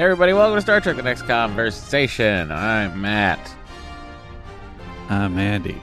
[0.00, 2.50] Hey everybody, welcome to Star Trek The Next Conversation.
[2.50, 3.54] I'm Matt.
[5.10, 5.78] I'm Andy.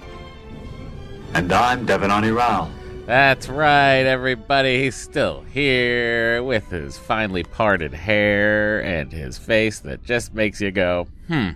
[1.36, 2.68] And I'm Devanani Rao.
[3.06, 4.82] That's right, everybody.
[4.82, 10.72] He's still here with his finely parted hair and his face that just makes you
[10.72, 11.50] go, hmm,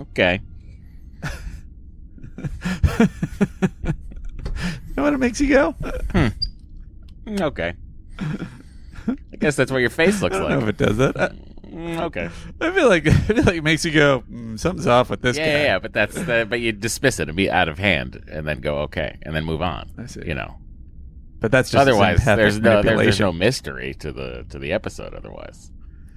[0.00, 0.40] okay.
[1.22, 3.08] you
[4.96, 5.72] know what it makes you go?
[6.12, 6.28] Hmm.
[7.28, 7.74] Okay.
[8.18, 10.70] I guess that's what your face looks I don't know if like.
[10.70, 11.20] it does that.
[11.20, 11.30] I,
[11.74, 12.30] Mm, okay.
[12.60, 14.22] I feel like I feel like it makes you go.
[14.30, 15.50] Mm, something's off with this Yeah, guy.
[15.52, 18.46] yeah, yeah, but that's the, but you dismiss it and be out of hand and
[18.46, 19.90] then go okay and then move on.
[19.98, 20.22] I see.
[20.26, 20.56] You know.
[21.40, 25.70] But that's just otherwise there's no there's, no mystery to the to the episode otherwise.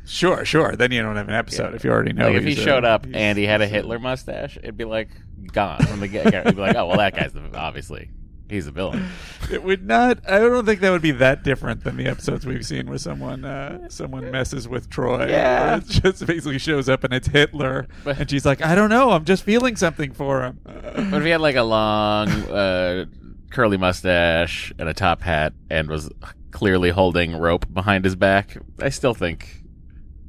[0.06, 0.74] Sure, sure.
[0.78, 2.28] Then you don't have an episode if you already know.
[2.28, 4.86] like if he he's a- showed up and he had a Hitler mustache, it'd be
[4.86, 5.10] like
[5.52, 6.28] gone from the get.
[6.34, 8.10] It'd be like, oh well, that guy's the, obviously
[8.50, 9.08] he's a villain.
[9.50, 10.20] It would not.
[10.30, 13.46] I don't think that would be that different than the episodes we've seen where someone
[13.46, 15.30] uh, someone messes with Troi.
[15.30, 15.78] Yeah.
[15.78, 19.12] it just basically shows up and it's Hitler, But- and she's like, "I don't know.
[19.12, 23.06] I'm just feeling something for him." But if he had like a long uh,
[23.52, 26.12] curly mustache and a top hat and was
[26.52, 29.64] clearly holding rope behind his back, I still think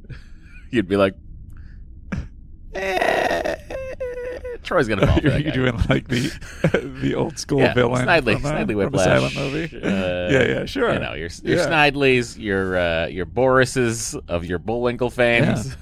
[0.71, 1.15] you'd be like,
[2.73, 3.55] eh,
[4.69, 5.19] Troi's gonna fall.
[5.23, 6.31] You're, you're doing like the
[7.01, 9.77] the old school yeah, villain Snidely, from, Snidely from a Whiplash, silent movie.
[9.81, 9.89] Uh,
[10.31, 10.93] yeah, yeah, sure.
[10.93, 11.67] You know your your Yeah.
[11.67, 15.75] Snidleys, your uh, your Borises of your Bullwinkle fames.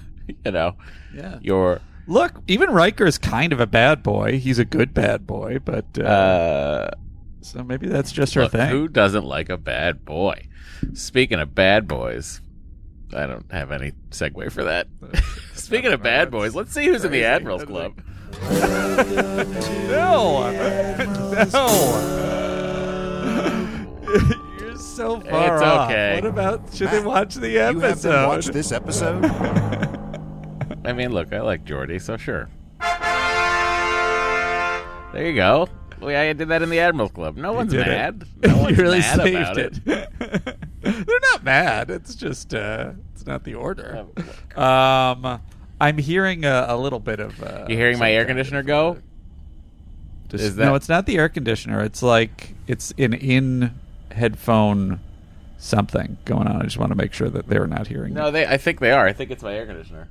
[0.46, 0.75] You know
[1.14, 1.40] Yeah.
[1.42, 4.40] your Look, even Riker's kind of a bad boy.
[4.40, 6.92] He's a good bad boy, but uh, uh,
[7.42, 8.69] so maybe that's just her thing.
[8.69, 10.48] Who doesn't like a bad boy?
[10.94, 12.42] Speaking of bad boys,
[13.14, 14.88] I don't have any segue for that.
[15.54, 17.25] Speaking of bad boys, let's see who's in the.
[17.25, 18.02] Admirals Club.
[19.90, 21.48] No, no.
[24.59, 25.90] You're so far It's off.
[25.90, 26.16] okay.
[26.16, 28.28] What about should they watch the You have them episode?
[28.28, 29.25] watch this episode?
[30.86, 32.50] I mean, look, I like Geordi, so sure.
[35.14, 35.68] There you go.
[36.02, 37.38] We, I did that in the Admirals Club.
[37.38, 37.88] No one's did it.
[37.88, 38.24] mad.
[38.44, 39.80] No you one's really mad saved about it.
[39.86, 40.09] it.
[40.81, 41.90] They're not mad.
[41.90, 44.06] It's just uh, it's not the order.
[44.56, 45.42] Uh, Um,
[45.80, 47.42] I'm hearing a, a little bit of.
[47.42, 48.98] Uh, You hearing my air conditioner go?
[50.30, 51.82] Just, Is that- No, it's not the air conditioner.
[51.84, 53.74] It's like it's an in
[54.12, 55.00] headphone
[55.58, 56.62] something going on.
[56.62, 58.14] I just want to make sure that they're not hearing.
[58.14, 58.32] No, it.
[58.32, 58.46] they.
[58.48, 59.06] I think they are.
[59.08, 60.08] I think it's my air conditioner.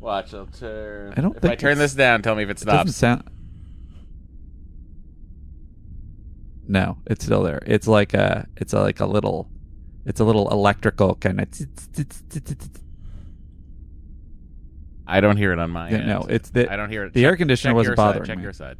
[0.00, 1.14] Watch, I'll turn.
[1.16, 2.96] I don't If I turn this down, tell me if it It doesn't stops.
[2.96, 3.28] sound.
[6.66, 7.62] No, it's still there.
[7.66, 8.46] It's like a.
[8.56, 9.48] It's a, like a little.
[10.04, 11.48] It's a little electrical kind of.
[15.12, 16.06] I don't hear it on my Yeah, end.
[16.06, 17.12] no, it's the- I don't hear it.
[17.12, 18.42] the air conditioner wasn't your side, bothering Check me.
[18.44, 18.78] your side.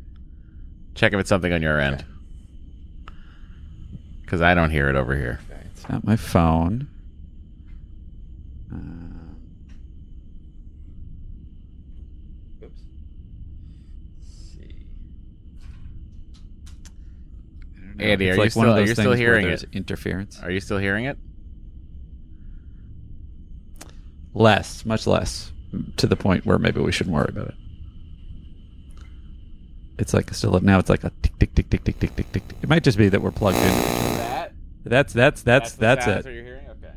[0.95, 2.05] Check if it's something on your end.
[4.23, 5.41] Because I don't hear it over here.
[5.75, 6.89] It's not my phone.
[8.73, 8.77] Uh,
[12.65, 12.81] oops.
[14.19, 14.87] Let's see.
[17.77, 18.05] I don't know.
[18.05, 19.65] Andy, It's are you like one still- are you still hearing it?
[19.73, 20.41] Interference.
[20.43, 21.19] Are you still hearing it?
[24.35, 25.52] Less, much less,
[25.97, 27.55] to the point where maybe we shouldn't worry about it.
[29.99, 30.79] It's like still now.
[30.79, 32.43] It's like a tick tick tick tick tick tick tick tick.
[32.63, 33.63] It might just be that we're plugged in.
[33.63, 34.53] That.
[34.85, 36.25] That's that's that's that's sounds it.
[36.25, 36.69] that you're hearing?
[36.71, 36.93] Okay.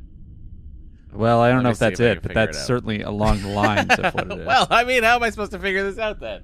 [1.13, 2.45] Well, I don't Let know me if see that's if I it, but figure it
[2.47, 2.65] that's out.
[2.67, 4.45] certainly along the lines of what it is.
[4.47, 6.43] well, I mean, how am I supposed to figure this out then?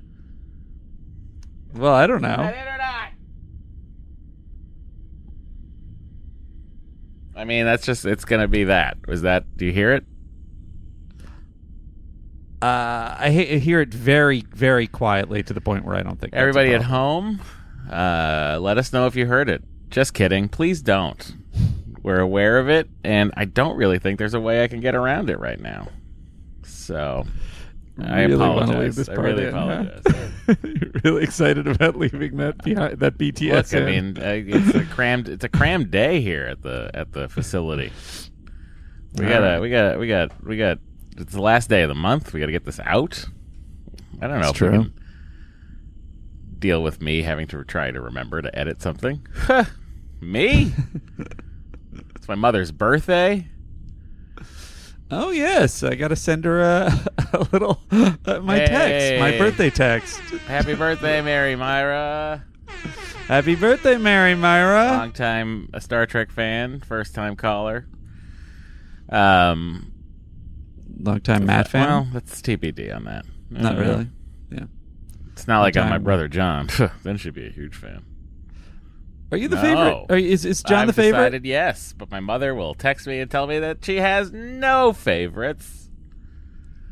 [1.73, 2.27] well, I don't know.
[2.29, 3.07] I did or not?
[7.35, 8.97] I mean, that's just, it's going to be that.
[9.07, 10.05] Was that, do you hear it?
[12.61, 16.33] Uh, I he- hear it very, very quietly to the point where I don't think
[16.33, 17.39] that's a Everybody at problem.
[17.39, 19.63] home, uh, let us know if you heard it.
[19.89, 20.47] Just kidding.
[20.47, 21.35] Please don't.
[22.03, 24.95] We're aware of it, and I don't really think there's a way I can get
[24.95, 25.89] around it right now.
[26.63, 27.25] So,
[28.01, 28.77] I Really wanna apologize.
[28.79, 29.85] leave this I part really in, huh?
[30.05, 30.23] apologize.
[30.63, 33.73] You're really excited about leaving that behind that BTS.
[33.73, 34.13] Look, I in.
[34.13, 37.91] mean, uh, it's a crammed, it's a crammed day here at the at the facility.
[39.15, 39.59] We All gotta, right.
[39.61, 40.79] we got, we got, we got.
[41.17, 42.33] It's the last day of the month.
[42.33, 43.25] We got to get this out.
[44.21, 44.93] I don't know if we can
[46.59, 49.25] deal with me having to try to remember to edit something.
[50.21, 50.73] me?
[52.15, 53.47] it's my mother's birthday.
[55.13, 59.69] Oh yes, I got to send her a, a little uh, my text, my birthday
[59.69, 60.19] text.
[60.47, 62.45] Happy birthday, Mary Mira.
[63.27, 64.85] Happy birthday, Mary Mira.
[64.91, 67.87] Long time a Star Trek fan, first time caller.
[69.09, 69.90] Um,
[71.03, 71.87] Long time Matt fan.
[71.87, 73.25] Well, that's TBD on that.
[73.49, 74.07] Not really.
[74.51, 74.65] Yeah.
[75.33, 76.69] It's not like I'm my brother John.
[77.03, 78.05] then she'd be a huge fan.
[79.31, 79.61] Are you the No.
[79.61, 80.05] favorite?
[80.09, 81.19] Are, you- is is John I've the favorite?
[81.19, 84.91] Decided yes, but my mother will text me and tell me that she has no
[84.93, 85.89] favorites.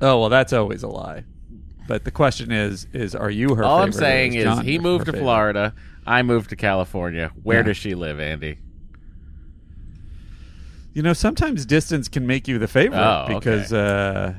[0.02, 1.26] Oh well, that's always a lie.
[1.88, 3.64] But the question is, is are you her?
[3.64, 5.24] All I'm favorite saying is, John he moved to favorite?
[5.24, 5.74] Florida.
[6.08, 7.32] I moved to California.
[7.44, 7.64] Where Yeah.
[7.64, 8.60] does she live, Andy?
[10.94, 14.34] You know, sometimes distance can make you the favorite Oh, because uh,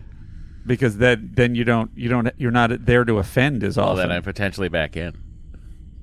[0.66, 4.08] because that then you don't you don't you're not there to offend as Well, often.
[4.08, 5.16] then I'm potentially back in.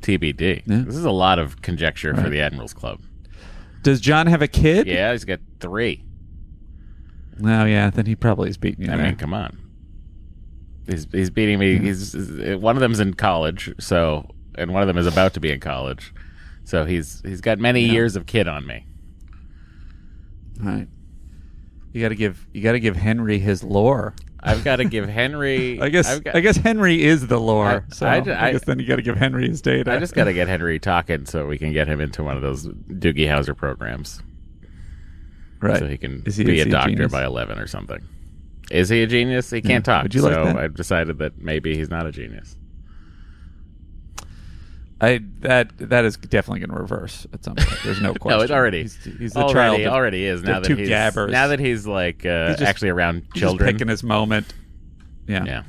[0.02, 0.64] TBD.
[0.66, 0.84] Yeah.
[0.86, 3.02] This is a lot of conjecture for the Admirals Club.
[3.82, 4.88] Does John have a kid?
[4.88, 6.04] Yeah, he's got three.
[7.40, 7.90] No, yeah.
[7.90, 8.92] Then he probably is beating you.
[8.92, 9.06] I there.
[9.08, 9.58] mean, come on.
[10.88, 11.78] He's he's beating me.
[11.78, 15.40] He's, he's- one of them's in college, so and one of them is about to
[15.40, 16.14] be in college.
[16.64, 17.92] So he's he's got many Yeah.
[17.92, 18.86] years of kid on me.
[20.60, 20.88] Right.
[21.94, 24.14] You got to give you got to give Henry his lore.
[24.40, 25.82] I've got to give Henry.
[25.82, 27.86] I guess I've got, I guess Henry is the lore.
[27.90, 29.92] I- so I I, guess then you got to give Henry his data.
[29.92, 32.42] I just got to get Henry talking so we can get him into one of
[32.44, 34.22] those Doogie Howser programs,
[35.60, 35.80] right.
[35.80, 37.12] so he can he- be a doctor genius?
[37.12, 38.04] by eleven or something.
[38.70, 39.50] Is he a genius?
[39.50, 40.04] He can't talk.
[40.04, 40.58] Would you like so that?
[40.58, 42.58] I've decided that maybe he's not a genius.
[45.00, 47.70] I that that is definitely going to reverse at some point.
[47.84, 48.40] There's no question.
[48.40, 49.82] No, it already He's, he's the already child.
[49.82, 51.32] of- already is now that he's gabbers.
[51.32, 53.68] now that he's like uh, He's just- actually around children.
[53.70, 54.54] just picking his moment.
[55.28, 55.44] Yeah.
[55.46, 55.64] Yeah.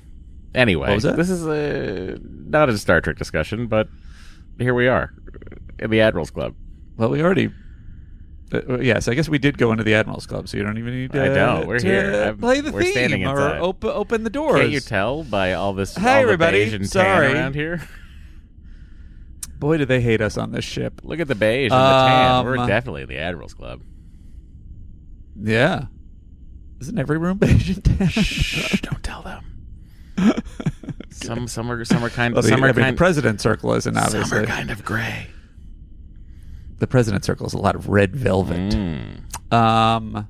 [0.55, 3.89] Anyway, this is a, not a Star Trek discussion, but
[4.59, 5.13] here we are
[5.79, 6.55] in the Admirals Club.
[6.97, 7.51] Well, we already.
[8.51, 10.95] Uh, yes, I guess we did go into the Admirals Club, so you don't even
[10.95, 12.23] need to, I know, we're to here.
[12.25, 14.59] I'm- play the we're theme standing or open open the doors.
[14.59, 16.61] Can't you tell by all this Hi, all everybody.
[16.61, 17.31] the beige and Sorry.
[17.35, 17.83] around here?
[19.59, 21.01] Boy, do they hate us on this ship.
[21.03, 22.31] Look at the beige and the tan.
[22.33, 23.83] Um, We're definitely in the Admirals Club.
[25.41, 25.87] Yeah.
[26.81, 28.09] Isn't every room beige and tan?
[28.09, 29.45] Shh, don't tell them.
[31.11, 33.73] Some some are some are kind Well, the, some are I mean, the president circle
[33.75, 34.25] isn't obviously.
[34.29, 35.27] some are kind of gray.
[36.79, 38.57] the president circle is a lot of red velvet.
[38.73, 39.53] Mm.
[39.53, 40.29] Um.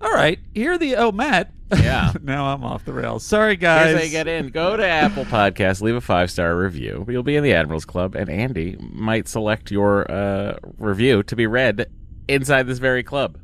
[0.00, 1.52] All right, here are the oh Matt.
[1.72, 2.12] Yeah.
[2.22, 3.24] now I'm off the rails.
[3.24, 3.88] Sorry guys.
[3.88, 4.48] Here's how you get in.
[4.48, 7.04] Go to Apple Podcasts, leave a five star review.
[7.08, 11.46] You'll be in the Admirals Club, and Andy might select your uh, review to be
[11.46, 11.90] read
[12.28, 13.38] inside this very club.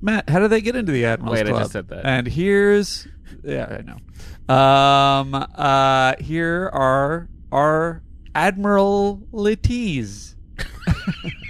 [0.00, 1.46] Matt, how do they get into the Admirals Club?
[1.46, 2.06] Wait, I just said that.
[2.06, 3.08] And here's
[3.42, 4.54] yeah, I know.
[4.54, 5.34] Um.
[5.34, 6.14] Uh.
[6.20, 8.02] Here are our
[8.34, 10.34] admiralities.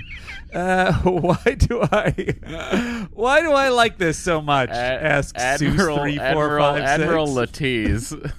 [0.54, 3.06] Uh, why do I?
[3.12, 4.70] Why do I like this so much?
[4.70, 6.82] Ad- Asks Admiral three four Admiral, five.
[6.82, 8.32] Admiral Latisse.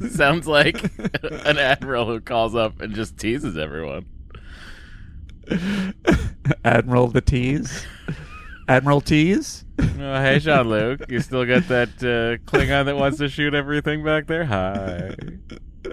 [0.10, 0.82] Sounds like
[1.22, 4.04] an admiral who calls up and just teases everyone.
[6.64, 7.86] Admiral the Tees.
[8.68, 9.64] Admiral Tees.
[9.78, 9.84] Oh,
[10.20, 11.08] hey, Jean Luc.
[11.10, 14.44] You still got that uh, Klingon that wants to shoot everything back there?
[14.44, 15.14] Hi.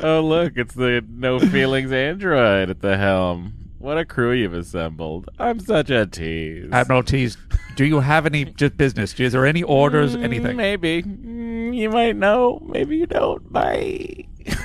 [0.02, 3.54] Oh, look, it's the no feelings android at the helm.
[3.84, 5.28] What a crew you've assembled.
[5.38, 6.72] I'm such a tease.
[6.72, 7.36] Admiral Tease,
[7.76, 9.14] Do you have any just business?
[9.20, 10.16] Is there any orders?
[10.16, 10.56] Mm, anything?
[10.56, 11.04] Maybe.
[11.04, 12.62] Mm, you might know.
[12.66, 13.52] Maybe you don't.
[13.52, 14.26] Bye.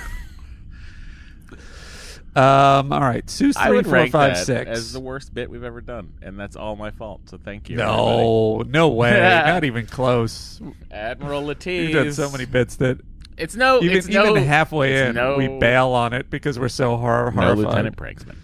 [2.37, 2.93] Um.
[2.93, 3.27] All right.
[3.27, 4.71] Seuss I three would four rank five that six.
[4.71, 7.23] as the worst bit we've ever done, and that's all my fault.
[7.29, 7.77] So thank you.
[7.77, 9.19] No, no way.
[9.47, 10.61] Not even close.
[10.93, 11.87] Admiral Latisse.
[11.87, 13.01] We've done so many bits that
[13.37, 13.83] It's no.
[13.83, 16.97] even it's no, even halfway it's in, no, we bail on it because we're so
[16.97, 17.59] hor- No, horrified.
[17.59, 18.37] Lieutenant Pranksman.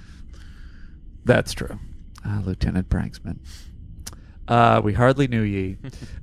[1.24, 1.78] That's true.
[2.24, 3.38] Ah, Lieutenant Pranksman.
[4.46, 5.78] Uh, we hardly knew ye.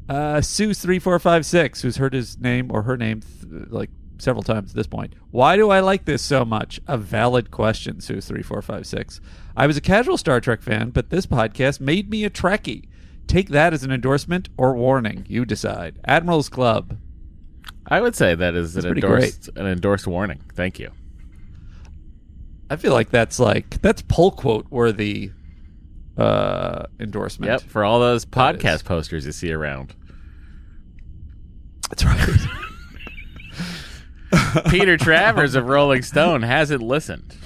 [0.10, 3.90] uh, Seuss three four five six, who's heard his name or her name th- like
[4.20, 5.16] several times at this point.
[5.32, 6.80] Why do I like this so much?
[6.88, 9.20] A valid question, Seuss three four five six.
[9.58, 12.86] I was a casual Star Trek fan, but this podcast made me a Trekkie.
[13.28, 15.26] Take that as an endorsement or warning.
[15.28, 16.00] You decide.
[16.06, 16.98] Admiral's Club.
[17.88, 20.42] I would say that is an pretty endorsed an endorsed warning.
[20.54, 20.92] Thank you.
[22.72, 25.32] I feel like that's like that's pull quote worthy
[26.18, 27.52] uh endorsement.
[27.52, 29.94] Yep, for all those podcast posters you see around.
[31.90, 32.30] That's right.
[34.70, 37.36] Peter Travers of Rolling Stone hasn't listened.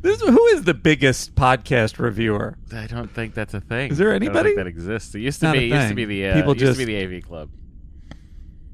[0.00, 2.56] this who is the biggest podcast reviewer?
[2.72, 3.90] I don't think that's a thing.
[3.90, 4.54] Is there I don't think anybody?
[4.54, 5.12] that exists?
[5.16, 5.64] It used to Not be.
[5.64, 7.50] used to be the uh, People it used to be the AV Club.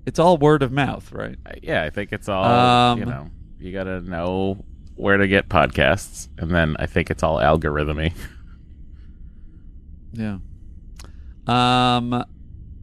[0.07, 1.37] It's all word of mouth, right?
[1.45, 2.45] Uh, Yeah, I think it's all.
[2.45, 7.11] Um, you know, you got to know where to get podcasts, and then I think
[7.11, 8.13] it's all algorithmy.
[10.13, 10.39] Yeah.
[11.47, 12.25] Um,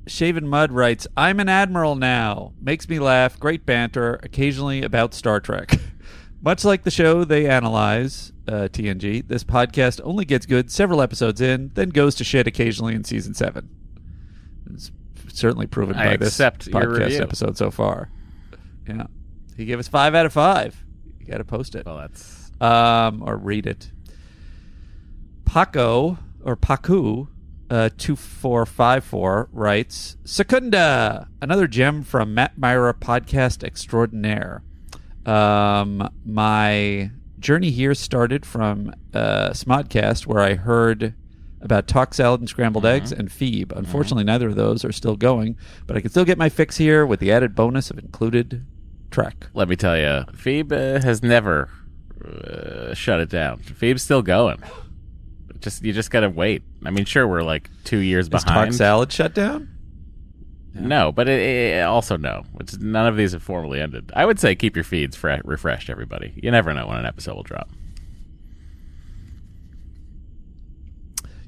[0.06, 2.54] Shaven Mud writes, "I'm an admiral now.
[2.62, 3.40] Makes me laugh.
[3.40, 4.20] Great banter.
[4.22, 5.80] Occasionally about Star Trek.
[6.44, 9.28] Much like the show they analyze, uh, TNG.
[9.28, 13.34] This podcast only gets good several episodes in, then goes to shit occasionally in season
[13.34, 13.70] seven.
[14.72, 14.92] It's
[15.34, 18.10] certainly proven I by this podcast episode so far.
[18.88, 19.08] Yeah,
[19.58, 20.84] he gave us five out of five.
[21.20, 23.92] You got to post it Well, that's um, or read it.
[25.46, 27.28] Paco or Paku,
[27.70, 34.64] uh, two four five four writes Secunda, another gem from Matt Mira podcast extraordinaire.
[35.26, 41.14] Um, my journey here started from uh, Smodcast, where I heard
[41.64, 43.74] about talk salad and scrambled eggs and Phoebe.
[43.76, 47.06] Unfortunately, neither of those are still going, but I can still get my fix here
[47.06, 48.66] with the added bonus of included
[49.10, 49.48] track.
[49.54, 51.70] let me tell you, Phoebe has never
[52.24, 53.60] uh, shut it down.
[53.60, 54.62] Phoebe's still going.
[55.60, 56.62] Just you just gotta wait.
[56.86, 58.72] I mean, sure, we're like two years Is behind.
[58.72, 59.70] talk salad shut down?
[60.76, 62.44] No, but it, it, also no.
[62.60, 64.12] It's, none of these have formally ended.
[64.16, 66.34] I would say keep your feeds fre- refreshed, everybody.
[66.36, 67.70] You never know when an episode will drop.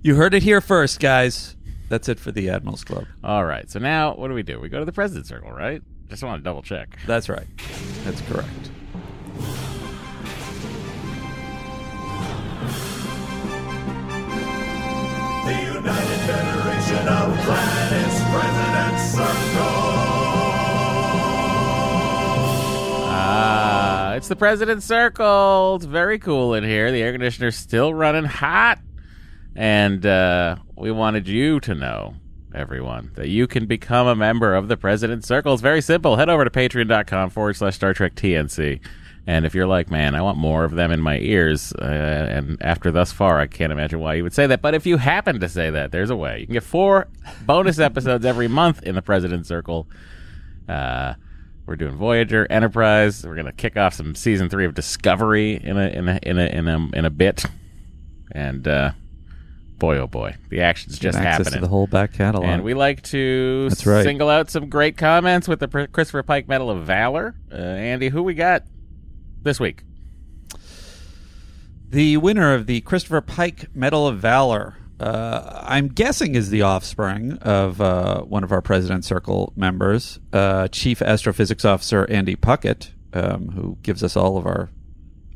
[0.05, 1.55] You heard it here first, guys.
[1.89, 3.07] That's it for the Admirals Club.
[3.23, 4.59] All right, so now what do we do?
[4.59, 5.81] We go to the president's circle, right?
[6.09, 6.99] Just want to double check.
[7.07, 7.47] That's right.
[8.03, 8.47] That's correct.
[15.43, 19.71] The United Federation of Planets President Circle.
[23.09, 25.77] Ah, it's the president's circle.
[25.77, 26.91] It's very cool in here.
[26.91, 28.77] The air conditioner's still running hot.
[29.55, 32.15] And uh, we wanted you to know,
[32.53, 35.53] everyone, that you can become a member of the president's circle.
[35.53, 36.17] It's very simple.
[36.17, 38.81] Head over to patreon.com forward slash Star Trek TNC.
[39.27, 42.61] And if you're like, man, I want more of them in my ears, uh, and
[42.61, 44.61] after thus far, I can't imagine why you would say that.
[44.61, 46.41] But if you happen to say that, there's a way.
[46.41, 47.07] You can get four
[47.45, 49.87] bonus episodes every month in the President's Circle.
[50.69, 51.15] Uh,
[51.65, 53.25] we're doing Voyager, Enterprise.
[53.25, 56.45] We're gonna kick off some season three of Discovery in a in a in a
[56.45, 57.45] in a, in a bit,
[58.31, 58.91] and uh,
[59.77, 61.53] boy oh boy, the action's just Get access happening.
[61.53, 62.45] to the whole back catalog.
[62.45, 64.03] And we like to That's right.
[64.03, 67.35] single out some great comments with the Pr- Christopher Pike Medal of Valor.
[67.51, 68.63] Uh, Andy, who we got
[69.41, 69.83] this week?
[71.89, 77.33] the winner of the Christopher Pike Medal of Valor, uh, I'm guessing, is the offspring
[77.39, 83.49] of uh, one of our president Circle members, uh, Chief Astrophysics Officer Andy Puckett, um,
[83.49, 84.69] who gives us all of our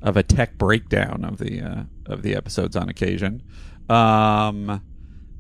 [0.02, 3.44] of a tech breakdown of the uh, of the episodes on occasion.
[3.90, 4.82] Um,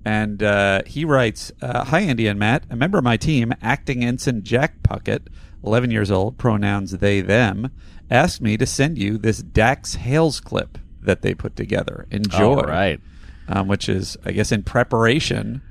[0.06, 4.04] and uh, he writes, uh, "Hi Andy and Matt, a member of my team, acting
[4.04, 5.28] ensign Jack Puckett,
[5.64, 7.72] 11 years old, pronouns they them,
[8.10, 12.08] asked me to send you this Dax hails clip that they put together.
[12.12, 13.00] Enjoy, All right.
[13.48, 15.62] um, which is, I guess, in preparation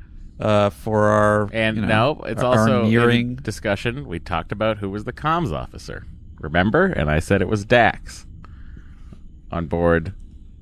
[0.40, 4.06] uh, for our And you know, no, it's our also nearing in discussion.
[4.06, 6.06] We talked about who was the comms officer.
[6.38, 6.86] Remember?
[6.86, 8.26] And I said it was Dax
[9.50, 10.14] on board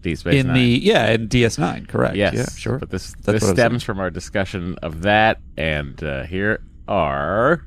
[0.06, 0.54] Deep Space in Nine.
[0.54, 2.14] the yeah in DS9, correct?
[2.14, 2.78] yes, yeah, sure.
[2.78, 6.22] But this That's this what I was stems from our discussion of that, and uh,
[6.22, 7.66] here are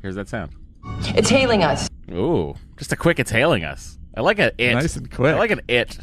[0.00, 0.52] here's that sound.
[1.16, 1.88] It's hailing us.
[2.12, 3.18] Ooh, just a quick.
[3.18, 3.98] It's hailing us.
[4.16, 4.74] I like an it.
[4.74, 5.34] Nice and quick.
[5.34, 5.98] I like an it.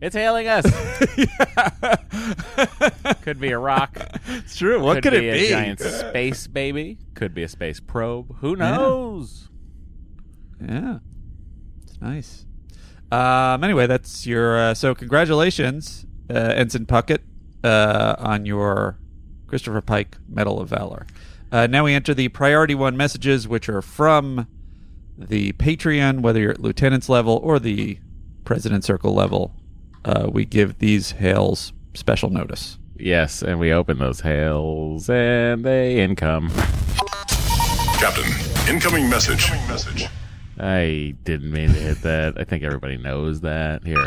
[0.00, 0.64] It's hailing us.
[3.20, 3.94] could be a rock.
[4.28, 4.82] It's true.
[4.82, 5.46] What could, be it be?
[5.46, 6.96] a giant space baby.
[7.12, 8.34] Could be a space probe.
[8.38, 9.50] Who knows?
[10.58, 11.00] Yeah,
[11.82, 12.46] it's nice.
[13.10, 14.58] Um, anyway, that's your.
[14.58, 17.20] Uh, so, congratulations, uh, Ensign Puckett,
[17.64, 18.98] uh, on your
[19.46, 21.06] Christopher Pike Medal of Valor.
[21.52, 24.46] Uh, now we enter the priority one messages, which are from
[25.18, 27.98] the Patreon, whether you're at lieutenant's level or the
[28.44, 29.54] President Circle level.
[30.04, 32.78] Uh, we give these hails special notice.
[32.96, 36.50] Yes, and we open those hails and they income.
[37.98, 38.32] Captain,
[38.72, 39.50] incoming message.
[39.68, 40.06] message.
[40.60, 42.38] I didn't mean to hit that.
[42.38, 43.82] I think everybody knows that.
[43.82, 44.04] Here.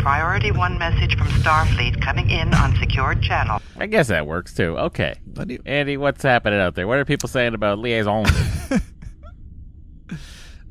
[0.00, 3.62] Priority 1 message from Starfleet coming in on secured channel.
[3.76, 4.76] I guess that works too.
[4.76, 5.14] Okay.
[5.34, 6.88] What do Andy, what's happening out there?
[6.88, 8.26] What are people saying about liaison?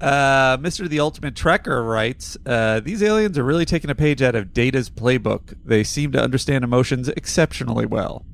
[0.02, 0.90] Uh, Mr.
[0.90, 4.90] The Ultimate Trekker writes, uh, These aliens are really taking a page out of Data's
[4.90, 5.58] playbook.
[5.64, 8.26] They seem to understand emotions exceptionally well.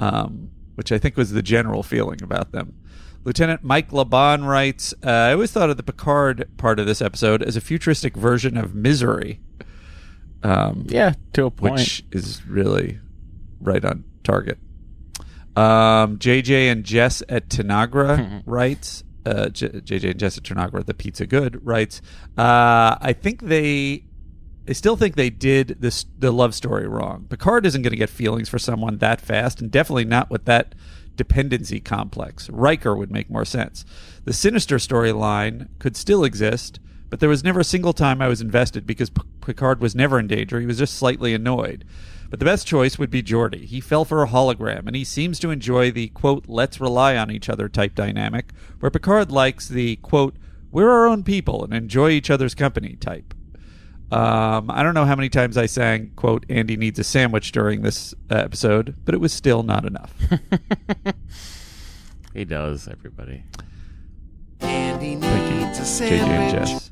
[0.00, 2.74] Um, which I think was the general feeling about them.
[3.24, 7.42] Lieutenant Mike Laban writes, uh, I always thought of the Picard part of this episode
[7.42, 9.40] as a futuristic version of Misery.
[10.42, 11.74] Um, yeah, to a point.
[11.74, 13.00] which is really
[13.60, 14.58] right on target.
[15.56, 20.92] Um, JJ and Jess at Tanagra writes, uh, J- JJ and Jess at Tanagra, the
[20.92, 22.02] pizza good writes,
[22.36, 24.04] uh, I think they
[24.68, 27.26] I still think they did this the love story wrong.
[27.28, 30.74] Picard isn't going to get feelings for someone that fast, and definitely not with that
[31.16, 32.48] dependency complex.
[32.50, 33.84] Riker would make more sense.
[34.24, 36.80] The sinister storyline could still exist,
[37.10, 40.18] but there was never a single time I was invested because P- Picard was never
[40.18, 40.60] in danger.
[40.60, 41.84] He was just slightly annoyed.
[42.30, 43.64] But the best choice would be Geordi.
[43.64, 47.30] He fell for a hologram, and he seems to enjoy the quote "let's rely on
[47.30, 50.34] each other" type dynamic, where Picard likes the quote
[50.72, 53.34] "we're our own people and enjoy each other's company" type.
[54.12, 57.82] Um, I don't know how many times I sang quote "Andy needs a sandwich" during
[57.82, 60.14] this uh, episode, but it was still not enough.
[62.34, 63.44] He does, everybody.
[64.58, 66.50] Andy Thank you, needs a JJ and.
[66.50, 66.90] Jess.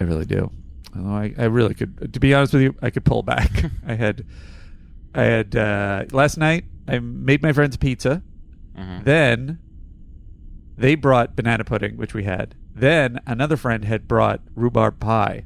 [0.00, 0.50] I really do.
[0.96, 3.48] Although I, I really could, to be honest with you, I could pull back.
[3.86, 4.26] I had,
[5.14, 6.64] I had uh, last night.
[6.88, 8.20] I made my friends pizza.
[8.76, 9.04] Mhm.
[9.04, 9.58] Then
[10.76, 12.56] they brought banana pudding, which we had.
[12.80, 15.44] Then another friend had brought rhubarb pie,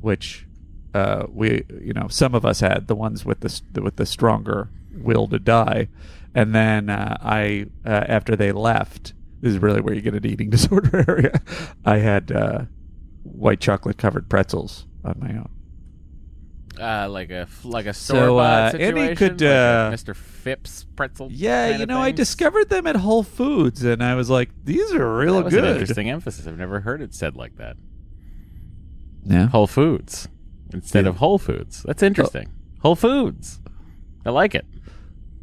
[0.00, 0.46] which
[0.94, 4.70] uh, we, you know, some of us had the ones with the with the stronger
[4.94, 5.88] will to die.
[6.34, 10.24] And then uh, I, uh, after they left, this is really where you get an
[10.24, 11.42] eating disorder area.
[11.84, 12.64] I had uh,
[13.24, 15.50] white chocolate covered pretzels on my own.
[16.80, 18.98] Uh, like a like a So, store bought uh, situation.
[18.98, 20.16] Andy could, like uh, Mr.
[20.16, 21.28] Phipps pretzel.
[21.30, 25.16] Yeah, you know, I discovered them at Whole Foods, and I was like, these are
[25.16, 25.64] real That good.
[25.64, 26.46] an interesting emphasis.
[26.48, 27.76] I've never heard it said like that.
[29.24, 29.46] Yeah.
[29.48, 30.28] Whole Foods
[30.72, 31.10] instead Yeah.
[31.10, 31.82] of Whole Foods.
[31.84, 32.50] That's interesting.
[32.80, 33.60] Whole Foods.
[34.26, 34.66] I like it.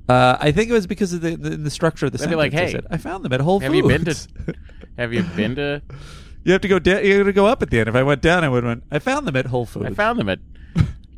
[0.09, 2.31] Uh, I think it was because of the the, the structure of the They'd be
[2.31, 2.53] sentence.
[2.53, 3.77] like, I "Hey, said, I found them at Whole Have Foods.
[3.77, 4.53] you been to?
[4.97, 5.81] Have you been to?
[6.43, 7.05] you have to go down.
[7.05, 7.87] You have to go up at the end.
[7.87, 8.83] If I went down, I would have went.
[8.91, 9.85] I found them at Whole Foods.
[9.85, 10.39] I found them at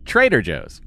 [0.05, 0.81] Trader Joe's.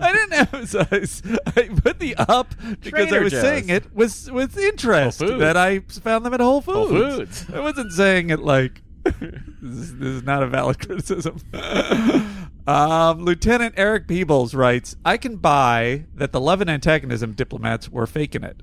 [0.00, 1.22] I didn't emphasize.
[1.56, 3.40] I put the up because I was Joe's.
[3.42, 5.40] saying it with with interest Whole Foods.
[5.40, 6.90] that I found them at Whole Foods.
[6.90, 7.46] Whole Foods.
[7.52, 9.14] I wasn't saying it like this,
[9.62, 11.36] is, this is not a valid criticism.
[12.66, 18.06] um, Lieutenant Eric Peebles writes, "I can buy that the love and antagonism diplomats were
[18.06, 18.62] faking it."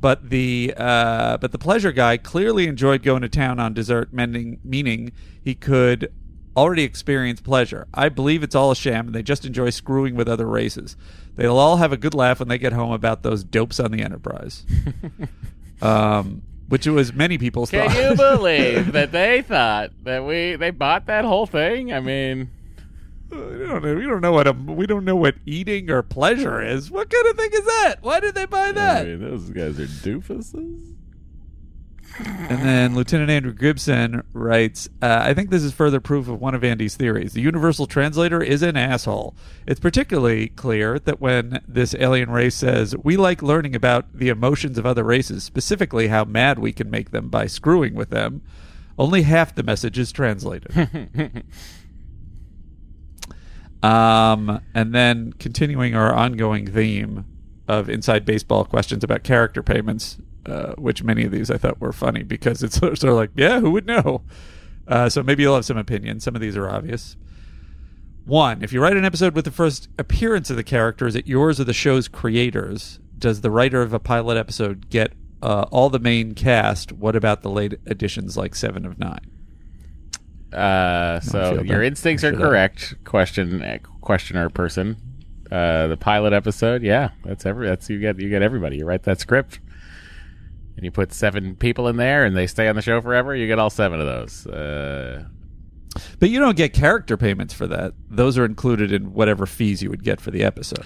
[0.00, 4.60] But the uh, but the pleasure guy clearly enjoyed going to town on dessert, meaning
[4.64, 6.12] meaning he could
[6.56, 7.86] already experience pleasure.
[7.92, 10.96] I believe it's all a sham, and they just enjoy screwing with other races.
[11.34, 14.02] They'll all have a good laugh when they get home about those dopes on the
[14.02, 14.64] Enterprise.
[15.82, 17.96] um, which it was many people's Can thought.
[17.96, 21.92] you believe that they thought that we they bought that whole thing?
[21.92, 22.50] I mean,
[23.30, 23.94] we don't know.
[23.94, 26.90] We don't know what a, we don't know what eating or pleasure is.
[26.90, 27.96] What kind of thing is that?
[28.00, 29.02] Why did they buy that?
[29.02, 30.95] I mean, those guys are doofuses.
[32.18, 36.54] And then Lieutenant Andrew Gibson writes, uh, I think this is further proof of one
[36.54, 37.34] of Andy's theories.
[37.34, 39.34] The universal translator is an asshole.
[39.66, 44.78] It's particularly clear that when this alien race says, We like learning about the emotions
[44.78, 48.42] of other races, specifically how mad we can make them by screwing with them,
[48.98, 50.72] only half the message is translated.
[53.82, 57.26] um, and then continuing our ongoing theme
[57.68, 61.92] of inside baseball questions about character payments, uh, which many of these I thought were
[61.92, 64.22] funny because it's sort of like, yeah, who would know?
[64.88, 66.24] Uh, so maybe you'll have some opinions.
[66.24, 67.16] Some of these are obvious.
[68.24, 71.26] One, if you write an episode with the first appearance of the character, is it
[71.26, 72.98] yours or the show's creators?
[73.18, 76.92] Does the writer of a pilot episode get uh, all the main cast?
[76.92, 79.30] What about the late additions like Seven of Nine?
[80.52, 81.86] Uh, so your that.
[81.86, 82.44] instincts are feel that.
[82.46, 82.94] correct.
[83.04, 84.96] Question uh, questioner person.
[85.50, 88.78] Uh, the pilot episode, yeah, that's every that's you get you get everybody.
[88.78, 89.60] You write that script,
[90.76, 93.34] and you put seven people in there, and they stay on the show forever.
[93.34, 94.46] You get all seven of those.
[94.46, 95.24] Uh,
[96.20, 97.94] But you don't get character payments for that.
[98.10, 100.84] Those are included in whatever fees you would get for the episode,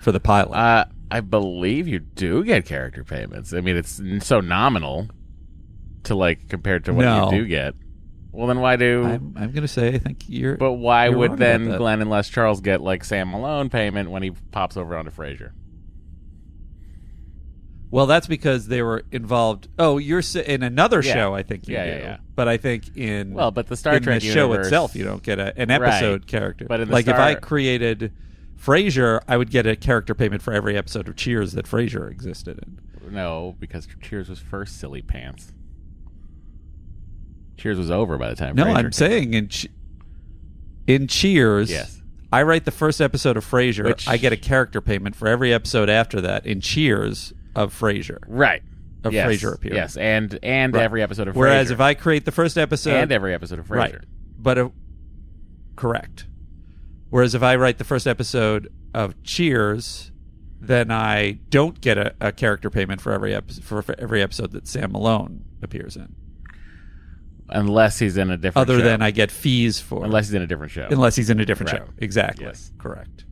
[0.00, 0.54] for the pilot.
[0.56, 3.52] uh, I believe you do get character payments.
[3.52, 5.08] I mean, it's so nominal
[6.04, 7.30] to like compared to what No.
[7.30, 7.74] you do get.
[8.30, 9.04] Well, then why do?
[9.04, 10.56] I'm, I'm going to say I think you're.
[10.56, 11.76] but why you're would then.
[11.76, 15.50] Glenn and Les Charles get like Sam Malone payment when he pops over onto Frasier?
[17.92, 19.68] Well, that's because they were involved.
[19.78, 21.12] Oh, you're in another Yeah.
[21.12, 21.34] show.
[21.34, 21.90] I think you Yeah, do.
[21.90, 22.16] yeah, yeah.
[22.34, 25.04] But I think in Well, but the Star in Trek the show universe- itself, you
[25.04, 25.82] don't get a, an Right.
[25.82, 26.64] episode character.
[26.66, 28.10] But in the like if I created
[28.58, 32.58] Frasier, I would get a character payment for every episode of Cheers that Frasier existed
[32.62, 33.12] in.
[33.12, 34.78] No, because Cheers was first.
[34.80, 35.52] Silly pants.
[37.58, 38.56] Cheers was over by the time.
[38.56, 38.92] No, Frasier I'm came.
[38.92, 39.68] saying in che-
[40.86, 41.70] in Cheers.
[41.70, 42.00] Yes.
[42.32, 43.84] I write the first episode of Frasier.
[43.84, 48.18] Which- I get a character payment for every episode after that in Cheers of Frasier.
[48.26, 48.62] right.
[49.04, 49.28] Of yes.
[49.28, 49.76] Frasier appearing.
[49.76, 50.82] Yes, and and Right.
[50.84, 51.72] every episode of Whereas Frasier.
[51.72, 53.76] if I create the first episode and every episode of Frasier.
[53.76, 53.94] Right.
[54.38, 54.68] But uh,
[55.76, 56.26] correct.
[57.10, 60.12] Whereas if I write the first episode of Cheers,
[60.60, 64.52] then I don't get a, a character payment for every episode for, for every episode
[64.52, 66.14] that Sam Malone appears in.
[67.48, 68.68] unless he's in a different.
[68.70, 68.84] other show.
[68.84, 70.86] than I get fees for unless he's in a different show.
[70.90, 71.82] unless he's in a different Right.
[71.82, 71.88] show.
[71.98, 72.44] Exactly.
[72.46, 72.72] Yes.
[72.78, 73.24] Correct.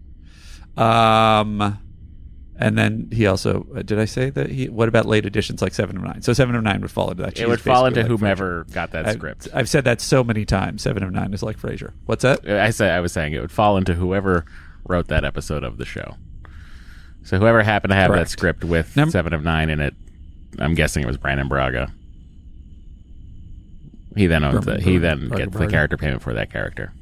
[0.77, 1.79] Um,
[2.61, 4.69] and then he also uh, did I say that he?
[4.69, 6.23] What about late editions like Seven of Nine?
[6.23, 7.39] So Seven of Nine would fall into that.
[7.39, 9.13] it would fall into like whomever got that Frasier.
[9.15, 9.49] script.
[9.55, 10.83] I've, said that so many times.
[10.83, 11.93] Seven of Nine is like Frasier.
[12.07, 12.49] What's that?
[12.49, 14.45] I say I was saying it would fall into whoever
[14.87, 16.17] wrote that episode of the show.
[17.23, 18.27] So whoever happened to have Correct.
[18.27, 19.95] that script with Num- Seven of Nine in it,
[20.59, 21.93] I'm guessing it was Brannon Braga.
[24.17, 24.81] He then owns it.
[24.81, 26.93] He then Braga gets the character payment for that character.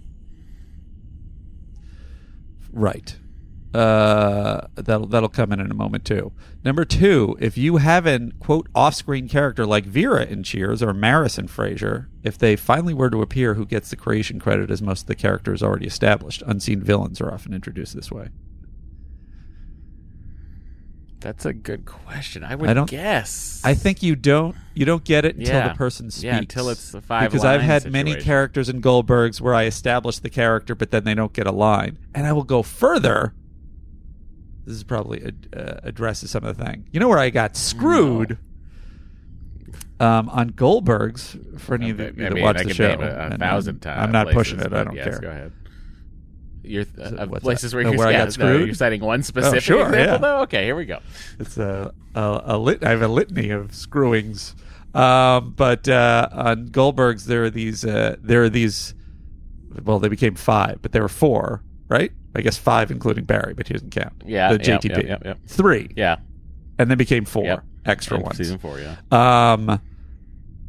[2.72, 3.16] Right.
[3.78, 6.32] Uh, that'll that'll come in in a moment too.
[6.64, 11.38] Number two, if you have an quote off-screen character like Vera in Cheers or Maris
[11.38, 15.02] in Frasier, if they finally were to appear, who gets the creation credit as most
[15.02, 16.42] of the characters already established?
[16.46, 18.30] Unseen villains are often introduced this way.
[21.20, 22.44] That's a good question.
[22.44, 23.60] I would I don't- guess.
[23.64, 25.68] I think you don't you don't get it until Yeah.
[25.68, 26.22] the person speaks.
[26.24, 30.18] Yeah, until it's a five Because I've had many characters in Goldberg's where I establish
[30.20, 33.34] the character, but then they don't get a line, and I will go further.
[34.68, 35.24] This is probably
[35.56, 36.86] uh, addresses some of the thing.
[36.92, 38.36] You know where I got screwed.
[39.98, 43.18] Um, on Goldberg's, for any of you that watch I the show, name a, a
[43.30, 44.00] and, thousand times.
[44.00, 44.66] I'm not places, pushing it.
[44.66, 45.18] I but don't yes, care.
[45.20, 45.52] Go ahead.
[46.62, 47.78] You're uh, what's places that?
[47.78, 48.66] where, Oh, you're, where I yeah, got no, screwed?
[48.66, 50.00] you're citing one specific sure, example.
[50.04, 50.16] yeah.
[50.18, 50.42] though?
[50.42, 50.98] Okay, here we go.
[51.38, 52.84] It's a a, a lit.
[52.84, 54.54] I have a litany of screwings.
[54.94, 57.86] Um, but uh, on Goldberg's, there are these.
[57.86, 58.94] Uh, there are these.
[59.82, 62.12] Well, they became five, but there were four, right?
[62.34, 64.22] I guess five, including Barry, but he doesn't count.
[64.24, 64.96] Yeah, the yep, JTP.
[64.96, 65.38] yep, yep, yep.
[65.46, 66.16] Three, Yeah,
[66.78, 68.36] and then became four extra In ones.
[68.36, 68.96] Season four, yeah.
[69.10, 69.80] Um,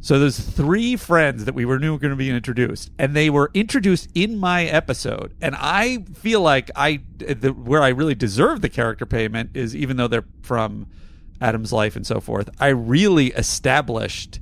[0.00, 3.28] so there's three friends that we were knew were going to be introduced, and they
[3.28, 5.34] were introduced in my episode.
[5.42, 9.98] And I feel like I, the, where I really deserve the character payment is even
[9.98, 10.86] though they're from
[11.40, 12.48] Adam's life and so forth.
[12.58, 14.40] I really established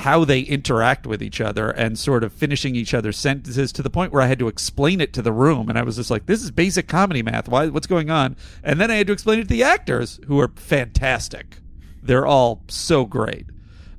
[0.00, 3.90] how they interact with each other and sort of finishing each other's sentences to the
[3.90, 6.26] point where I had to explain it to the room, and I was just like,
[6.26, 7.48] "This is basic comedy math.
[7.48, 7.68] Why?
[7.68, 10.52] What's going on?" And then I had to explain it to the actors, who are
[10.56, 11.58] fantastic.
[12.02, 13.46] They're all so great.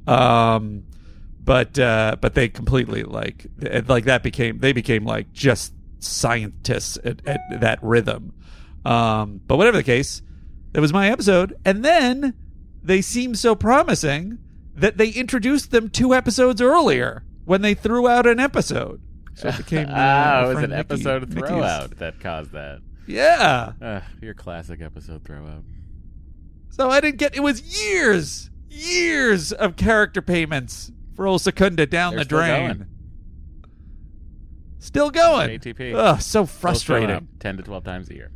[0.07, 0.83] Um,
[1.43, 3.47] but uh, but they completely like
[3.87, 8.33] like that became they became like just scientists at, at that rhythm.
[8.85, 10.21] Um, but whatever the case,
[10.71, 12.33] that was my episode, and then
[12.83, 14.39] they seemed so promising
[14.75, 19.01] that they introduced them two episodes earlier when they threw out an episode.
[19.35, 22.79] So it became uh, Ah, it was an Mickey- episode throwout that caused that.
[23.07, 23.73] Yeah.
[23.81, 25.63] Uh, your classic episode throwout.
[26.69, 27.35] So I didn't get.
[27.35, 32.67] It was years, years of character payments for old Secunda down They're the still drain.
[32.77, 32.85] going.
[34.79, 35.59] Still going.
[35.59, 35.93] ATP.
[35.95, 37.27] Ugh, so frustrating.
[37.39, 38.31] Ten to twelve times a year.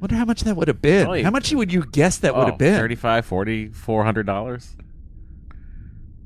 [0.00, 1.04] Wonder how much that would have been.
[1.04, 2.76] Probably- how much would you guess that would Oh, have been?
[2.76, 4.76] 35 40 400 dollars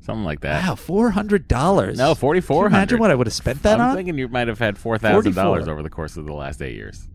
[0.07, 1.97] something like that Wow, four hundred dollars.
[1.99, 2.69] no forty-four hundred.
[2.69, 3.81] Can you imagine what I would have spent that on?
[3.81, 3.95] i'm on?
[3.95, 7.07] thinking you might have had $4000 over the course of the last eight years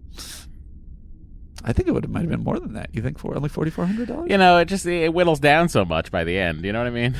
[1.64, 2.90] I think it would have might have been more than that.
[2.92, 4.31] You think for only forty four hundred dollars?
[4.31, 6.88] you know it just it whittles down so much by the end you know what
[6.88, 7.12] i mean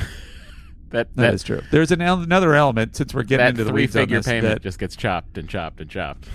[0.89, 1.61] that that that, is true.
[1.71, 4.17] There's an el- another element since we're getting that into the three weeds on figure
[4.19, 6.27] this, payment that- just gets chopped and chopped and chopped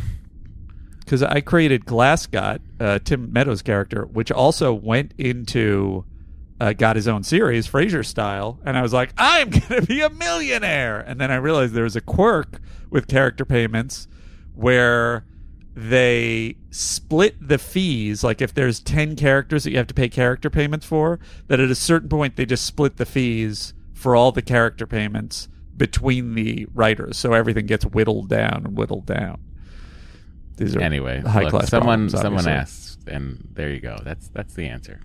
[1.00, 6.04] because I created Glascott, uh, Tim Meadows' character, which also went into
[6.60, 10.10] uh, got his own series, Frasier style, and I was like, I'm gonna be a
[10.10, 14.08] millionaire, and then I realized there was a quirk with character payments
[14.54, 15.24] where
[15.74, 18.24] they split the fees.
[18.24, 21.70] Like if there's ten characters that you have to pay character payments for, that at
[21.70, 26.66] a certain point they just split the fees for all the character payments between the
[26.74, 29.40] writers, so everything gets whittled down and whittled down.
[30.56, 31.68] These are anyway high look, class.
[31.68, 35.00] someone problems, someone asked and there you go that's that's the answer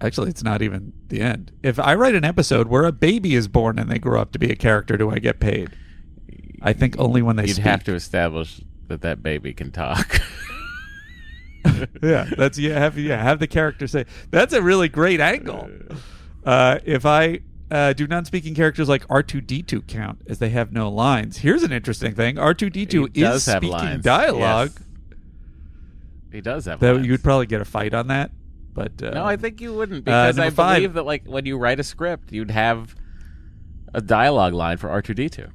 [0.00, 1.52] Actually, it's not even the end.
[1.62, 4.38] If I write an episode where a baby is born and they grow up to
[4.38, 5.70] be a character, do I get paid?
[6.62, 7.64] I think only when they you'd speak.
[7.64, 10.20] have to establish that that baby can talk
[12.02, 12.78] yeah, that's yeah.
[12.78, 14.06] Have yeah, have the character say.
[14.30, 15.70] That's a really great angle.
[16.44, 20.48] Uh, if I uh, do non-speaking characters like R two D two count as they
[20.50, 22.38] have no lines, here's an interesting thing.
[22.38, 24.02] R two D two is have speaking lines.
[24.04, 24.70] dialogue.
[24.74, 25.18] Yes.
[26.32, 27.06] he does have That lines.
[27.06, 28.30] you would probably get a fight on that,
[28.74, 30.76] but uh, No, I think you wouldn't because I five.
[30.76, 32.94] believe that like when you write a script, you'd have
[33.92, 35.48] a dialogue line for R two D two.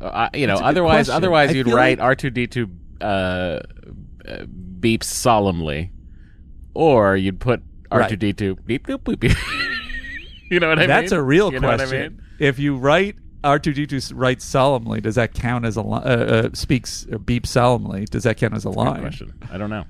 [0.00, 1.14] Uh, You know, That's otherwise, question.
[1.14, 3.60] otherwise I you'd write R two D two uh,
[4.80, 5.92] beeps solemnly,
[6.74, 9.20] or you'd put R two D two beep boop boop.
[9.20, 9.36] beep.
[10.50, 10.88] you know what I mean?
[10.88, 11.88] That's a real You question.
[11.88, 12.22] I mean?
[12.38, 16.02] If you write R two D two writes solemnly, does that count as a li-
[16.04, 18.04] uh, uh, speaks or beeps solemnly?
[18.04, 19.00] Does that count as a Good line?
[19.00, 19.32] question.
[19.50, 19.84] I don't know.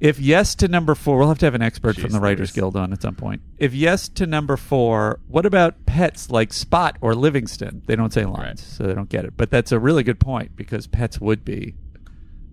[0.00, 2.52] If yes to number four, we'll have to have an expert from the Writers.
[2.52, 3.40] Guild on at some point.
[3.58, 7.82] If yes to number four, what about pets like Spot or Livingston?
[7.86, 8.58] They don't say lines, Right.
[8.58, 9.34] so they don't get it.
[9.36, 11.74] But that's a really good point because pets would be,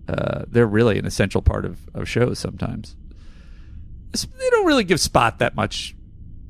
[0.08, 2.96] uh, they're really an essential part of, of shows sometimes.
[4.12, 5.94] They don't really give Spot that much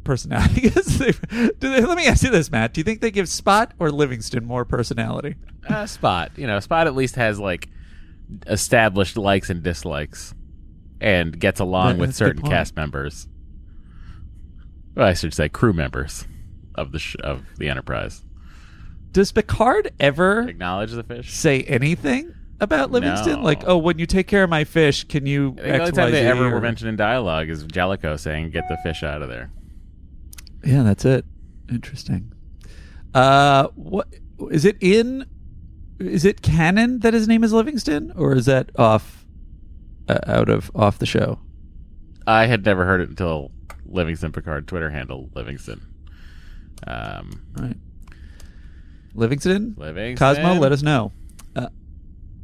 [0.05, 0.69] personality.
[0.71, 2.75] Do they- Let me ask you this, Matt.
[2.75, 5.37] Do you think they give Spot or Livingston more personality?
[5.69, 7.69] Uh, Spot, you know, Spot at least has like
[8.47, 10.35] established likes and dislikes,
[11.01, 13.29] and gets along That- with that's a good certain cast members.
[14.95, 16.27] Well, I should say crew members
[16.75, 18.25] of the sh- of the Enterprise.
[19.12, 21.33] Does Picard ever Acknowledge the fish.
[21.33, 23.35] say anything about Livingston?
[23.41, 23.43] No.
[23.43, 26.27] Like, oh, when you take care of my fish, can you the only time they
[26.27, 29.51] ever or- were mentioned in dialogue is Jellicoe saying, "Get the fish out of there."
[30.64, 31.25] Yeah, that's it.
[31.70, 32.33] Interesting.
[33.14, 34.09] Uh, what
[34.51, 35.27] is it in?
[35.98, 39.25] Is it canon that his name is Livingston, or is that off,
[40.09, 41.38] uh, out of off the show?
[42.27, 43.51] I had never heard it until
[43.87, 45.81] Livingston Picard Twitter handle Livingston.
[46.87, 47.77] Um, Right.
[49.14, 49.75] Livingston.
[49.77, 50.16] Livingston.
[50.16, 51.12] Cosmo, let us know.
[51.55, 51.68] Uh,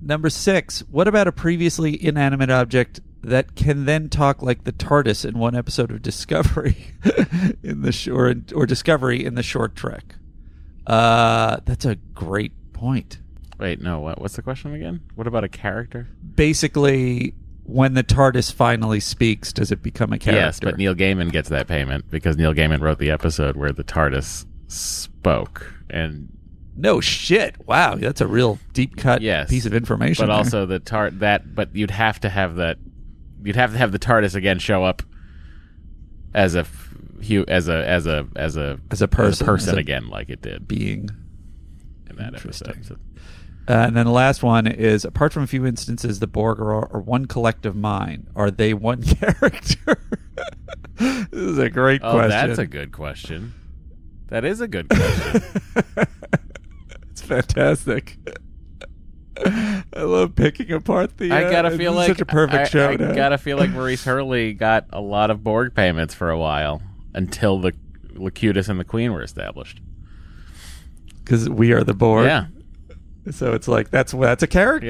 [0.03, 0.81] number six.
[0.91, 5.55] What about a previously inanimate object that can then talk like the TARDIS in one
[5.57, 6.77] episode of Discovery
[7.63, 10.15] in the sh- or, or Discovery in the short trek?
[10.87, 13.19] Uh, that's a great point.
[13.59, 14.01] Wait, no.
[14.01, 15.01] What, what's the question again?
[15.17, 16.07] What about a character?
[16.37, 20.41] Basically, when the TARDIS finally speaks, does it become a character?
[20.41, 23.85] Yes, but Neil Gaiman gets that payment because Neil Gaiman wrote the episode where the
[23.85, 26.29] TARDIS spoke, and
[26.77, 27.57] no shit.
[27.67, 30.23] Wow, that's a real deep cut Yes, piece of information.
[30.23, 30.37] but there.
[30.37, 31.55] also the tar that.
[31.55, 32.79] But you'd have to have that.
[33.43, 35.03] You'd have to have the TARDIS again show up
[36.35, 36.95] as a f-
[37.27, 40.29] hu- as a as a as a As a person, person as a again, like
[40.31, 41.09] it did being.
[42.11, 42.69] in that Interesting.
[42.71, 42.99] episode.
[42.99, 43.23] So-
[43.75, 46.91] Uh, and then the last one is apart from a few instances, the Borg are,
[46.93, 48.27] are one collective mind.
[48.35, 49.99] Are they one character?
[50.97, 52.17] this is a great question.
[52.17, 52.49] oh, question.
[52.49, 53.53] that's a good question.
[54.29, 55.43] That is a good question.
[57.11, 58.17] it's fantastic.
[59.93, 61.31] I love picking apart the.
[61.33, 62.89] I uh, gotta this feel like such a perfect I, show.
[62.91, 66.39] I to- gotta feel like Maurice Hurley got a lot of Borg payments for a
[66.39, 66.83] while
[67.15, 67.73] until the
[68.15, 69.81] Locutus and the Queen were established.
[71.25, 72.27] because we are the Borg.
[72.27, 72.47] Yeah,
[73.31, 74.87] So it's like that's that's a character.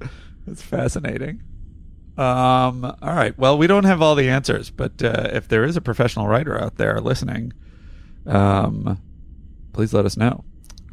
[0.00, 0.08] Yeah.
[0.46, 1.42] That's fascinating.
[2.18, 3.36] Um, all right.
[3.38, 6.60] Well, we don't have all the answers, but uh, if there is a professional writer
[6.60, 7.54] out there listening,
[8.26, 9.00] um,
[9.72, 10.44] please let us know.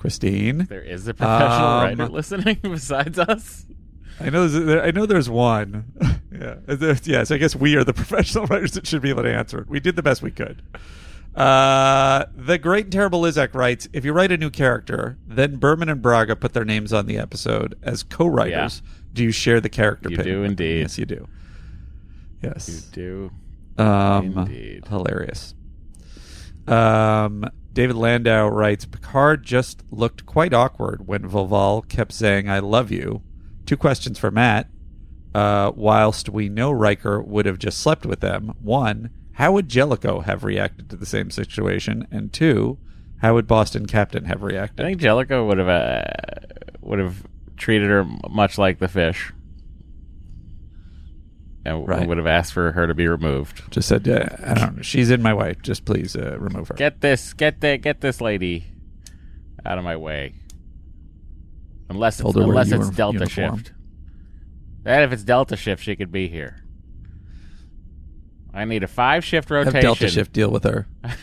[0.02, 3.68] Christine, there is a professional Um, writer listening besides us.
[4.20, 5.86] I know there, I know there's one.
[6.32, 6.56] yeah.
[7.04, 7.30] Yes.
[7.30, 9.68] I guess we are the professional writers that should be able to answer it.
[9.68, 10.64] We did the best we could.
[11.36, 15.88] Uh, the great and terrible Lizak writes: If you write a new character, then Berman
[15.88, 18.82] and Braga put their names on the episode as co-writers.
[19.14, 20.10] Do you share the character?
[20.10, 20.82] You do indeed.
[20.82, 21.28] Yes, you do.
[22.42, 22.68] Yes.
[22.68, 23.32] You
[23.78, 23.84] do.
[23.84, 24.88] Um, Indeed.
[24.88, 25.54] hilarious.
[26.68, 32.92] Um, David Landau writes Picard just looked quite awkward when Voval kept saying, I love
[32.92, 33.22] you.
[33.66, 34.68] Two questions for Matt.
[35.34, 40.20] Uh, whilst we know Riker would have just slept with them, one, how would Jellicoe
[40.22, 42.06] have reacted to the same situation?
[42.12, 42.78] And two,
[43.22, 44.86] how would Boston Captain have reacted?
[44.86, 46.04] I think Jellicoe would have uh,
[46.82, 47.24] would have
[47.56, 49.32] treated her much like the fish,
[51.66, 52.08] and Right.
[52.08, 53.62] would have asked for her to be removed.
[53.72, 54.82] Just said, uh, I don't know.
[54.82, 55.56] She's in my way.
[55.62, 56.74] Just please uh, remove her.
[56.76, 58.66] Get this, get the, get this lady
[59.66, 60.34] out of my way.
[61.90, 63.58] Unless it's, Told her wear unless it's Delta uniform.
[63.58, 63.74] shift.
[64.86, 66.64] And if it's Delta shift, she could be here.
[68.54, 69.82] I need a five shift have rotation.
[69.82, 70.88] Delta Shift deal with her.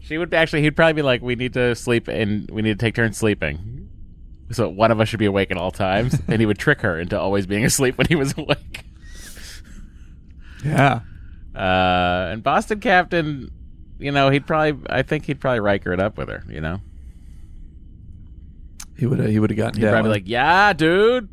[0.00, 0.60] She would actually.
[0.60, 3.83] He'd probably be like, "We need to sleep, and we need to take turns sleeping."
[4.50, 6.98] So one of us should be awake at all times, and he would trick her
[6.98, 8.84] into always being asleep when he was awake.
[10.64, 11.00] Yeah.
[11.54, 13.50] Uh, and Boston Captain,
[13.98, 14.86] you know, he'd probably.
[14.90, 16.44] I think he'd probably Riker it up with her.
[16.48, 16.80] You know,
[18.96, 21.28] He would have he would have gotten he'd probably be like, "Yeah, dude,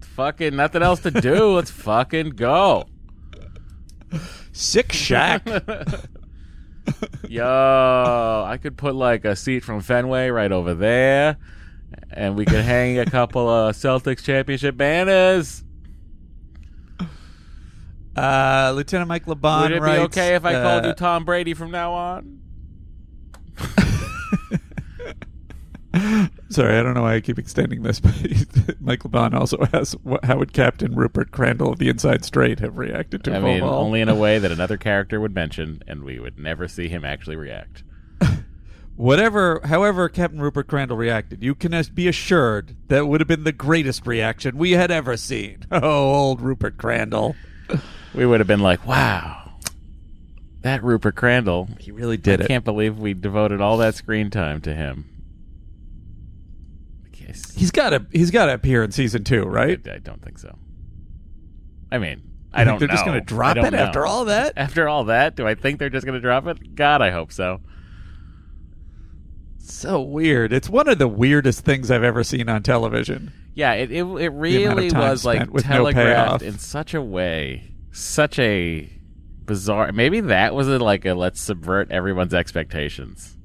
[0.00, 1.50] fucking nothing else to do.
[1.56, 2.86] Let's fucking go."
[4.52, 5.46] sick shack.
[7.28, 11.36] Yo, I could put like a seat from Fenway right over there,
[12.16, 15.62] and we could hang a couple of Celtics championship banners.
[18.16, 21.52] Uh, Lieutenant Mike Laban Would it be okay if I called uh, you Tom Brady
[21.52, 22.40] from now on?
[26.48, 28.14] Sorry, I don't know why I keep extending this, but
[28.80, 33.22] Mike Laban also asks, how would Captain Rupert Crandall of the Inside Straight have reacted
[33.24, 36.38] to I mean, only in a way that another character would mention, and we would
[36.38, 37.82] never see him actually react.
[38.96, 43.52] Whatever, however, Captain Rupert Crandall reacted, you can be assured that would have been the
[43.52, 45.64] greatest reaction we had ever seen.
[45.70, 47.36] Oh, old Rupert Crandall.
[48.14, 49.52] We would have been like, wow,
[50.62, 51.68] that Rupert Crandall.
[51.78, 52.48] He really did I it.
[52.48, 55.10] can't believe we devoted all that screen time to him.
[57.54, 58.06] He's got to.
[58.12, 59.80] He's got to appear in season two, right?
[59.86, 60.56] I, I don't think so.
[61.90, 62.94] I mean, I think don't They're know.
[62.94, 64.54] just going to drop it after all that.
[64.56, 66.74] After all that, do I think they're just going to drop it?
[66.74, 67.60] God, I hope so.
[69.68, 70.52] So weird.
[70.52, 73.32] It's one of the weirdest things I've ever seen on television.
[73.54, 78.38] Yeah, it it, it really was like with no telegraphed in such a way, such
[78.38, 78.88] a
[79.44, 79.90] bizarre.
[79.90, 83.36] Maybe that was a, like a let's subvert everyone's expectations.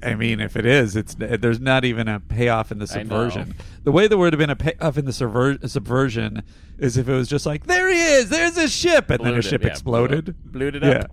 [0.00, 3.56] I- mean, if it is, it's eh, there's not even a payoff in the subversion.
[3.82, 6.44] The way there would have been a payoff in the subver- subversion
[6.78, 9.36] is if it was just like, there he is, there's his ship, and then Blew
[9.36, 11.10] his it, ship yeah, exploded, blew it, blew it yeah, up.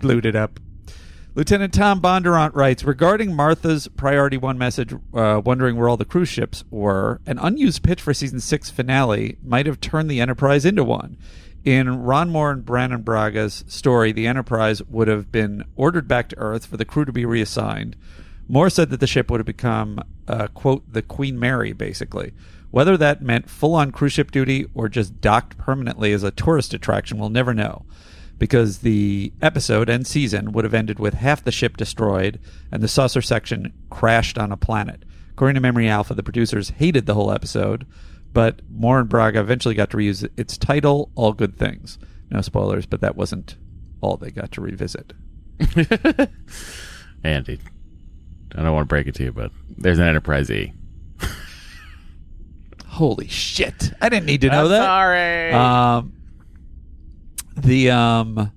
[0.00, 0.60] blew it up.
[1.36, 6.30] Lieutenant Tom Bondurant writes regarding Martha's Priority One message, uh, wondering where all the cruise
[6.30, 7.20] ships were.
[7.26, 11.18] An unused pitch for season six finale might have turned the Enterprise into one.
[11.62, 16.38] In Ron Moore and Brannon Braga's story, the Enterprise would have been ordered back to
[16.38, 17.96] Earth for the crew to be reassigned.
[18.48, 22.32] Moore said that the ship would have become, uh, quote, the Queen Mary, basically.
[22.70, 26.72] Whether that meant full on cruise ship duty or just docked permanently as a tourist
[26.72, 27.84] attraction, we'll never know
[28.38, 32.38] because the episode and season would have ended with half the ship destroyed
[32.70, 35.04] and the saucer section crashed on a planet.
[35.30, 37.86] According to Memory Alpha, the producers hated the whole episode,
[38.32, 41.98] but Moore and Braga eventually got to reuse its title, All Good Things.
[42.30, 43.56] No spoilers, but that wasn't
[44.00, 45.12] all they got to revisit.
[47.24, 47.60] Andy,
[48.54, 50.72] I don't want to break it to you, but there's an Enterprise E.
[52.86, 53.92] Holy shit.
[54.00, 54.84] I didn't need to know I'm that.
[54.84, 55.52] Sorry.
[55.52, 56.12] Um,
[57.56, 58.52] the um,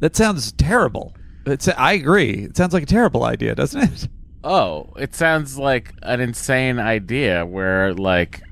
[0.00, 1.14] that sounds terrible.
[1.46, 2.44] It's, I agree.
[2.44, 4.08] It sounds like a terrible idea, doesn't it?
[4.44, 8.42] oh, it sounds like an insane idea where, like,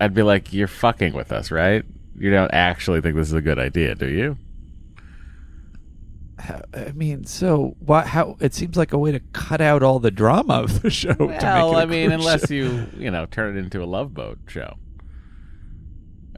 [0.00, 1.84] I'd be like, you're fucking with us, right?
[2.18, 4.36] You don't actually think this is a good idea, do you?
[6.74, 8.06] I mean, so what?
[8.06, 11.14] How it seems like a way to cut out all the drama of the show.
[11.14, 12.50] to make Well, I mean, unless ship.
[12.50, 14.76] you, you know, turn it into a love boat show.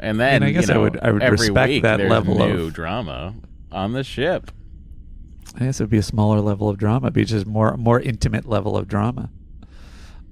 [0.00, 2.74] And then, mean, I guess you I would- I would respect that level new of-
[2.74, 3.34] drama
[3.72, 4.50] on the ship.
[5.56, 8.46] I guess it would be a smaller level of drama, be just more more intimate
[8.48, 9.30] level of drama.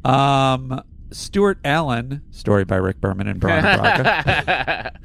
[0.05, 4.93] Um, Stuart Allen, story by Rick Berman and Brian Braga.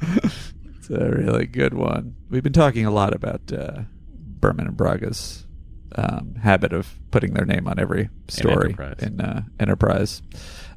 [0.02, 2.16] it's a really good one.
[2.30, 5.46] We've been talking a lot about uh, Berman and Braga's
[5.94, 8.94] um, habit of putting their name on every story Enterprise.
[9.00, 10.22] in uh, Enterprise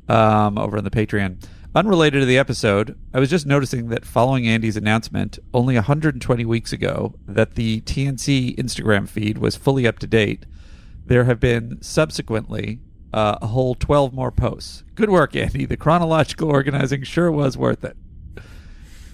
[0.10, 1.44] um, over on the Patreon.
[1.76, 6.72] Unrelated to the episode, I was just noticing that following Andy's announcement only 120 weeks
[6.72, 10.46] ago that the TNC Instagram feed was fully up to date,
[11.08, 12.80] there have been subsequently
[13.12, 14.84] uh, a whole 12 more posts.
[14.94, 15.66] Good work, Andy.
[15.66, 17.98] The chronological organizing sure was worth it.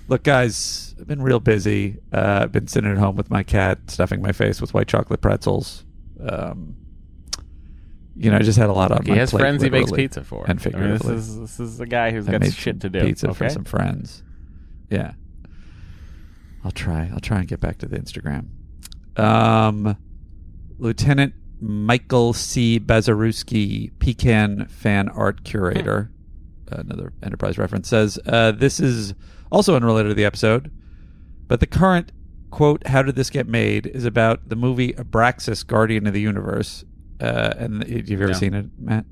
[0.10, 2.00] Look, guys, I've been real busy.
[2.12, 5.22] Uh, I've been sitting at home with my cat, stuffing my face with white chocolate
[5.22, 5.86] pretzels.
[6.20, 6.76] Um,
[8.20, 9.40] you know, I just had a lot on he has plate.
[9.40, 10.44] friends he makes pizza for.
[10.46, 13.00] and I mean, this is this is a guy who's got shit to do.
[13.00, 14.24] Pizza for some friends.
[14.90, 15.14] Yeah,
[16.66, 17.10] I'll try.
[17.14, 18.48] I'll try and get back to the Instagram.
[19.18, 19.96] Um,
[20.78, 22.78] Lieutenant Michael C.
[22.78, 26.12] Bazaruski, Pecan fan art curator,
[26.68, 29.14] another Enterprise reference, says uh, this is
[29.50, 30.70] also unrelated to the episode,
[31.48, 32.12] but the current
[32.52, 36.84] quote "How did this get made?" is about the movie Abraxas, Guardian of the Universe.
[37.20, 38.34] Uh, and have you ever No.
[38.34, 39.06] seen it, Matt?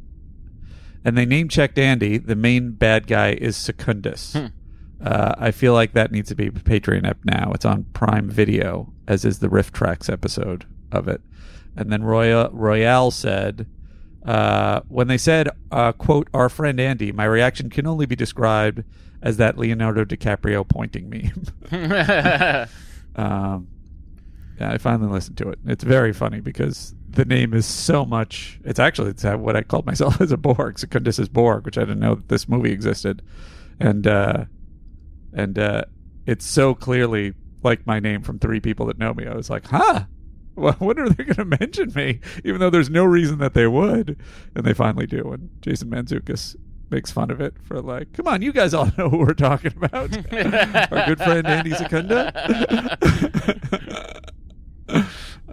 [1.05, 2.17] And they name checked Andy.
[2.17, 4.33] The main bad guy is Secundus.
[4.33, 4.45] Hmm.
[4.99, 7.51] Uh, I feel like that needs to be Patreon up now.
[7.53, 11.21] It's on Prime Video, as is the RiffTrax episode of it.
[11.75, 13.67] And then Royal Royale said,
[14.25, 18.83] uh, when they said, uh, "quote Our friend Andy," my reaction can only be described
[19.21, 21.43] as that Leonardo DiCaprio pointing meme.
[23.15, 23.67] Um,
[24.59, 25.57] yeah, I finally listened to it.
[25.65, 28.59] It's very funny because the name is so much.
[28.63, 31.81] It's actually it's what I called myself as a Borg, Secundus is Borg, which I
[31.81, 33.21] didn't know that this movie existed,
[33.79, 34.45] and uh,
[35.33, 35.83] and uh,
[36.25, 37.33] it's so clearly
[37.63, 39.25] like my name from three people that know me.
[39.27, 40.05] I was like, huh.
[40.55, 42.19] Well, when are they going to mention me?
[42.43, 44.17] Even though there's no reason that they would,
[44.55, 45.31] and they finally do.
[45.31, 46.55] And Jason Mantzoukas
[46.89, 49.73] makes fun of it for like, come on, you guys all know who we're talking
[49.75, 50.15] about.
[50.91, 52.31] Our good friend Andy Secunda,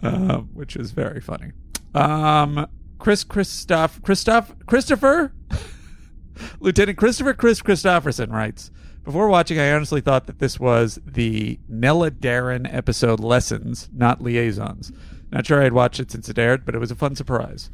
[0.04, 1.52] um, which is very funny.
[1.94, 2.66] Um,
[2.98, 5.32] Chris Christoph Christoph Christopher
[6.60, 8.70] Lieutenant Christopher Chris Christopherson writes.
[9.04, 14.92] Before watching, I honestly thought that this was the Nella Daren episode Lessons, not Liaisons.
[15.30, 17.70] Not sure I'd watched it since it aired, but it was a fun surprise.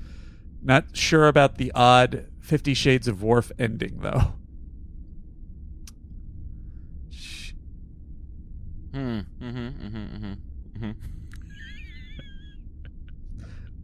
[0.60, 4.32] Not sure about the odd Fifty Shades of Worf ending, though.
[8.92, 9.20] Hmm.
[9.40, 9.68] Mm-hmm.
[9.86, 10.32] Mm-hmm.
[10.84, 10.90] Mm-hmm.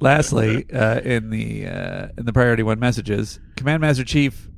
[0.01, 4.49] Lastly, uh, in the uh, in the priority one messages, Command Master Chief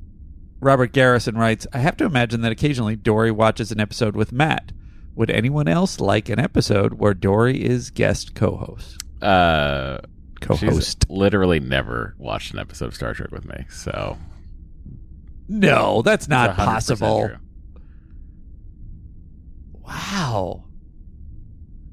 [0.60, 4.72] Robert Garrison writes, "I have to imagine that occasionally Dory watches an episode with Matt.
[5.14, 8.96] Would anyone else like an episode where Dory is guest co-host?
[9.22, 9.98] Uh,
[10.40, 11.06] Co-host?
[11.08, 14.16] literally never watched an episode of Star Trek with me, so
[15.48, 17.28] No, that's not 100% possible.
[17.28, 17.36] true.
[19.84, 20.64] Wow."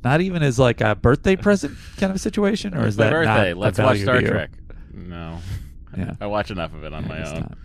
[0.06, 3.49] Not even as like a birthday present kind of a situation, or is that birthday?
[3.53, 4.22] not Let's watch Star?
[4.22, 4.51] Trek.
[4.93, 5.39] No,
[5.97, 6.14] Yeah.
[6.22, 7.39] I watch enough of it on Yeah, my own.
[7.41, 7.58] not.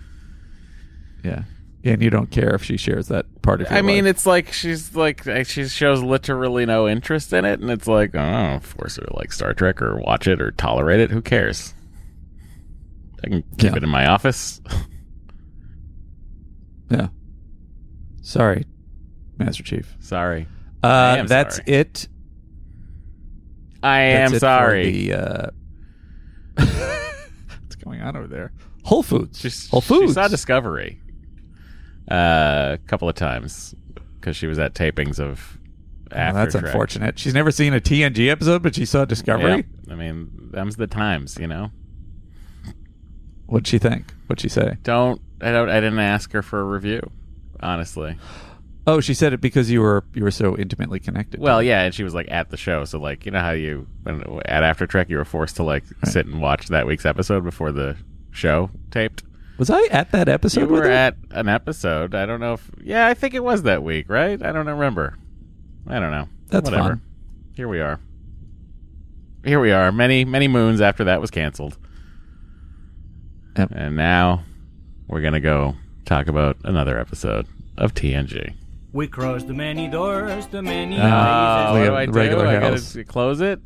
[1.22, 1.42] Yeah.
[1.82, 4.10] Yeah, and you don't care if she shares that part of your I mean, life.
[4.16, 8.50] it's like she's like she shows literally no interest in it, and it's like I
[8.52, 11.10] don't force her to like Star Trek or watch it or tolerate it.
[11.10, 11.74] Who cares?
[13.22, 13.76] I can keep Yeah.
[13.76, 14.60] it in my office.
[16.90, 17.08] Yeah.
[18.22, 18.64] Sorry,
[19.38, 19.96] Master Chief.
[20.00, 20.46] sorry,
[20.82, 21.68] Uh, that's sorry.
[21.68, 22.08] it.
[23.82, 25.08] I am sorry.
[25.08, 25.50] The, uh,
[27.60, 28.52] what's going on over there?
[28.84, 29.40] Whole Foods.
[29.40, 30.10] She's, Whole Foods.
[30.10, 31.00] She saw Discovery
[32.10, 33.74] uh, a couple of times
[34.18, 35.58] because she was at tapings of.
[36.12, 36.64] Oh, that's Trek.
[36.64, 37.18] unfortunate.
[37.18, 39.64] She's never seen a TNG episode, but she saw Discovery.
[39.86, 39.92] Yeah.
[39.92, 41.70] I mean, them's the times, you know.
[43.46, 44.12] What'd she think?
[44.26, 44.76] What'd she say?
[44.82, 47.10] Don't I don't I didn't ask her for a review,
[47.60, 48.16] honestly.
[48.92, 51.38] Oh, she said it because you were you were so intimately connected.
[51.40, 53.86] Well, yeah, and she was like at the show, so like you know how you
[54.02, 57.44] when, at After Trek you were forced to like sit and watch that week's episode
[57.44, 57.96] before the
[58.32, 59.22] show taped.
[59.58, 60.60] was I at that episode?
[60.62, 62.14] you were at an episode.
[62.14, 64.42] I don't know if yeah, I think it was that week, right?
[64.42, 65.16] I don't remember.
[65.86, 66.28] I don't know.
[66.48, 66.88] That's Whatever.
[66.90, 67.02] fun.
[67.54, 68.00] Here we are.
[69.44, 69.92] Here we are.
[69.92, 71.78] Many many moons after that was canceled,
[73.56, 73.72] Yep.
[73.74, 74.44] and now
[75.06, 78.54] we're gonna go talk about another episode of TNG.
[78.92, 82.18] We crossed the many doors, the many Ah, what do I the do?
[82.18, 83.60] regular I gotta close it.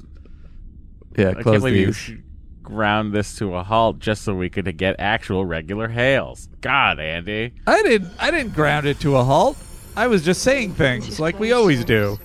[1.16, 2.08] Yeah, I can't believe these.
[2.08, 2.22] you
[2.62, 6.48] ground this to a halt just so we could get actual regular hails.
[6.60, 7.52] God, Andy.
[7.66, 8.10] I didn't.
[8.18, 9.56] I didn't ground it to a halt.
[9.96, 12.18] I was just saying things like we always do.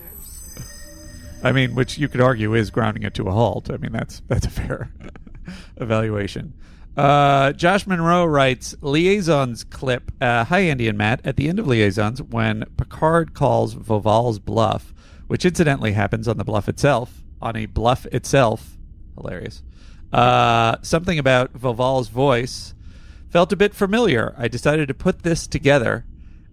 [1.42, 3.70] I mean, which you could argue is grounding it to a halt.
[3.70, 4.90] I mean, that's that's a fair
[5.76, 6.52] evaluation.
[6.96, 10.10] Uh, Josh Monroe writes liaisons clip.
[10.20, 11.20] Uh, Hi, Andy and Matt.
[11.24, 14.92] At the end of liaisons, when Picard calls Voval's bluff,
[15.28, 18.76] which incidentally happens on the bluff itself, on a bluff itself,
[19.16, 19.62] hilarious.
[20.12, 22.74] Uh, something about Voval's voice
[23.28, 24.34] felt a bit familiar.
[24.36, 26.04] I decided to put this together,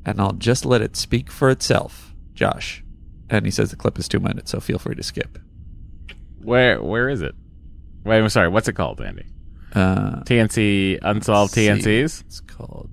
[0.06, 2.14] and I'll just let it speak for itself.
[2.36, 2.84] Josh,
[3.32, 5.40] and he says the clip is two minutes, so feel free to skip.
[6.40, 7.34] Where where is it?
[8.06, 8.48] Wait, I'm sorry.
[8.48, 9.26] What's it called, Andy?
[9.74, 11.68] Uh, TNC Unsolved see.
[11.68, 12.22] TNCs.
[12.22, 12.89] It's called.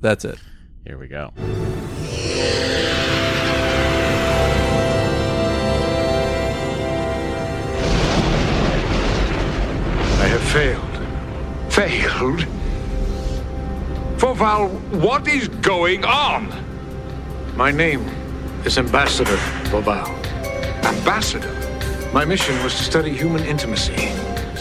[0.00, 0.38] That's it.
[0.84, 1.32] Here we go.
[10.20, 11.72] I have failed.
[11.72, 12.46] Failed?
[14.18, 16.46] Voval, what is going on?
[17.56, 18.02] My name
[18.64, 19.36] is Ambassador
[19.70, 20.08] Voval.
[20.84, 21.50] Ambassador?
[22.12, 23.94] My mission was to study human intimacy,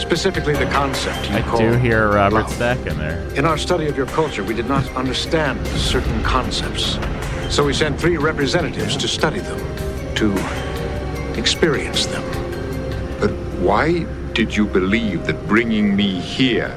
[0.01, 2.51] specifically the concept you I call do hear Robert love.
[2.51, 3.19] Stack in there.
[3.35, 6.97] In our study of your culture, we did not understand certain concepts.
[7.53, 10.33] So we sent three representatives to study them, to
[11.37, 12.23] experience them.
[13.19, 16.75] But why did you believe that bringing me here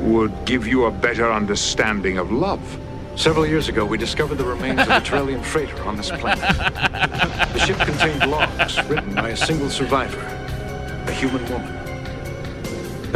[0.00, 2.80] would give you a better understanding of love?
[3.14, 6.40] Several years ago, we discovered the remains of a Terellian freighter on this planet.
[7.52, 10.20] The ship contained logs written by a single survivor,
[11.06, 11.75] a human woman.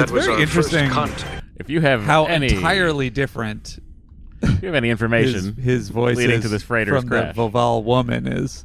[0.01, 1.27] That It's was very our interesting first.
[1.57, 3.79] If you have How any entirely different
[4.43, 7.35] if you have any his, information his voice leading is to this freighter's from crash.
[7.35, 8.65] the Voval woman is.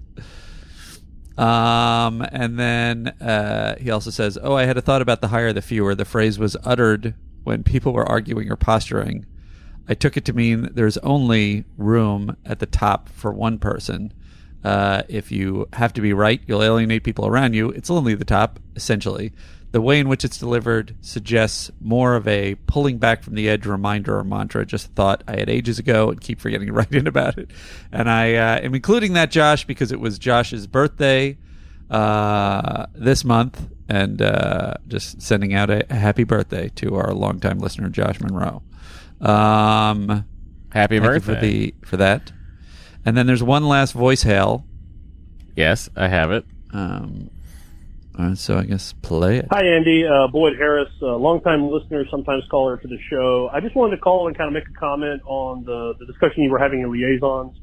[1.37, 5.51] Um, and then uh, he also says, "Oh, I had a thought about the higher
[5.51, 7.13] the fewer." The phrase was uttered
[7.43, 9.25] when people were arguing or posturing.
[9.87, 14.13] I took it to mean there's only room at the top for one person.
[14.63, 17.69] Uh, if you have to be right, you'll alienate people around you.
[17.69, 19.31] It's only the top, essentially.
[19.75, 23.65] The way in which it's delivered suggests more of a pulling back from the edge
[23.65, 24.65] reminder or mantra.
[24.65, 27.51] Just thought I had ages ago and keep forgetting to write in about it.
[27.91, 31.37] And I uh, am including that, Josh, because it was Josh's birthday
[31.89, 37.59] uh, this month, and uh, just sending out a, a happy birthday to our longtime
[37.59, 38.63] listener, Josh Monroe.
[39.19, 40.23] Um,
[40.69, 41.19] Happy thank you birthday.
[41.19, 42.31] for the for that.
[43.03, 44.65] And then there's one last voice hail.
[45.53, 46.45] Yes, I have it.
[46.71, 47.29] Um,
[48.17, 49.47] all right, so I guess play it.
[49.51, 50.05] Hi, Andy.
[50.07, 53.49] Uh, Boyd Harris, uh, longtime listener, sometimes caller to the show.
[53.51, 56.43] I just wanted to call and kind of make a comment on the, the discussion
[56.43, 57.57] you were having in liaisons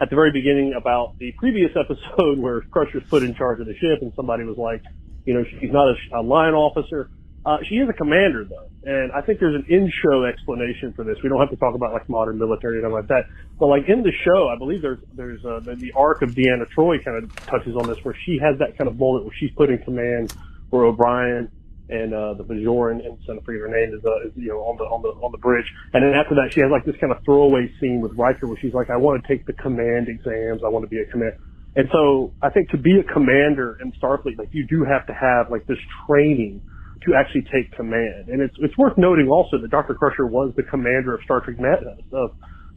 [0.00, 3.74] at the very beginning about the previous episode where Crusher's put in charge of the
[3.74, 4.82] ship and somebody was like,
[5.24, 7.08] you know, she's not a, a line officer.
[7.44, 11.16] Uh, she is a commander though, and I think there's an in-show explanation for this.
[11.24, 13.26] We don't have to talk about like modern military and like that,
[13.58, 16.70] but like in the show, I believe there's there's uh, the, the arc of Deanna
[16.70, 19.50] Troi kind of touches on this, where she has that kind of moment where she's
[19.56, 20.32] put in command,
[20.70, 21.50] where O'Brien
[21.88, 24.76] and uh, the Bajoran and I forget her name is, uh, is you know on
[24.76, 27.12] the on the on the bridge, and then after that she has like this kind
[27.12, 30.62] of throwaway scene with Riker where she's like, I want to take the command exams,
[30.64, 31.34] I want to be a command.
[31.74, 35.12] And so I think to be a commander in Starfleet, like you do have to
[35.12, 36.62] have like this training
[37.06, 38.28] to actually take command.
[38.28, 39.94] And it's it's worth noting also that Dr.
[39.94, 42.32] Crusher was the commander of Star Trek Med- of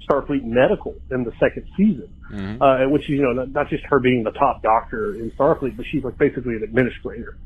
[0.10, 2.58] Starfleet Medical in the second season, Mhm.
[2.62, 5.86] uh, which you know not, not just her being the top doctor in Starfleet, but
[5.86, 7.38] she's like basically an administrator.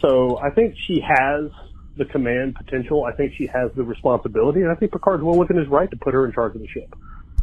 [0.00, 1.50] So I think she has
[1.96, 3.04] the command potential.
[3.04, 5.96] I think she has the responsibility, and I think Picard's well within his right to
[5.96, 6.94] put her in charge of the ship.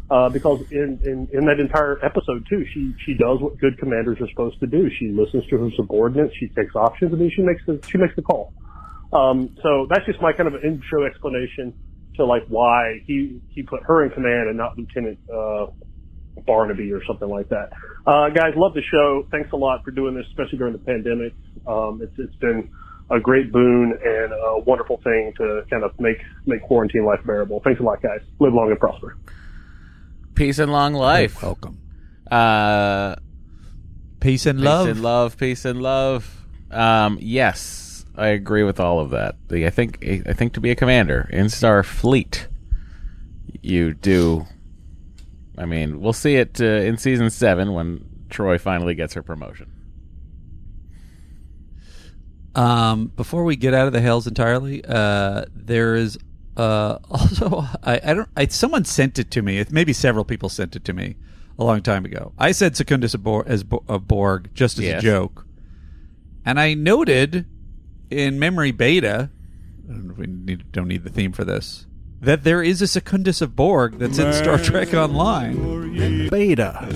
[0.08, 4.16] Uh, because in, in, in that entire episode too, she, she does what good commanders
[4.20, 4.88] are supposed to do.
[5.00, 8.14] She listens to her subordinates, she takes options, and then she makes the, she makes
[8.14, 8.52] the call.
[9.12, 11.74] Um, so that's just my kind of in-show explanation
[12.16, 15.66] to like why he, he put her in command and not Lieutenant, uh,
[16.46, 17.70] Barnaby or something like that.
[18.06, 19.26] Uh, guys, love the show.
[19.30, 21.32] Thanks a lot for doing this, especially during the pandemic.
[21.66, 22.70] Um, it's, it's been
[23.10, 27.60] a great boon and a wonderful thing to kind of make, make quarantine life bearable.
[27.64, 28.20] Thanks a lot, guys.
[28.40, 29.16] Live long and prosper.
[30.34, 31.42] Peace and long life.
[31.42, 31.78] welcome.
[32.30, 33.16] Uh,
[34.20, 34.88] Peace and peace love.
[34.88, 35.36] and love.
[35.38, 36.46] Peace and love.
[36.70, 37.58] Um, yes,
[38.16, 39.36] I agree with all of that.
[39.48, 42.46] The, I think I think to be a commander in Starfleet,
[43.62, 44.46] you do.
[45.58, 49.70] I mean, we'll see it uh, in season seven when Troi finally gets her promotion.
[52.54, 56.18] Um, before we get out of the hails entirely, uh, there is
[56.56, 59.58] uh, also I, I don't I, someone sent it to me.
[59.58, 61.16] It, maybe several people sent it to me
[61.58, 62.32] a long time ago.
[62.38, 65.02] I said Secundus of Borg, as Bo- of Borg just as Yes.
[65.02, 65.46] a joke,
[66.46, 67.44] and I noted
[68.10, 69.30] in memory beta.
[69.88, 71.86] We need, don't need the theme for this.
[72.20, 76.28] That there is a Secundus of Borg that's in Star Trek Online.
[76.28, 76.86] Beta.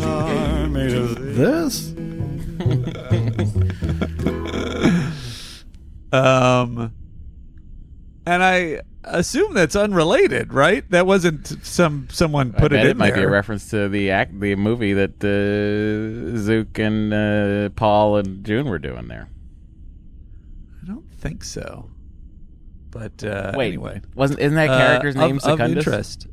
[1.20, 1.94] This?
[6.12, 6.92] Um,
[8.26, 10.88] and I assume that's unrelated, right?
[10.90, 13.88] That wasn't some someone put I bet it it, in might be a reference to
[13.88, 19.28] the act, the movie that uh, Zook and uh, Paul and June were doing there.
[21.20, 21.90] I think so.
[22.90, 25.86] But uh, Wait, anyway, wasn't isn't that Uh, character's of- name of Secundus?
[25.86, 26.26] interest?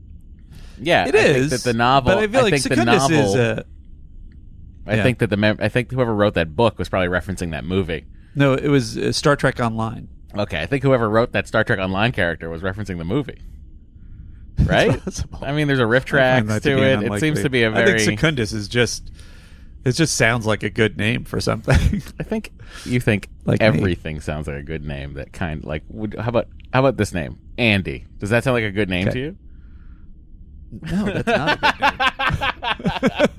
[0.80, 2.14] Yeah, It I think is, that the novel.
[2.16, 3.18] but I feel like think the Secundus novel.
[3.26, 3.66] is a-
[4.86, 5.04] I yeah.
[5.04, 8.06] think that the mem- I think whoever wrote that book was probably referencing that movie.
[8.36, 10.08] No, it was uh, Star Trek Online.
[10.36, 13.40] Okay, I think whoever wrote that Star Trek Online character was referencing the movie.
[14.64, 15.00] Right?
[15.42, 17.04] I mean, there's a riff track that to it.
[17.04, 18.00] It seems to be a very.
[18.00, 19.12] think Secundus is just.
[19.88, 21.74] It just sounds like a good name for something.
[22.20, 22.52] I think
[22.86, 23.66] you think Like me.
[23.66, 25.14] everything sounds like a good name.
[25.14, 28.06] That kind like would how about how about this name Andy?
[28.20, 29.14] Does that sound like a good name Okay.
[29.14, 29.38] to you?
[30.82, 33.38] no, that's not a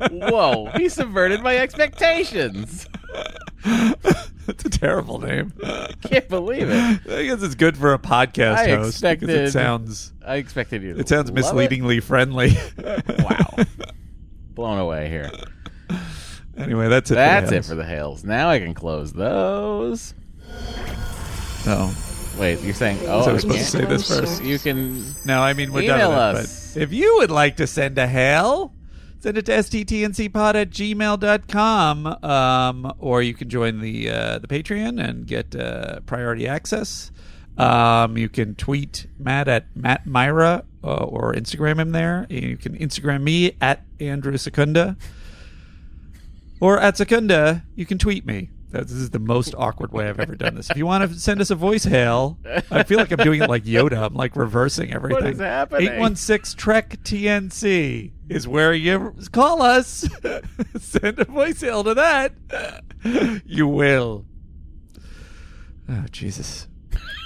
[0.00, 0.20] good name.
[0.30, 2.86] Whoa, he subverted my expectations.
[4.46, 5.52] That's a terrible name.
[5.62, 7.00] I Can't believe it.
[7.10, 10.94] I guess it's good for a podcast I host because it sounds I expected you.
[10.94, 12.56] To it sounds love misleadingly friendly.
[12.78, 13.56] Wow.
[14.54, 15.30] Blown away here.
[16.60, 17.14] Anyway, that's it.
[17.14, 18.24] That's for the it for the hails.
[18.24, 20.14] Now I can close those.
[21.66, 21.94] Oh,
[22.38, 22.98] Wait, you're saying?
[23.02, 24.42] Oh, so I we're supposed to say this first.
[24.42, 25.04] You can.
[25.26, 26.70] No, I mean we're Email done with us.
[26.70, 26.78] it.
[26.78, 28.72] But if you would like to send a hail,
[29.18, 32.06] send it to sttncpod at gmail.com.
[32.24, 37.10] Um, or you can join the uh, the Patreon and get uh, priority access.
[37.58, 42.26] Um, you can tweet Matt at Matt Mira uh, or Instagram him there.
[42.30, 44.96] You can Instagram me at Andrew Secunda.
[46.60, 48.50] Or at Secunda, you can tweet me.
[48.70, 50.70] This is the most awkward way I've ever done this.
[50.70, 52.38] If you want to send us a voice hail,
[52.70, 54.04] I feel like I'm doing it like Yoda.
[54.06, 55.32] I'm like reversing everything.
[55.32, 55.88] is happening?
[55.88, 60.08] 816 Trek TNC is where you call us.
[60.78, 62.32] send a voice hail to that.
[63.46, 64.26] You will.
[65.88, 66.68] Oh, Jesus.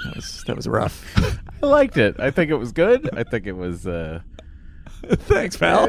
[0.05, 1.05] That was, that was rough.
[1.63, 2.15] I liked it.
[2.21, 3.11] I think it was good.
[3.13, 3.85] I think it was.
[3.87, 4.21] uh
[5.03, 5.87] Thanks, pal.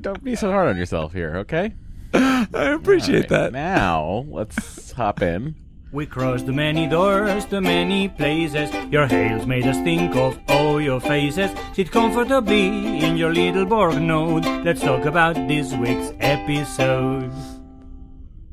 [0.00, 1.74] Don't be so hard on yourself here, okay?
[2.54, 3.52] I appreciate All right, that.
[3.52, 5.56] Now let's hop in
[5.90, 8.70] We crossed the many doors, the many places.
[8.92, 11.50] Your hails made us think of all your faces.
[11.74, 14.44] Sit comfortably in your little Borg node.
[14.64, 17.32] Let's talk about this week's episode.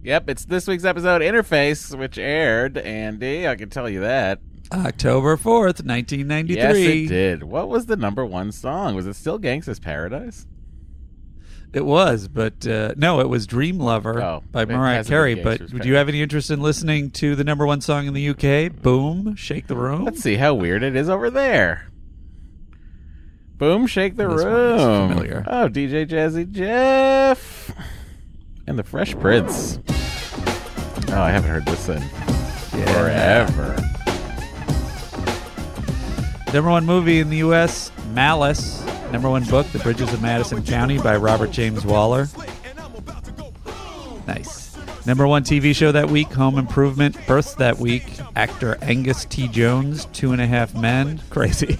[0.01, 3.47] Yep, it's this week's episode Interface, which aired, Andy.
[3.47, 4.39] I can tell you that.
[4.72, 6.55] October 4th, 1993.
[6.55, 7.43] Yes, it did.
[7.43, 8.95] What was the number one song?
[8.95, 10.47] Was it still Gangsta's Paradise?
[11.74, 15.36] It was, but uh, no, it was Dream Lover Oh, by Mariah Carey.
[15.36, 18.30] But do you have any interest in listening to the number one song in the
[18.30, 18.74] UK?
[18.82, 20.04] Boom, Shake the Room.
[20.04, 21.88] Let's see how weird it is over there.
[23.58, 25.10] Boom, shake the This room.
[25.12, 25.44] familiar.
[25.48, 27.72] Oh, DJ Jazzy Jeff
[28.68, 29.80] and the Fresh Prince.
[31.10, 33.78] Oh, I haven't heard this in forever.
[36.54, 38.84] Number one movie in the U.S., Malice.
[39.12, 42.28] Number one book, The Bridges of Madison County by Robert James Waller.
[44.28, 44.76] Nice.
[45.05, 47.18] Number one TV show that week, Home Improvement.
[47.28, 48.03] Births that week,
[48.36, 49.47] actor Angus T.
[49.47, 51.22] Jones, Two and a Half Men.
[51.30, 51.78] Crazy.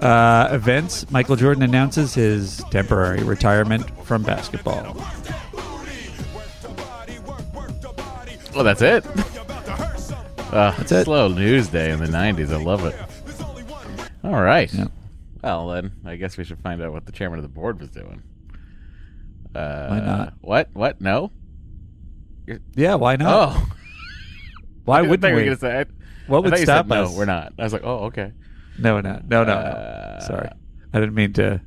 [0.00, 4.96] Uh, events, Michael Jordan announces his temporary retirement from basketball.
[8.54, 9.06] Oh, that's it.
[10.52, 11.04] Uh, That's it.
[11.04, 12.52] Slow news day in the '90s.
[12.52, 12.96] I love it.
[14.24, 14.72] All right.
[14.74, 14.88] Yeah.
[15.42, 17.90] Well, then I guess we should find out what the chairman of the board was
[17.90, 18.22] doing.
[19.54, 20.34] Uh, Why not?
[20.40, 20.68] What?
[20.74, 21.00] What?
[21.00, 21.32] No.
[22.74, 23.56] Yeah, why not?
[23.56, 23.66] Oh,
[24.84, 25.56] why wouldn't you were we?
[25.56, 25.84] say- I-
[26.26, 27.10] What I would thought you stop said, us?
[27.12, 27.52] No, we're not.
[27.58, 28.32] I was like, oh, okay.
[28.78, 29.52] No, no, no, no, no.
[29.52, 30.48] Uh, Sorry,
[30.92, 31.60] I didn't mean to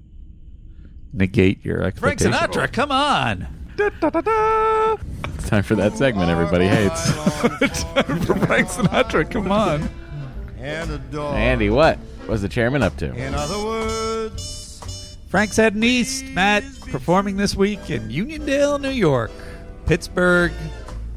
[1.11, 2.19] negate your Frank.
[2.19, 3.47] Sinatra, come on.
[3.77, 7.11] It's time for that segment everybody hates.
[7.11, 9.89] Time for Frank Sinatra, come on.
[10.59, 11.35] And a dog.
[11.35, 11.97] Andy, what
[12.27, 13.13] was the chairman up to?
[13.13, 19.31] In other words, Frank's heading east, Matt, performing this week in Uniondale, New York,
[19.85, 20.51] Pittsburgh,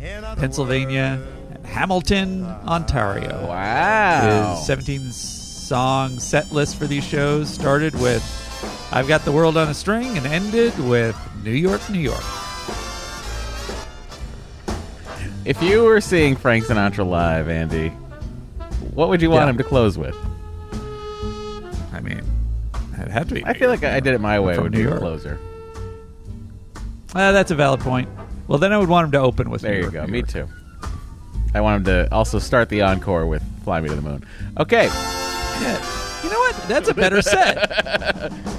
[0.01, 3.47] Pennsylvania, and Hamilton, Ontario.
[3.47, 4.55] Wow.
[4.57, 8.23] His 17 song set list for these shows started with
[8.93, 12.23] I've Got the World on a String and ended with New York, New York.
[15.45, 17.91] If you were seeing Frank Sinatra live, Andy,
[18.95, 19.51] what would you want Yeah.
[19.51, 20.17] him to close with?
[22.97, 23.45] I mean, it had to be.
[23.45, 24.55] I feel like I did it my way.
[24.55, 25.01] From Would New be the York.
[25.01, 25.39] closer.
[27.15, 28.09] Uh, that's a valid point.
[28.49, 30.07] Well, then I would want him to open with There New you York, go.
[30.07, 30.29] New Me York.
[30.29, 30.49] too.
[31.55, 34.25] I want him to also start the encore with "Fly Me to the Moon."
[34.59, 34.87] Okay.
[34.87, 36.23] Yeah.
[36.23, 36.57] You know what?
[36.69, 37.57] That's a better set.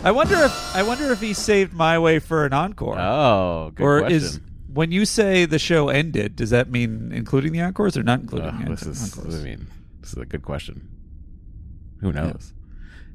[0.03, 2.97] I wonder if I wonder if he saved my way for an encore.
[2.99, 4.15] Oh, good or question.
[4.17, 4.39] is
[4.73, 8.57] when you say the show ended, does that mean including the encores or not including
[8.63, 9.03] the this is.
[9.17, 9.41] encores?
[9.41, 9.67] I mean,
[10.01, 10.87] this is a good question.
[12.01, 12.53] Who knows?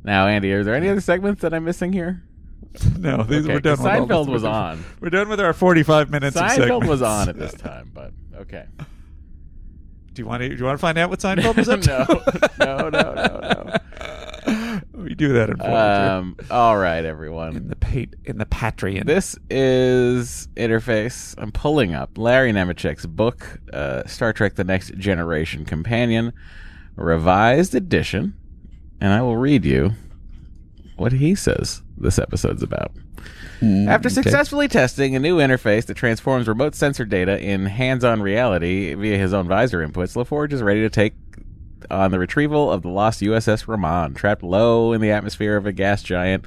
[0.05, 2.23] Now, Andy, are there any other segments that I'm missing here?
[2.99, 3.77] No, these, Okay, we're done.
[3.77, 4.85] 'cause with all Seinfeld was We're done- on.
[5.01, 6.37] We're done with our forty-five minutes.
[6.37, 8.65] of Seinfeld was on at this time, but okay.
[10.15, 10.49] Do you want to?
[10.49, 12.51] Do you want to find out what Seinfeld was up to?
[12.59, 13.81] no, no, no,
[14.47, 15.61] no, we do that in.
[15.61, 17.57] Um, all right, everyone.
[17.57, 19.05] in the pat- in the Patreon.
[19.07, 21.35] This is Interface.
[21.39, 26.33] I'm pulling up Larry Nemecek's book, uh, Star Trek The Next Generation Companion,
[26.97, 28.35] revised edition,
[29.03, 29.91] and I will read you
[30.95, 32.93] what he says this episode's about.
[33.59, 34.15] Hmm, After okay.
[34.15, 39.19] successfully testing a new interface that transforms remote sensor data in hands on reality via
[39.19, 41.15] his own visor inputs, LaForge is ready to take
[41.91, 45.73] on the retrieval of the lost USS Raman, trapped low in the atmosphere of a
[45.73, 46.45] gas giant,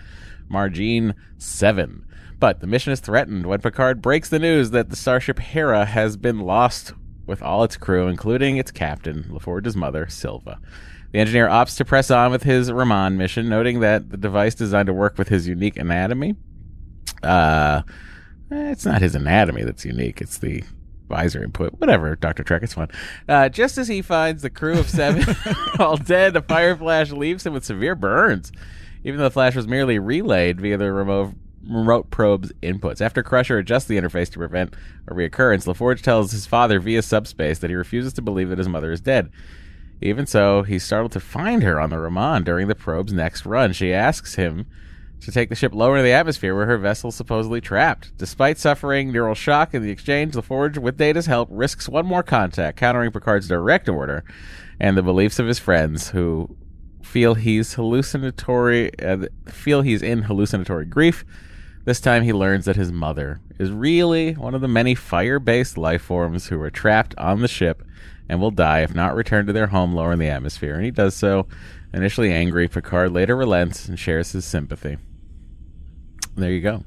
[0.50, 2.06] Marijne 7.
[2.40, 6.16] But the mission is threatened when Picard breaks the news that the starship Hera has
[6.16, 6.94] been lost
[7.26, 10.60] with all its crew, including its captain, LaForge's mother, Silva.
[11.16, 14.88] The engineer opts to press on with his Raman mission, noting that the device designed
[14.88, 16.36] to work with his unique anatomy
[17.24, 17.84] uh,
[18.52, 20.20] eh, it's not his anatomy that's unique.
[20.20, 20.62] It's the
[21.08, 21.80] visor input.
[21.80, 22.44] Whatever, Dr.
[22.44, 22.90] Trek, it's fun.
[23.30, 25.24] Uh, just as he finds the crew of seven
[25.80, 28.52] all dead, a fire flash leaves him with severe burns,
[29.06, 31.34] even though the flash was merely relayed via the remote,
[31.66, 33.00] remote probe's inputs.
[33.00, 34.76] After Crusher adjusts the interface to prevent
[35.08, 38.68] a reoccurrence, LaForge tells his father via subspace that he refuses to believe that his
[38.68, 39.32] mother is dead.
[40.02, 43.74] Even so, he's startled to find her on the Raman during the probe's next run.
[43.74, 44.66] She asks him
[45.22, 48.16] to take the ship lower in the atmosphere where her vessel is supposedly trapped.
[48.18, 52.78] Despite suffering neural shock in the exchange, LaForge, with Data's help, risks one more contact,
[52.78, 54.24] countering Picard's direct order
[54.80, 56.56] and the beliefs of his friends who
[57.02, 61.24] feel he's hallucinatory, uh, feel he's in hallucinatory grief.
[61.86, 66.02] This time he learns that his mother is really one of the many fire-based life
[66.02, 67.84] forms who were trapped on the ship
[68.30, 70.76] and will die if not returned to their home lower in the atmosphere.
[70.76, 71.48] And he does so.
[71.94, 74.98] Initially angry, Picard later relents and shares his sympathy.
[76.36, 76.84] There you go.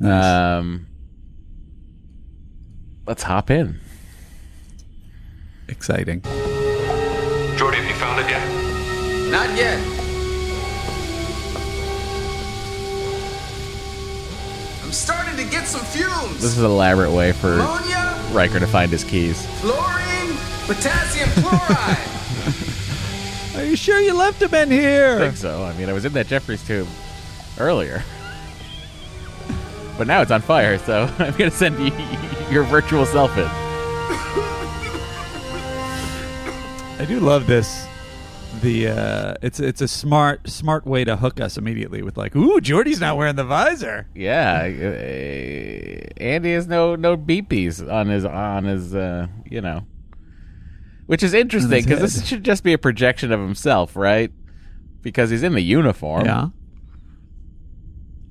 [0.00, 0.24] Nice.
[0.24, 0.86] Um,
[3.06, 3.80] let's hop in.
[5.68, 6.20] exciting.
[7.56, 9.30] Geordi, have you found it yet?
[9.30, 9.78] Not yet.
[14.84, 16.34] I'm starting to get some fumes.
[16.40, 18.03] This is an elaborate way for Ammonia,
[18.34, 19.46] Riker to find his keys.
[19.60, 21.96] fluorine, potassium chloride.
[23.56, 25.06] Are you sure you left him in here?
[25.06, 25.18] I here?
[25.20, 25.62] think so.
[25.62, 26.88] I mean, I was in that Jefferies tube
[27.58, 28.02] earlier.
[29.96, 31.92] But now it's on fire, so I'm going to send you
[32.50, 33.46] your virtual self in.
[36.96, 37.86] I do love this.
[38.64, 42.60] The uh, it's it's a smart smart way to hook us immediately with like, ooh,
[42.62, 44.06] Geordi's not wearing the visor.
[44.14, 49.82] Yeah, uh, Andy has no no beepies on his on his uh, you know,
[51.04, 54.32] which is interesting because this should just be a projection of himself, right?
[55.02, 56.24] Because he's in the uniform.
[56.24, 56.48] Yeah.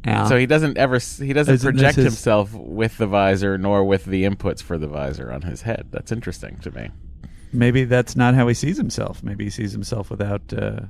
[0.04, 0.26] Yeah.
[0.28, 4.06] So he doesn't ever he doesn't Isn't project his- himself with the visor nor with
[4.06, 5.90] the inputs for the visor on his head.
[5.92, 6.90] That's interesting to me.
[7.54, 9.24] Maybe that's not how he sees himself.
[9.24, 10.42] Maybe he sees himself without.
[10.52, 10.82] Uh,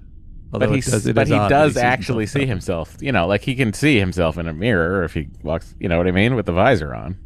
[0.52, 2.98] But he it does, it but he does sees actually himself see himself.
[3.02, 5.76] You know, like he can see himself in a mirror if he walks.
[5.80, 7.18] You know what I mean with the visor on.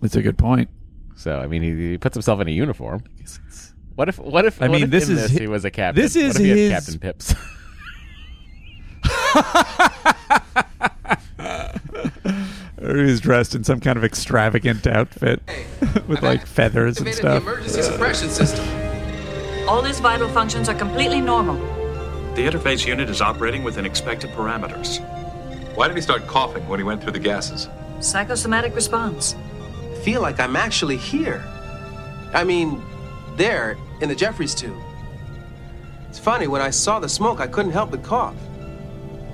[0.00, 0.68] That's a good point.
[1.16, 3.02] So I mean, he, he puts himself in a uniform.
[3.94, 4.18] What if?
[4.18, 4.60] What if?
[4.60, 6.02] I mean, if this is this hi- he was a captain.
[6.02, 7.34] this is he his- Captain Pips.
[12.84, 15.40] Or he's dressed in some kind of extravagant outfit
[16.06, 17.42] with like feathers and Activated the stuff.
[17.42, 18.64] emergency suppression system.
[19.68, 21.56] All his vital functions are completely normal.
[22.34, 25.00] The interface unit is operating within expected parameters.
[25.74, 27.68] Why did he start coughing when he went through the gases?
[28.00, 29.34] Psychosomatic response.
[29.92, 31.42] I feel like I'm actually here.
[32.34, 32.82] I mean,
[33.36, 34.76] there in the Jefferies tube.
[36.10, 38.34] It's funny, when I saw the smoke, I couldn't help but cough.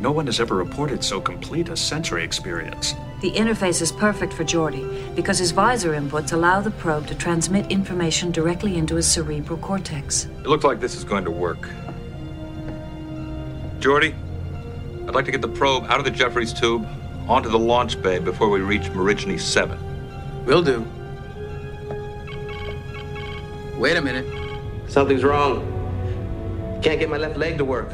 [0.00, 2.94] No one has ever reported so complete a sensory experience.
[3.20, 7.70] The interface is perfect for Geordi because his visor inputs allow the probe to transmit
[7.70, 10.24] information directly into his cerebral cortex.
[10.24, 11.68] It looks like this is going to work.
[13.78, 14.14] Geordi,
[15.06, 16.88] I'd like to get the probe out of the Jefferies tube
[17.28, 19.78] onto the launch bay before we reach Marijne 7.
[20.46, 20.80] Will do.
[23.78, 24.24] Wait a minute.
[24.88, 25.60] Something's wrong.
[26.82, 27.92] Can't get my left leg to work.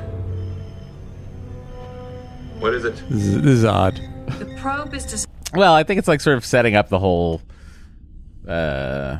[2.58, 2.94] What is it?
[3.10, 4.00] This is, this is odd.
[4.38, 7.40] The probe is to well, I think it's like sort of setting up the whole.
[8.48, 9.18] Uh,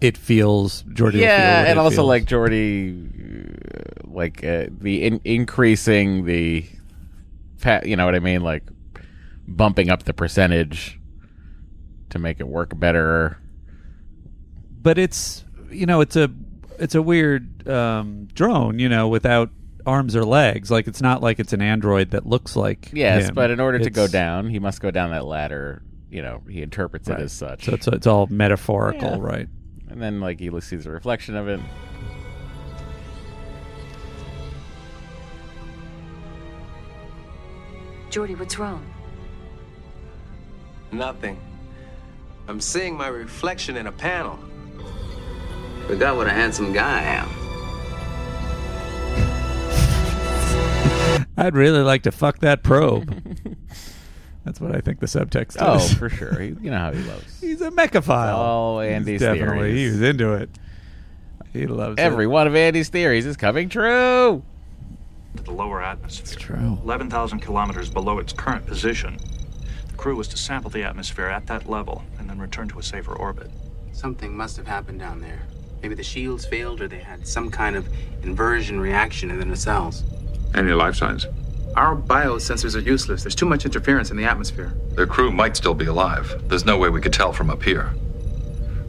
[0.00, 1.04] It feels Geordi.
[1.04, 2.08] will feel yeah, and also feels.
[2.08, 6.66] like Geordi, uh, like uh, the in- increasing the,
[7.56, 8.62] fa- you know what I mean, like
[9.48, 10.98] bumping up the percentage
[12.10, 13.38] to make it work better.
[14.82, 16.30] but it's you know it's a
[16.78, 19.50] it's a weird um, drone you know without
[19.86, 23.34] arms or legs like it's not like it's an android that looks like Yes, him.
[23.34, 25.82] but in order to go It's- down, he must go down that ladder.
[26.10, 27.20] You know, he interprets Right.
[27.20, 27.64] it as such.
[27.64, 29.16] so it's, it's all metaphorical Yeah.
[29.20, 29.48] right
[29.88, 31.60] and then like he sees a reflection of it.
[38.10, 38.84] Geordi, what's wrong?
[40.92, 41.38] Nothing.
[42.48, 44.38] I'm seeing my reflection in a panel.
[45.88, 47.45] Forgot what a handsome guy I am.
[51.36, 53.14] i'd really like to fuck that probe
[54.44, 56.38] that's what i think the subtext Oh, is for sure.
[56.38, 57.40] He, you know how he loves.
[57.40, 59.78] he's a mechaphile all He's Andy's definitely theories.
[59.94, 60.50] he was into it
[61.52, 62.28] he loves Every it.
[62.28, 64.42] one of Andy's theories is coming true.
[65.36, 66.36] To the lower atmosphere.
[66.38, 69.16] true 11,000 kilometers below its current position.
[69.88, 72.82] The crew was to sample the atmosphere at that level and then return to a
[72.82, 73.50] safer orbit.
[73.92, 75.40] Something must have happened down there.
[75.82, 77.88] Maybe the shields failed or they had some kind of
[78.22, 80.02] inversion reaction in the nacelles.
[80.56, 81.26] Any life signs?
[81.76, 83.22] Our biosensors are useless.
[83.22, 84.72] There's too much interference in the atmosphere.
[84.92, 86.42] Their crew might still be alive.
[86.48, 87.92] There's no way we could tell from up here.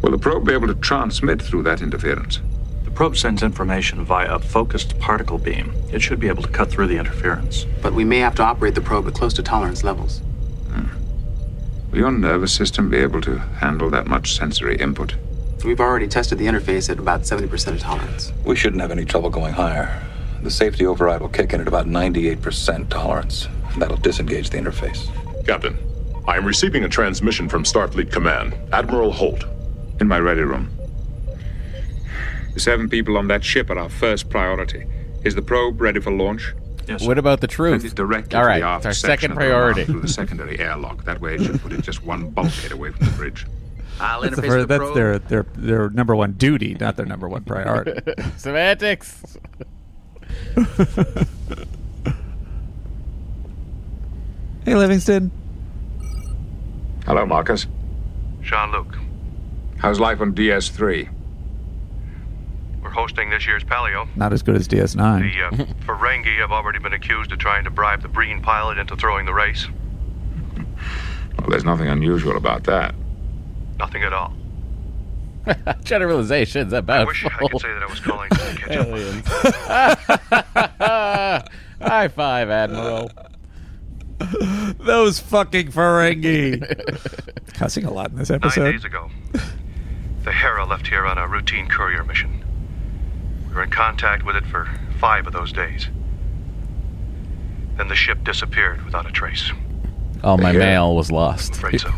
[0.02, 2.40] Will the probe be able to transmit through that interference?
[2.86, 5.74] The probe sends information via a focused particle beam.
[5.92, 7.66] It should be able to cut through the interference.
[7.82, 10.20] But we may have to operate the probe at close to tolerance levels.
[10.72, 11.92] Hmm.
[11.92, 15.16] Will your nervous system be able to handle that much sensory input?
[15.66, 18.32] We've already tested the interface at about 70% of tolerance.
[18.46, 20.02] We shouldn't have any trouble going higher.
[20.48, 23.50] The safety override will kick in at about 98% tolerance.
[23.78, 25.06] That'll disengage the interface.
[25.46, 25.78] Captain,
[26.26, 28.56] I am receiving a transmission from Starfleet Command.
[28.72, 29.44] Admiral Holt.
[30.00, 30.70] In my ready room.
[32.54, 34.88] The seven people on that ship are our first priority.
[35.26, 36.54] Is the probe ready for launch?
[36.88, 37.06] Yes.
[37.06, 37.82] What about the truth?
[37.82, 39.84] Send it directly All to the it's aft our section second of the Raman priority.
[39.84, 41.04] through the secondary airlock.
[41.04, 43.46] That way, it should put it just one bulkhead away from the bridge.
[44.00, 47.28] I'll that's, the interface the that's their, their their number one duty not their number
[47.28, 48.00] one priority
[48.38, 49.38] Semantics.
[54.66, 55.32] hey livingston
[57.08, 57.68] Hello, Marcus.
[58.42, 58.98] Jean Luc.
[59.78, 61.08] How's life on DS3?
[62.84, 64.10] We're hosting this year's Palio.
[64.18, 65.22] Not as good as DS9.
[65.22, 68.98] The uh, Ferengi have already been accused of trying to bribe the Breen pilot into
[68.98, 69.68] throwing the race.
[71.40, 72.94] Well, there's nothing unusual about that.
[73.80, 74.34] Nothing at all.
[75.84, 78.88] Generalizations about I wish I could say that I was calling to catch up.
[78.88, 79.28] aliens.
[81.82, 83.12] High five, Admiral.
[84.80, 86.62] Those fucking Ferengi.
[87.54, 88.62] Cussing a lot in this episode.
[88.62, 88.72] Nine episode.
[88.72, 89.10] days ago,
[90.24, 92.44] the Hera left here on a routine courier mission.
[93.50, 94.68] We were in contact with it for
[95.00, 95.88] five of those days.
[97.78, 99.52] Then the ship disappeared without a trace.
[100.24, 100.60] All my Yeah.
[100.60, 101.52] mail was lost.
[101.56, 101.94] Afraid so.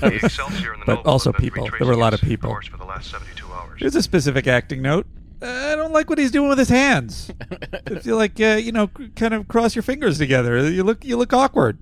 [0.86, 1.68] But also people.
[1.78, 2.50] There were a lot of people.
[2.50, 3.80] course for the last 72 hours.
[3.80, 5.06] Here's a specific acting note.
[5.40, 7.30] Uh, I don't like what he's doing with his hands.
[7.86, 10.68] I feel like uh, you know, kind of cross your fingers together.
[10.68, 11.78] You look, you look awkward.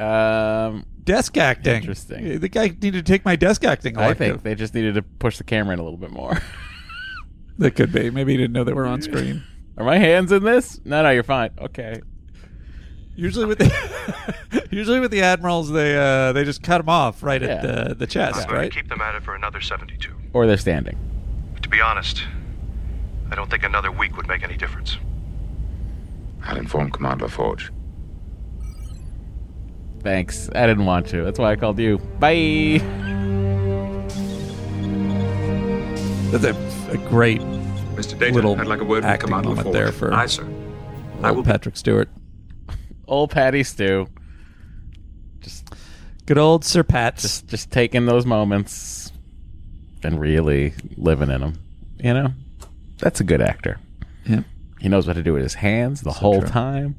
[0.00, 1.76] Um, desk acting.
[1.76, 2.40] Interesting.
[2.40, 3.96] The guy needed to take my desk acting.
[3.98, 6.40] I think they just needed to push the camera in a little bit more.
[7.58, 8.10] that could be.
[8.10, 9.42] Maybe he didn't know they were on screen.
[9.76, 10.80] Are my hands in this?
[10.84, 11.50] No, no, you're fine.
[11.58, 12.00] Okay.
[13.16, 17.42] Usually with the usually with the admirals, they uh, they just cut them off right
[17.42, 17.84] at Yeah.
[17.86, 18.72] the the chest, I'm going right?
[18.72, 20.12] to keep them at it for another 72.
[20.32, 20.98] Or they're standing.
[21.54, 22.24] But to be honest,
[23.30, 24.98] I don't think another week would make any difference.
[26.44, 27.70] I'll inform Commander Forge.
[30.00, 30.50] Thanks.
[30.54, 31.22] I didn't want to.
[31.24, 31.98] That's why I called you.
[32.18, 32.80] Bye.
[36.30, 37.40] That's a, a great
[37.94, 38.18] Mr.
[38.18, 39.72] Data, little I'd like a word with acting Commander moment Forge.
[39.74, 40.46] there for Aye, sir.
[41.22, 42.08] I old will- Patrick Stewart.
[43.06, 44.08] Old Patty Stew.
[45.40, 45.68] Just
[46.26, 47.16] good old Sir Pat.
[47.16, 49.12] Just just taking those moments
[50.02, 51.58] and really living in them.
[51.98, 52.28] You know?
[52.98, 53.78] That's a good actor.
[54.26, 54.42] Yeah.
[54.80, 56.48] He knows what to do with his hands the whole true.
[56.48, 56.96] time.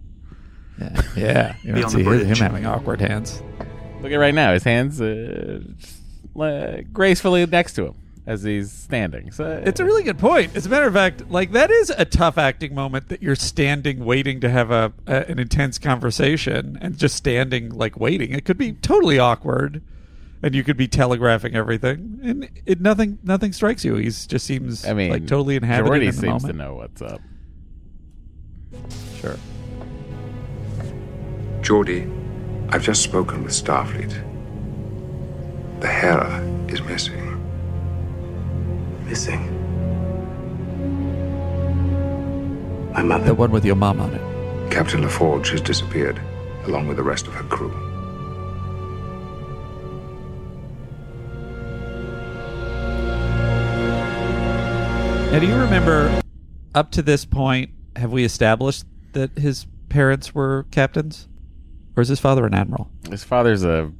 [0.79, 1.55] Yeah, yeah.
[1.63, 3.41] You don't see the him having awkward hands.
[4.01, 4.53] Look at right now.
[4.53, 6.01] His hands uh, just,
[6.39, 7.95] uh, gracefully next to him
[8.27, 9.31] as he's standing.
[9.31, 10.55] So It's a really good point.
[10.55, 14.03] As a matter of fact, like that is a tough acting moment that you're standing
[14.03, 18.31] waiting to have a, a an intense conversation and just standing like waiting.
[18.31, 19.83] It could be totally awkward,
[20.41, 23.95] and you could be telegraphing everything, and it nothing nothing strikes you.
[23.95, 26.45] He's just seems I mean, like totally inhabited Geordi in the seems moment.
[26.45, 27.21] to know what's up.
[29.21, 29.37] Sure.
[31.61, 32.11] Geordi,
[32.73, 34.11] I've just spoken with Starfleet.
[35.81, 37.34] The Hera is missing.
[39.05, 39.41] Missing.
[42.91, 43.25] My mother.
[43.25, 44.71] The one with your mom on it.
[44.71, 46.19] Captain LaForge has disappeared,
[46.65, 47.69] along with the rest of her crew.
[55.31, 56.21] Now, do you remember
[56.73, 57.69] up to this point?
[57.95, 61.27] Have we established that his parents were captains,
[61.95, 62.89] or is his father an admiral?
[63.09, 63.91] His father's a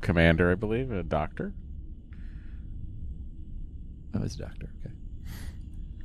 [0.00, 1.54] commander, I believe, a doctor.
[4.14, 4.68] Oh, he's a doctor.
[4.84, 4.94] Okay.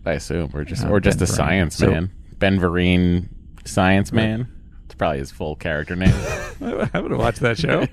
[0.05, 1.35] I assume, or just Uh, or just Ben a Vereen.
[1.35, 2.11] science So- man.
[2.39, 3.29] Ben Vereen,
[3.65, 4.47] science man.
[4.85, 6.13] It's probably his full character name.
[6.61, 7.87] I would have watched that show.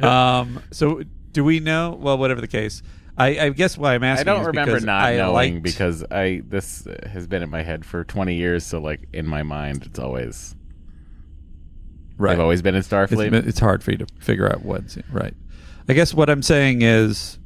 [0.06, 1.02] um, so,
[1.32, 1.96] do we know?
[2.00, 2.82] Well, whatever the case,
[3.16, 4.26] I, I guess why I'm I asking.
[4.26, 7.50] don't is remember because not I knowing liked- because I this uh, has been in
[7.50, 8.64] my head for 20 years.
[8.66, 10.56] So like in my mind, it's always
[12.16, 12.30] Right.
[12.32, 13.32] They've always been in Starfleet.
[13.32, 15.34] It's, it's hard for you to figure out what's right.
[15.88, 17.38] I guess what I'm saying is,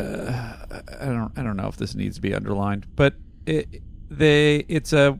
[0.00, 3.14] uh, I don't, I don't know if this needs to be underlined, but
[3.46, 5.18] it, they, it's a,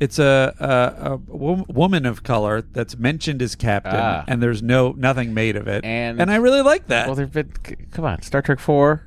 [0.00, 4.24] it's a, a, a wo- woman of color that's mentioned as captain, Ah.
[4.28, 7.06] and there's no nothing made of it, and I really like that.
[7.06, 9.04] Well, there've been c- come on, Star Trek Four.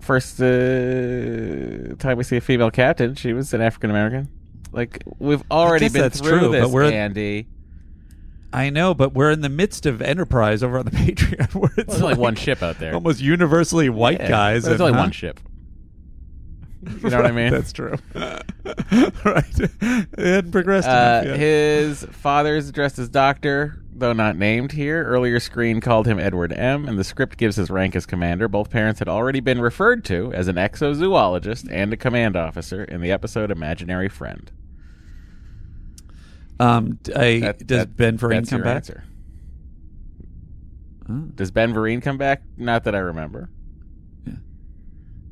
[0.00, 4.28] First uh, time we see a female captain, she was an African American.
[4.72, 7.48] Like we've already guess been that's through true, this, but we're- Andy.
[8.54, 11.88] I know, but we're in the midst of Enterprise over on the Patreon, where it's
[11.88, 12.94] there's only like one ship out there.
[12.94, 14.62] almost universally white Yeah, guys.
[14.64, 15.00] There's and- only huh?
[15.00, 15.40] one ship.
[17.02, 17.50] You know what I mean?
[17.50, 17.94] That's true.
[18.14, 19.58] right.
[19.58, 21.38] It hadn't progressed Uh, enough yet.
[21.38, 25.02] his father is addressed as Doctor, though not named here.
[25.02, 28.48] Earlier screen called him Edward M., and the script gives his rank as commander.
[28.48, 33.00] Both parents had already been referred to as an exozoologist and a command officer in
[33.00, 34.50] the episode Imaginary Friend.
[36.60, 38.76] Um, I, That- does that- Ben Vereen come back?
[38.76, 39.04] answer.
[41.34, 42.42] Does Ben Vereen come back?
[42.56, 43.50] Not that I remember.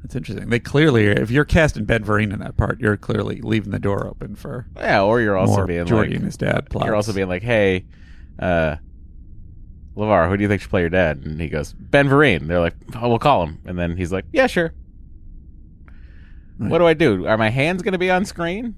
[0.02, 0.50] That's interesting.
[0.50, 4.06] They clearly, if you're casting Ben Vereen in that part, you're clearly leaving the door
[4.06, 6.68] open for Yeah, or you're also being Geordi like and his dad.
[6.68, 6.86] Plots.
[6.86, 7.86] You're also being like, hey,
[8.40, 8.76] uh,
[9.96, 11.18] LeVar, who do you think should play your dad?
[11.24, 12.48] And he goes, Ben Vereen.
[12.48, 13.60] They're like, oh, we'll call him.
[13.64, 14.74] And then he's like, yeah, sure.
[16.58, 17.26] What do I do?
[17.26, 18.74] Are my hands going to be on screen?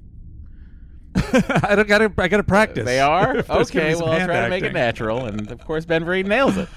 [1.63, 2.13] I don't got to.
[2.19, 2.85] I got to practice.
[2.85, 3.37] They are?
[3.45, 5.27] If okay, be some well, I'll hand try to make it natural.
[5.27, 6.69] And of course, Ben Vereen nails it.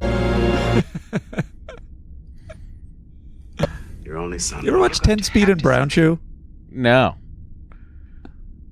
[4.04, 4.64] Your only son.
[4.64, 6.18] You ever watch Ten Speed and Brown Shoe?
[6.70, 7.16] No.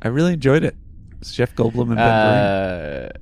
[0.02, 0.76] I really enjoyed it.
[1.20, 3.08] It's Jeff Goldblum and Ben Vereen.
[3.08, 3.12] Uh,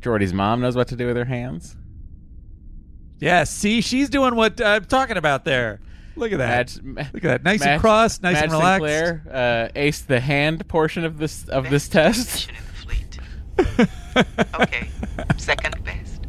[0.00, 1.76] Geordi's mom knows what to do with her hands.
[3.20, 5.80] Yeah, see, she's doing what I'm talking about there.
[6.16, 6.82] Look at that.
[6.82, 7.44] Madge- Look at that.
[7.44, 8.86] Nice and cross, nice Madge and relaxed.
[8.86, 12.50] Sinclair uh, aced the hand portion of this of this test.
[14.60, 14.88] Okay,
[15.36, 16.20] second best.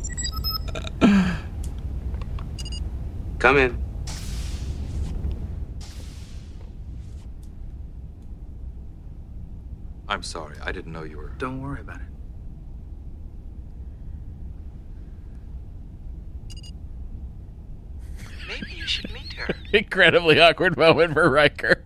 [3.39, 3.77] Come in.
[10.07, 10.55] I'm sorry.
[10.61, 11.29] I didn't know you were.
[11.37, 12.07] Don't worry about it.
[18.47, 19.55] Maybe you should meet her.
[19.73, 21.83] Incredibly awkward moment for Riker.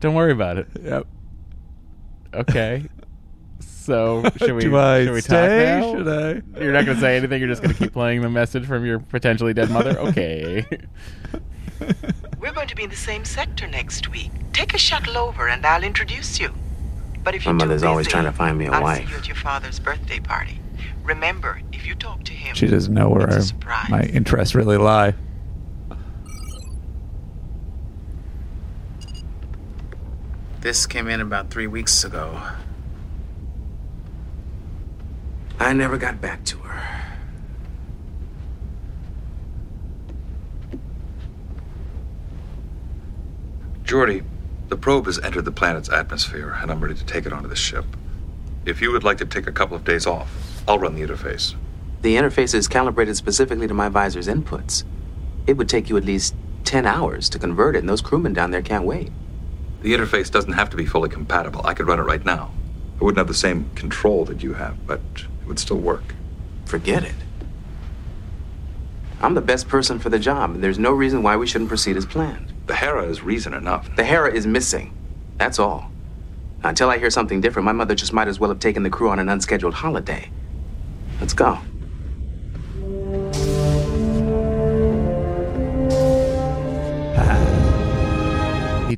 [0.00, 0.68] Don't worry about it.
[0.82, 1.06] Yep.
[2.34, 2.88] Okay.
[3.60, 5.80] So should we Do I should we stay?
[5.80, 5.96] talk now?
[5.98, 6.08] Should
[6.56, 6.60] I?
[6.62, 7.40] You're not going to say anything.
[7.40, 9.98] You're just going to keep playing the message from your potentially dead mother.
[10.10, 10.64] Okay.
[12.38, 14.30] We're going to be in the same sector next week.
[14.52, 16.52] Take a shuttle over and I'll introduce you.
[17.22, 19.04] But if My you're mother's always trying to find me a I'll wife.
[19.06, 20.58] see you at your father's birthday party.
[21.04, 23.90] Remember, if you talk to him, She doesn't know where it's a I- surprise.
[23.90, 25.14] my interests really lie.
[30.60, 32.38] This came in about three weeks ago.
[35.58, 37.10] I never got back to her.
[43.84, 44.22] Geordi,
[44.68, 47.56] the probe has entered the planet's atmosphere, and I'm ready to take it onto the
[47.56, 47.86] ship.
[48.66, 50.30] If you would like to take a couple of days off,
[50.68, 51.54] I'll run the interface.
[52.02, 54.84] The interface is calibrated specifically to my visor's inputs.
[55.46, 56.34] It would take you at least
[56.64, 59.10] 10 hours to convert it, and those crewmen down there can't wait.
[59.80, 61.64] The interface doesn't have to be fully compatible.
[61.64, 62.50] I could run it right now.
[63.00, 66.14] I wouldn't have the same control that you have, but it would still work.
[66.66, 67.14] Forget it.
[69.22, 71.96] I'm the best person for the job, and there's no reason why we shouldn't proceed
[71.96, 72.52] as planned.
[72.66, 73.94] The Hera is reason enough.
[73.96, 74.92] The Hera is missing.
[75.36, 75.90] That's all.
[76.62, 79.08] Until I hear something different, my mother just might as well have taken the crew
[79.08, 80.30] on an unscheduled holiday.
[81.20, 81.58] Let's go.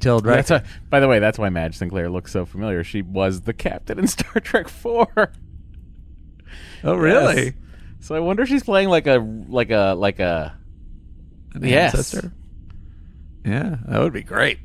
[0.02, 0.44] He told right.
[0.44, 2.82] That's why, by the way, that's why Madge Sinclair looks so familiar.
[2.82, 5.06] She was the captain in Star Trek Four.
[6.82, 7.44] Oh, really?
[7.44, 7.54] Yes.
[8.00, 10.58] So I wonder if she's playing like a like a like a
[11.54, 11.94] An yes.
[11.94, 12.32] ancestor?
[13.44, 14.58] Yeah, that would be great.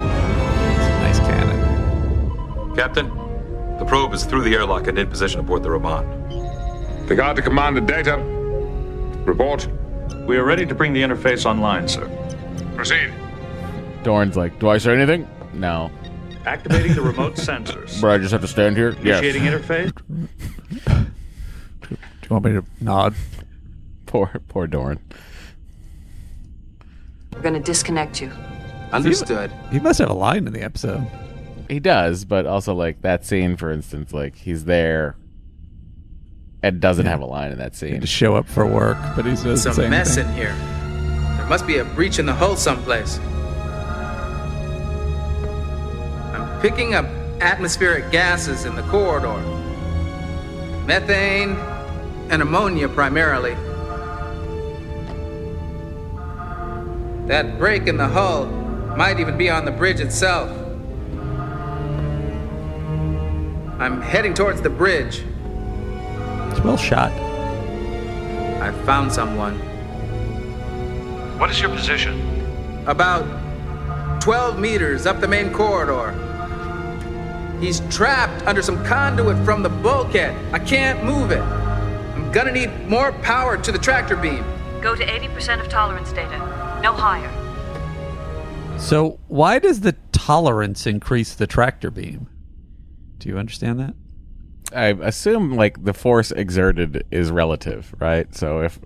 [0.00, 2.74] Nice canon.
[2.76, 3.08] Captain,
[3.78, 7.06] the probe is through the airlock and in position aboard the Raman.
[7.06, 8.18] The guard to command the data.
[9.24, 9.66] Report.
[10.26, 12.06] We are ready to bring the interface online, sir.
[12.76, 13.12] Proceed.
[14.04, 15.28] Dorn's like, do I say anything?
[15.52, 15.90] No.
[16.46, 18.00] Activating the remote sensors.
[18.00, 18.90] But I just have to stand here.
[18.90, 19.54] Initiating yes.
[19.62, 19.92] interface.
[20.86, 23.14] Do you want me to nod?
[24.06, 24.98] Poor poor Dorn.
[27.32, 28.30] We're going to disconnect you.
[28.92, 29.50] Understood.
[29.72, 31.04] He must have a line in the episode.
[31.68, 35.16] He does, but also like that scene, for instance, like he's there
[36.62, 38.00] and doesn't have a line in that scene.
[38.00, 40.32] To show up for work, but he doesn't It's a mess anything.
[40.36, 41.36] in here.
[41.38, 43.18] There must be a breach in the hull someplace.
[46.64, 47.04] Picking up
[47.42, 49.36] atmospheric gases in the corridor
[50.86, 51.50] methane
[52.30, 53.52] and ammonia primarily.
[57.26, 58.46] That break in the hull
[58.96, 60.48] might even be on the bridge itself.
[63.78, 65.22] I'm heading towards the bridge.
[66.50, 67.12] It's well shot.
[68.62, 69.58] I found someone.
[71.38, 72.86] What is your position?
[72.86, 76.23] About 12 meters up the main corridor.
[77.64, 80.36] He's trapped under some conduit from the bulkhead.
[80.52, 81.40] I can't move it.
[81.40, 84.44] I'm gonna need more power to the tractor beam.
[84.82, 86.36] Go to 80% of tolerance data.
[86.82, 87.30] No higher.
[88.78, 92.28] So why does the tolerance increase the tractor beam?
[93.18, 93.94] Do you understand that?
[94.74, 98.34] I assume like the force exerted is relative, right?
[98.34, 98.78] So if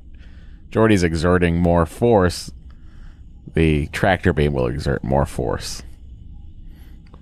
[0.70, 2.52] Geordi's exerting more force,
[3.54, 5.82] the tractor beam will exert more force.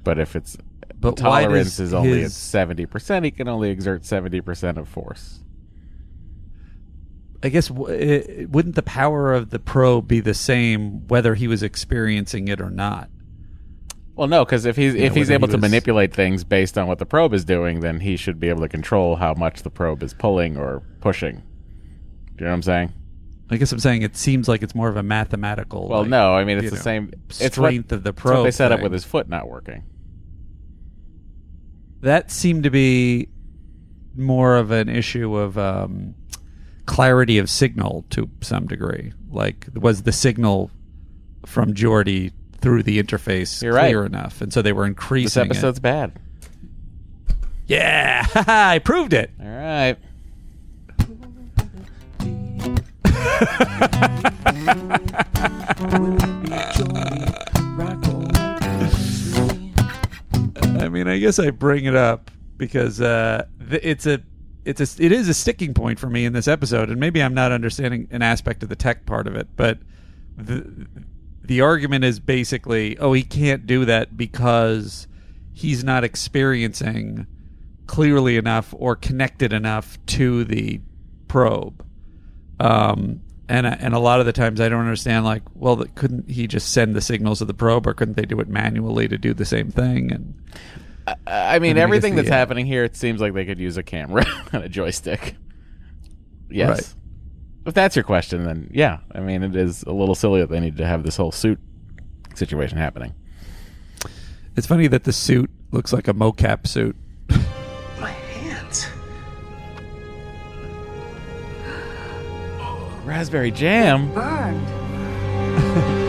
[0.05, 0.59] But if it's
[0.99, 4.88] But the tolerance is only at seventy percent, he can only exert seventy percent of
[4.88, 5.40] force.
[7.42, 11.62] I guess it, wouldn't the power of the probe be the same whether he was
[11.62, 13.11] experiencing it or not?
[14.16, 16.42] Well, no, because if he's You know, if he's able he to was- manipulate things
[16.44, 19.34] based on what the probe is doing, then he should be able to control how
[19.34, 21.36] much the probe is pulling or pushing.
[21.36, 21.42] Do
[22.38, 22.92] you know what I'm saying?
[23.51, 25.88] I guess I'm saying it seems like it's more of a mathematical.
[25.88, 28.24] Well, like, no, I mean it's the know, same it's what- strength of the it's
[28.24, 28.44] what probe.
[28.47, 29.84] they set up with his foot not working.
[32.03, 33.28] That seemed to be
[34.14, 36.14] more of an issue of um,
[36.86, 39.12] clarity of signal to some degree.
[39.30, 40.70] Like, was the signal
[41.44, 43.88] from Geordi through the interface You're right.
[43.88, 45.49] clear enough, and so they were increasing.
[45.49, 45.61] This it.
[45.61, 46.12] episode's bad.
[47.66, 49.30] Yeah, I proved it.
[49.40, 49.97] All right.
[60.81, 64.22] I mean, I guess I bring it up because uh, it's a
[64.64, 67.35] it's a it is a sticking point for me in this episode, and maybe I'm
[67.35, 69.79] not understanding an aspect of the tech part of it, but
[70.37, 70.87] the
[71.43, 75.07] the argument is basically, oh, he can't do that because
[75.53, 77.27] he's not experiencing
[77.87, 80.81] clearly enough or connected enough to the
[81.29, 81.85] probe.
[82.59, 85.24] Um, and and a lot of the times I don't understand.
[85.24, 88.40] Like, well, couldn't he just send the signals of the probe, or couldn't they do
[88.40, 90.12] it manually to do the same thing?
[90.12, 90.34] And
[91.26, 93.76] I mean, And everything the, that's uh, happening here, it seems like they could use
[93.76, 95.36] a camera and a joystick.
[96.51, 96.68] Yes.
[96.68, 96.94] Right.
[97.66, 98.99] If that's your question, then yeah.
[99.12, 101.59] I mean, it is a little silly that they need to have this whole suit
[102.34, 103.14] situation happening.
[104.57, 106.97] It's funny that the suit looks like a mocap suit.
[113.07, 114.13] Raspberry jam.
[114.13, 114.67] Burned.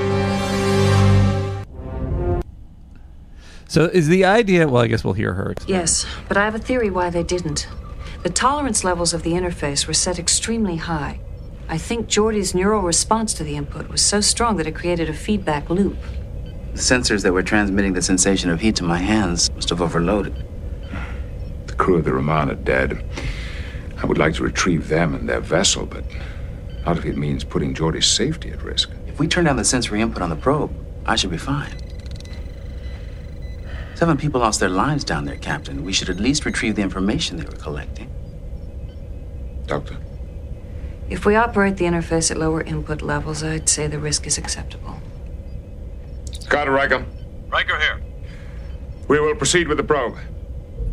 [3.69, 4.67] So is the idea?
[4.67, 5.51] Well, I guess we'll hear her.
[5.51, 5.77] explain.
[5.77, 7.67] Yes, but I have a theory why they didn't.
[8.23, 11.19] The tolerance levels of the interface were set extremely high.
[11.67, 15.13] I think Geordi's neural response to the input was so strong that it created a
[15.13, 15.97] feedback loop.
[16.73, 20.33] The sensors that were transmitting the sensation of heat to my hands must have overloaded.
[21.67, 23.03] The crew of the Raman are dead.
[24.01, 26.05] I would like to retrieve them and their vessel, but
[26.87, 28.89] not if it means putting Geordi's safety at risk.
[29.07, 30.73] If we turn down the sensory input on the probe,
[31.05, 31.73] I should be fine.
[33.95, 35.83] Seven people lost their lives down there, Captain.
[35.83, 38.09] We should at least retrieve the information they were collecting.
[39.65, 39.97] Doctor?
[41.09, 44.95] If we operate the interface at lower input levels, I'd say the risk is acceptable.
[46.47, 47.05] Carter Riker,
[47.49, 48.01] Riker here.
[49.09, 50.15] we will proceed with the probe.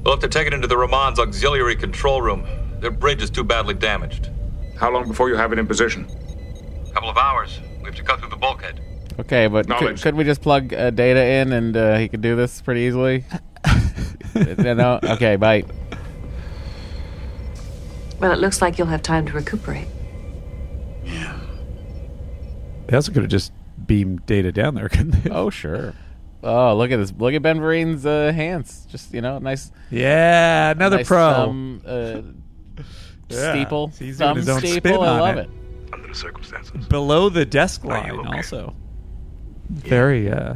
[0.02, 2.44] We'll have to take it into the Raman's auxiliary control room.
[2.80, 4.30] Their bridge is too badly damaged.
[4.76, 6.06] How long before you have it in position?
[6.88, 7.60] A couple of hours.
[7.78, 8.80] We have to cut through the bulkhead.
[9.18, 12.34] Okay, but could, could we just plug uh, data in and uh, he could do
[12.36, 13.24] this pretty easily?
[14.36, 14.98] Uh, no?
[15.04, 15.62] Okay, bye.
[18.18, 19.86] Well, it looks like you'll have time to recuperate.
[21.04, 21.38] Yeah.
[22.86, 23.52] They also could have just
[23.86, 25.30] beamed data down there, couldn't they?
[25.30, 25.94] Oh, sure.
[26.42, 27.12] Oh, look at this.
[27.16, 28.86] Look at Ben Vereen's uh, hands.
[28.90, 29.70] Just, you know, nice.
[29.90, 31.32] Yeah, another nice pro.
[31.32, 32.82] Thumb, uh,
[33.28, 33.88] Yeah, steeple.
[33.88, 34.78] he's doing thumb his own steeple.
[34.78, 35.48] spin I love it.
[35.48, 35.92] it.
[35.92, 36.86] Under the circumstances.
[36.88, 38.74] Below the desk line, also.
[39.70, 40.54] Very, uh,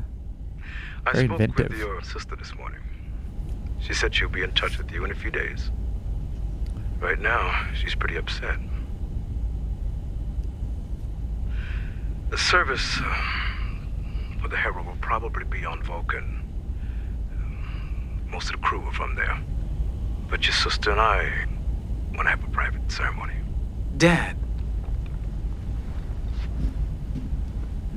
[1.07, 1.71] I very spoke inventive.
[1.71, 2.81] with your sister this morning.
[3.81, 5.71] She said she'll be in touch with you in a few days.
[7.01, 8.59] Right now, she's pretty upset.
[12.31, 13.15] The service uh,
[14.43, 16.43] for the Hera will probably be on Vulcan.
[18.31, 19.41] Most of the crew are from there.
[20.29, 21.47] But your sister and I
[22.15, 23.35] want to have a private ceremony.
[23.97, 24.37] Dad.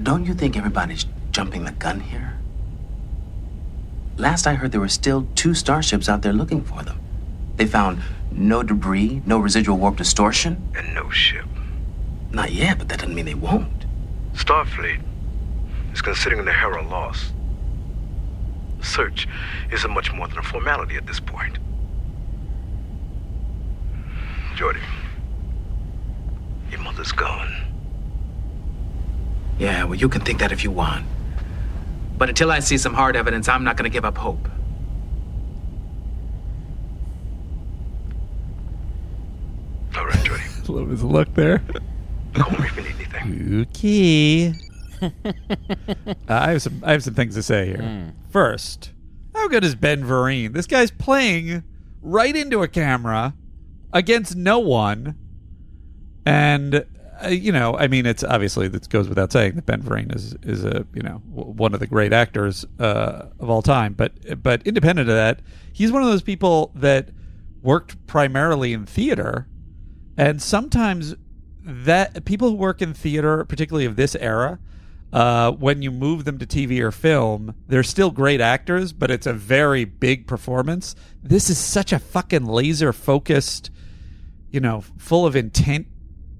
[0.01, 2.37] Don't you think everybody's jumping the gun here?
[4.17, 6.99] Last I heard, there were still two starships out there looking for them.
[7.55, 8.01] They found
[8.31, 10.71] no debris, no residual warp distortion.
[10.75, 11.45] And no ship.
[12.31, 13.85] Not yet, but that doesn't mean they won't.
[14.33, 15.01] Starfleet
[15.93, 17.33] is considering the Hera lost.
[18.79, 19.27] The search
[19.71, 21.59] isn't much more than a formality at this point.
[24.61, 24.79] Geordi,
[26.69, 27.51] your mother's gone.
[29.57, 31.03] Yeah, well, you can think that if you want.
[32.15, 34.47] But until I see some hard evidence, I'm not going to give up hope.
[39.97, 40.69] All right, Geordi.
[40.69, 41.63] Love his look there.
[42.35, 43.61] Call me if you need anything.
[43.61, 44.53] Okay.
[45.01, 46.83] Uh, I have some.
[46.85, 48.13] I have some things to say here.
[48.29, 48.91] First,
[49.33, 50.53] how good is Ben Vereen?
[50.53, 51.63] This guy's playing
[52.03, 53.33] right into a camera
[53.93, 55.15] against no one,
[56.25, 56.85] and
[57.23, 60.35] uh, you know, I mean, it's obviously this goes without saying that Ben Vereen is
[60.43, 63.93] is a you know w- one of the great actors uh, of all time.
[63.93, 65.41] But but independent of that,
[65.73, 67.09] he's one of those people that
[67.61, 69.47] worked primarily in theater,
[70.17, 71.15] and sometimes
[71.63, 74.59] that people who work in theater, particularly of this era,
[75.13, 79.27] uh, when you move them to TV or film, they're still great actors, but it's
[79.27, 80.95] a very big performance.
[81.21, 83.69] This is such a fucking laser focused,
[84.51, 85.87] you know, full of intent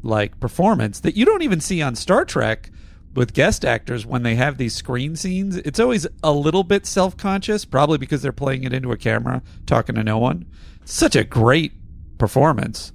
[0.04, 2.72] like performance that you don't even see on Star Trek
[3.14, 5.58] with guest actors when they have these screen scenes.
[5.58, 9.42] It's always a little bit self conscious, probably because they're playing it into a camera,
[9.66, 10.46] talking to no one.
[10.86, 11.74] Such a great
[12.18, 12.92] performance.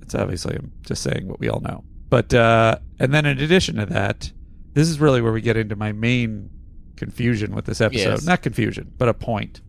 [0.00, 1.84] It's obviously I'm just saying what we all know.
[2.10, 4.30] But uh, and then in addition to that,
[4.74, 6.50] this is really where we get into my main
[6.96, 8.10] confusion with this episode.
[8.10, 8.26] Yes.
[8.26, 9.60] Not confusion, but a point.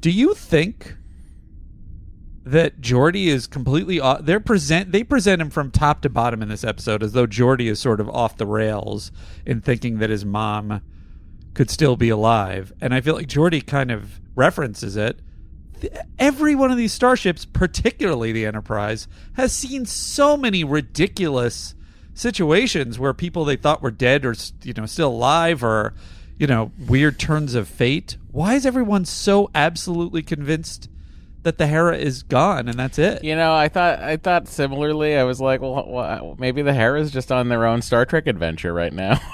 [0.00, 0.94] Do you think
[2.50, 6.48] that Geordi is completely off, they're present they present him from top to bottom in
[6.48, 9.12] this episode as though Geordi is sort of off the rails
[9.44, 10.80] in thinking that his mom
[11.52, 12.72] could still be alive.
[12.80, 15.20] And I feel like Geordi kind of references it.
[16.18, 21.74] Every one of these starships, particularly the Enterprise, has seen so many ridiculous
[22.14, 24.34] situations where people they thought were dead or
[24.64, 25.94] you know still alive or
[26.38, 28.16] you know weird turns of fate.
[28.32, 30.88] Why is everyone so absolutely convinced
[31.42, 33.24] that the Hera is gone and that's it?
[33.24, 35.16] You know, I thought I thought similarly.
[35.16, 35.74] I was like, well,
[36.34, 39.20] wh- maybe the Hera's just on their own Star Trek adventure right now.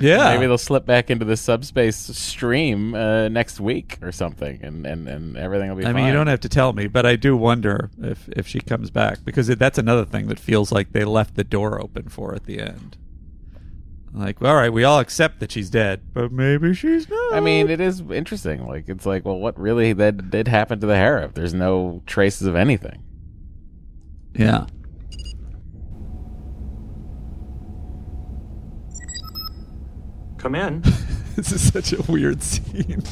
[0.00, 0.34] Yeah.
[0.34, 5.08] maybe they'll slip back into the subspace stream uh, next week or something, and, and,
[5.08, 5.82] and everything will be.
[5.84, 5.90] Fine.
[5.90, 6.02] I fine.
[6.02, 8.90] mean, you don't have to tell me, but I do wonder if if she comes
[8.90, 12.46] back because that's another thing that feels like they left the door open for at
[12.46, 12.96] the end.
[14.14, 17.32] Like, all right, we all accept that she's dead, but maybe she's not.
[17.32, 18.66] I mean, it is interesting.
[18.66, 21.24] Like, it's like, well, what really that did happen to the Hera?
[21.24, 23.02] If there's no traces of anything.
[24.34, 24.66] Yeah.
[30.36, 30.82] Come in.
[31.36, 33.02] this is such a weird scene.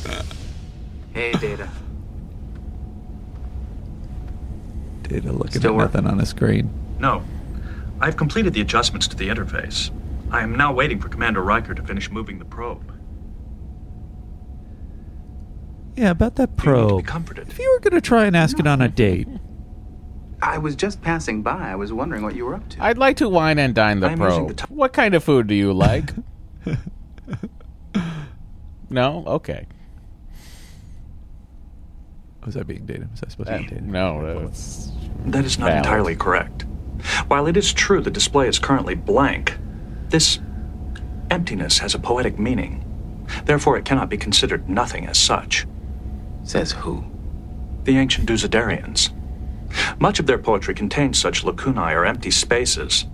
[1.14, 1.68] Hey, Data.
[5.02, 6.70] Data looking Still at nothing on the screen.
[6.98, 7.22] No.
[8.00, 9.90] I've completed the adjustments to the interface.
[10.30, 12.92] I am now waiting for Commander Riker to finish moving the probe.
[15.96, 17.08] Yeah, about that probe.
[17.36, 19.28] If you were going to try and ask it on a date,
[20.42, 21.70] I was just passing by.
[21.70, 22.82] I was wondering what you were up to.
[22.82, 24.56] I'd like to wine and dine the I'm probe.
[24.56, 26.14] the what kind of food do you like?
[28.90, 29.66] no, okay.
[32.46, 33.10] was I being dated?
[33.10, 33.86] Was I supposed to be uh, dated?
[33.86, 34.92] No, that's uh,
[35.26, 35.84] That is not valid.
[35.84, 36.64] entirely correct.
[37.26, 39.58] While it is true the display is currently blank,
[40.10, 40.38] this
[41.30, 42.84] emptiness has a poetic meaning.
[43.44, 45.66] Therefore, it cannot be considered nothing as such.
[46.42, 47.04] Says who?
[47.84, 49.12] The ancient Duzadarians.
[49.98, 53.06] Much of their poetry contains such lacunae or empty spaces.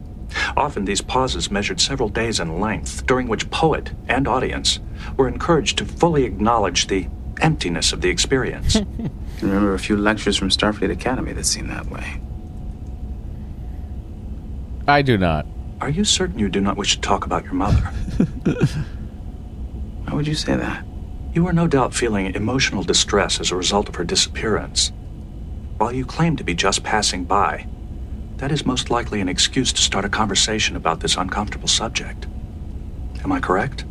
[0.57, 4.81] Often these pauses measured several days in length, during which poet and audience
[5.17, 7.09] were encouraged to fully acknowledge the
[7.41, 8.77] emptiness of the experience.
[8.77, 9.11] I
[9.43, 12.21] remember a few lectures from Starfleet Academy that seemed that way.
[14.89, 15.47] I do not.
[15.81, 17.81] Are you certain you do not wish to talk about your mother?
[20.05, 20.85] Why would you say that?
[21.33, 24.91] You are no doubt feeling emotional distress as a result of her disappearance.
[25.77, 27.67] While you claim to be just passing by,
[28.39, 32.27] that is most likely an excuse to start a conversation about this uncomfortable subject.
[33.23, 33.85] Am I correct?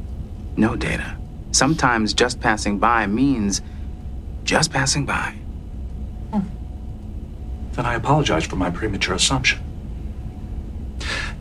[0.58, 1.18] No, Data.
[1.52, 3.62] Sometimes just passing by means
[4.44, 5.36] just passing by.
[7.74, 9.60] Then I apologize for my premature assumption.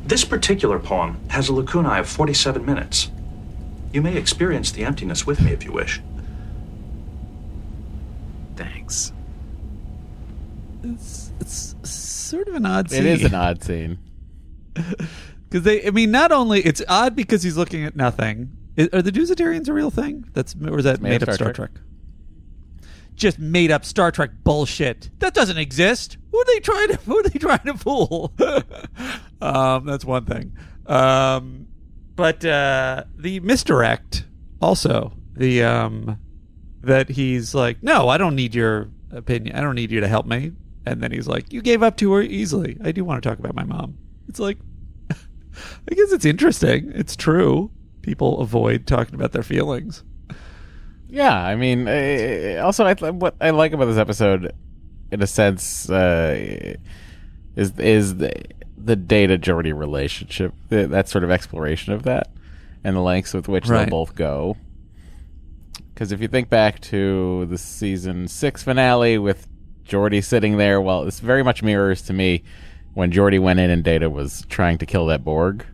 [0.07, 3.11] This particular poem has a lacunae of 47 minutes.
[3.93, 6.01] You may experience the emptiness with me if you wish.
[8.57, 9.13] Thanks.
[10.83, 13.07] It's, it's sort of an odd It scene.
[13.07, 13.99] is an odd scene.
[15.55, 18.51] Because they, I mean, not only it's odd because he's looking at nothing.
[18.77, 20.29] I- are the Dusitarians a real thing?
[20.33, 21.81] That's or is that made made, up up Star Star Trek?
[23.15, 25.11] Just made up Star Trek bullshit.
[25.21, 26.17] That doesn't exist.
[26.33, 26.97] Who are they trying to?
[27.07, 28.33] Who are they trying to fool?
[29.45, 30.57] um, that's one thing.
[30.87, 31.67] Um,
[32.17, 34.25] but uh, the misdirect
[34.61, 36.19] also the um,
[36.83, 39.57] that he's like, no, I don't need your opinion.
[39.57, 40.53] I don't need you to help me.
[40.87, 42.77] And then he's like, you gave up to her easily.
[42.85, 43.97] I do want to talk about my mom.
[44.29, 44.59] It's like,
[45.11, 46.93] I guess it's interesting.
[46.95, 47.71] It's true.
[48.03, 50.05] People avoid talking about their feelings.
[51.09, 54.53] Yeah, I mean, uh, also, I, what I like about this episode,
[55.11, 56.75] in a sense, uh,
[57.57, 58.33] is is the,
[58.85, 62.29] the data Geordi relationship, the, that sort of exploration of that,
[62.83, 63.81] and the lengths with which Right.
[63.89, 64.57] they'll both go.
[65.95, 69.47] Because if you think back to the season six finale with
[69.87, 72.43] Geordi sitting there, well, this very much mirrors to me
[72.95, 75.65] when Geordi went in and Data was trying to kill that Borg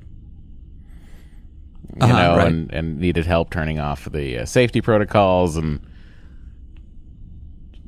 [1.96, 2.46] you Uh-huh, know, right.
[2.46, 5.80] and, and needed help turning off the uh, safety protocols and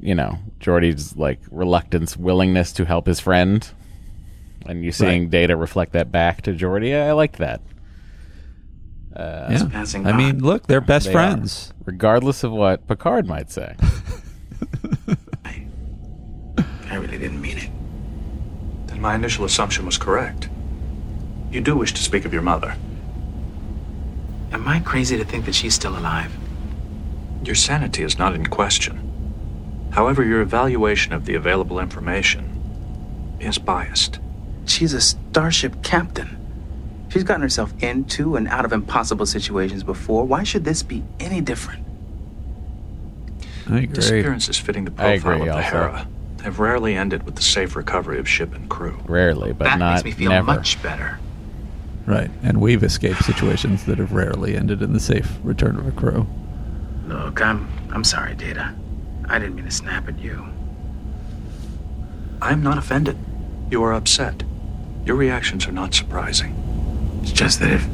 [0.00, 3.68] you know Geordi's like reluctance, willingness to help his friend,
[4.66, 5.30] and you seeing Right.
[5.30, 6.94] Data reflect that back to Geordi.
[6.94, 7.60] I, I liked that.
[9.14, 9.68] Uh, Yeah.
[9.70, 10.16] passing I by.
[10.16, 11.70] mean, look, they're best they friends.
[11.70, 13.76] are, regardless of what Picard might say.
[16.90, 17.70] I really didn't mean it.
[18.86, 20.48] Then my initial assumption was correct.
[21.50, 22.76] You do wish to speak of your mother.
[24.52, 26.32] Am I crazy to think that she's still alive?
[27.44, 29.88] Your sanity is not in question.
[29.92, 34.20] However, your evaluation of the available information is biased.
[34.66, 36.38] She's a starship captain.
[37.10, 40.24] She's gotten herself into and out of impossible situations before.
[40.24, 41.84] Why should this be any different?
[43.68, 43.86] I agree.
[43.88, 45.68] Disappearances fitting the profile agree of the also.
[45.68, 46.08] Hera
[46.42, 48.98] have rarely ended with the safe recovery of ship and crew.
[49.06, 50.46] Rarely, but that not makes me feel never.
[50.46, 51.18] much better.
[52.06, 52.30] Right.
[52.42, 56.26] And we've escaped situations that have rarely ended in the safe return of a crew.
[57.06, 58.74] Look, I'm I'm sorry, Data.
[59.28, 60.46] I didn't mean to snap at you.
[62.40, 63.16] I'm not offended.
[63.70, 64.42] You are upset.
[65.04, 66.54] Your reactions are not surprising.
[67.22, 67.86] It's just that if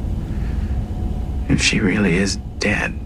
[1.49, 2.99] if she really is dead,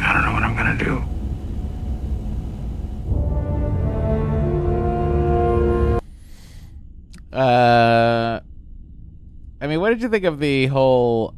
[0.00, 1.02] I don't know what I'm gonna do.
[7.32, 8.40] Uh,
[9.62, 11.34] I mean, what did you think of the whole?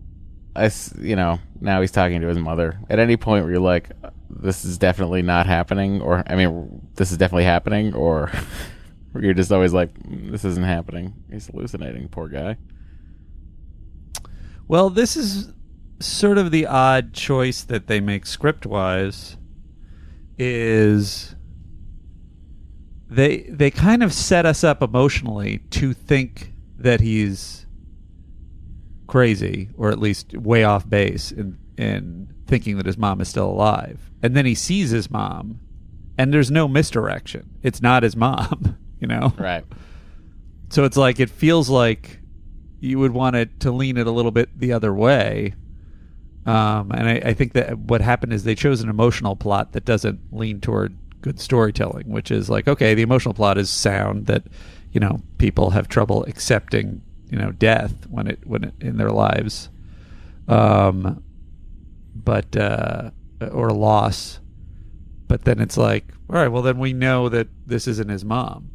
[0.57, 2.79] Us, you know, now he's talking to his mother.
[2.89, 3.91] At any point where you're like,
[4.31, 8.31] "This is definitely not happening," or I mean, "This is definitely happening," or
[9.15, 12.09] where you're just always like, "Mm, "This isn't happening." He's hallucinating.
[12.09, 12.57] Poor guy.
[14.67, 15.53] Well, this is
[16.01, 19.37] sort of the odd choice that they make script wise
[20.37, 21.37] is
[23.09, 27.67] they they kind of set us up emotionally to think that he's
[29.07, 33.49] crazy or at least way off base in in thinking that his mom is still
[33.49, 34.11] alive.
[34.23, 35.61] And then he sees his mom
[36.19, 37.51] and there's no misdirection.
[37.63, 39.35] It's not his mom, you know.
[39.39, 39.65] Right.
[40.71, 42.19] So it's like it feels like
[42.81, 45.55] you would want it to lean it a little bit the other way.
[46.47, 49.85] Um, and I, I think that what happened is they chose an emotional plot that
[49.85, 54.45] doesn't lean toward good storytelling, which is like, okay, the emotional plot is sound that,
[54.93, 59.11] you know, people have trouble accepting, you know, death when it when it, in their
[59.11, 59.69] lives,
[60.49, 61.23] um,
[62.15, 63.11] but uh,
[63.53, 64.41] or loss.
[65.29, 68.71] But then it's like, all right, well then we know that this isn't his mom.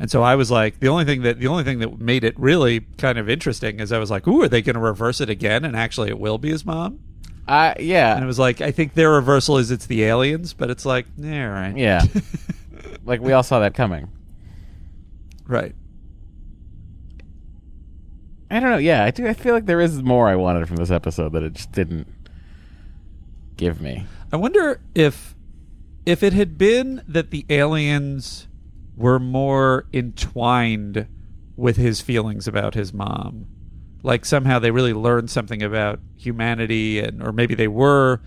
[0.00, 2.38] And so I was like, the only thing that the only thing that made it
[2.38, 5.28] really kind of interesting is I was like, ooh, are they going to reverse it
[5.28, 5.64] again?
[5.64, 7.00] And actually, it will be his mom.
[7.48, 8.14] Uh, yeah.
[8.14, 11.06] And it was like, I think their reversal is it's the aliens, but it's like,
[11.16, 12.02] yeah, right, Yeah.
[13.04, 14.08] like we all saw that coming.
[15.46, 15.74] right.
[18.50, 18.78] I don't know.
[18.78, 19.26] Yeah, I do.
[19.26, 22.06] I feel like there is more I wanted from this episode that it just didn't
[23.58, 24.06] give me.
[24.32, 25.34] I wonder if
[26.06, 28.47] if it had been that the aliens
[28.98, 31.06] were more entwined
[31.56, 33.46] with his feelings about his mom.
[34.02, 38.20] Like somehow they really learned something about humanity and or maybe they were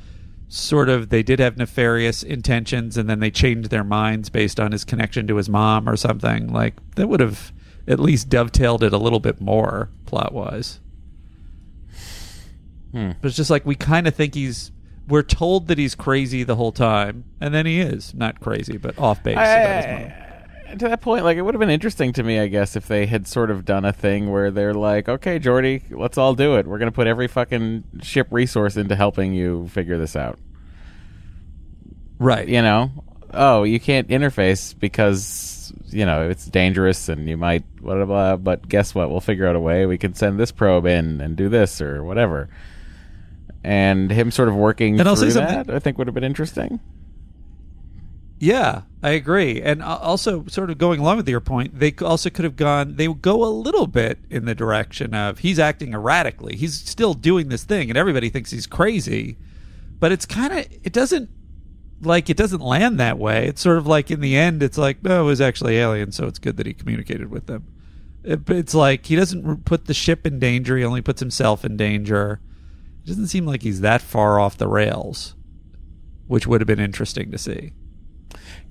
[0.47, 4.73] sort of they did have nefarious intentions and then they changed their minds based on
[4.73, 6.51] his connection to his mom or something.
[6.51, 7.53] Like that would have
[7.87, 10.79] at least dovetailed it a little bit more plot wise.
[12.91, 13.11] Hmm.
[13.21, 14.71] But it's just like we kind of think he's.
[15.07, 18.97] We're told that he's crazy the whole time, and then he is not crazy, but
[18.99, 19.33] off base.
[19.33, 19.95] about his mom.
[19.95, 20.30] And
[20.79, 23.05] to that point, like it would have been interesting to me, I guess, if they
[23.05, 26.65] had sort of done a thing where they're like, "Okay, Geordi, let's all do it.
[26.67, 30.37] We're gonna put every fucking ship resource into helping you figure this out."
[32.19, 32.47] Right.
[32.47, 32.91] You know,
[33.33, 38.35] oh, you can't interface because you know it's dangerous and you might blah blah blah.
[38.37, 39.09] But guess what?
[39.09, 39.85] We'll figure out a way.
[39.85, 42.49] We can send this probe in and do this or whatever.
[43.63, 46.15] And him sort of working And I'll say through something- that, I think would have
[46.15, 46.79] been interesting.
[48.41, 49.61] Yeah, I agree.
[49.61, 53.05] And also, sort of going along with your point, they also could have gone, they
[53.05, 56.55] go a little bit in the direction of he's acting erratically.
[56.55, 59.37] He's still doing this thing, and everybody thinks he's crazy.
[59.99, 61.29] But it's kind of, it doesn't,
[62.01, 63.45] like, it doesn't land that way.
[63.45, 66.25] It's sort of like in the end, it's like, no, it was actually alien, so
[66.25, 67.67] it's good that he communicated with them.
[68.23, 71.77] It, it's like he doesn't put the ship in danger, he only puts himself in
[71.77, 72.39] danger.
[73.03, 75.35] It doesn't seem like he's that far off the rails,
[76.25, 77.73] which would have been interesting to see.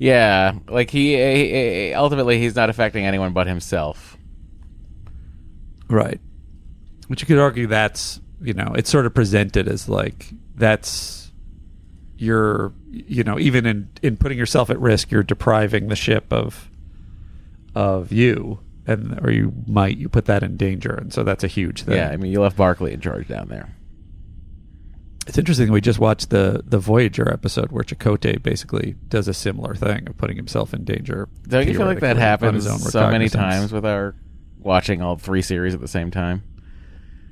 [0.00, 4.16] Yeah, like he, he, he ultimately he's not affecting anyone but himself.
[5.90, 6.18] Right.
[7.08, 11.30] Which you could argue that's, you know, it's sort of presented as like that's
[12.16, 16.70] you're, you know, even in in putting yourself at risk, you're depriving the ship of
[17.74, 21.46] of you and or you might you put that in danger and so that's a
[21.46, 21.96] huge thing.
[21.96, 23.76] Yeah, I mean you left Barkley in charge down there.
[25.30, 29.74] It's interesting we just watched the the Voyager episode where Chakotay basically does a similar
[29.76, 31.28] thing of putting himself in danger.
[31.46, 34.16] Don't you feel like that theoretically, on happens his own so many times with our
[34.58, 36.42] watching all three series at the same time?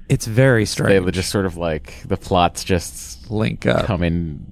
[0.08, 1.04] It's very strange.
[1.04, 3.84] They just sort of like the plots just link up.
[3.86, 4.46] Come in.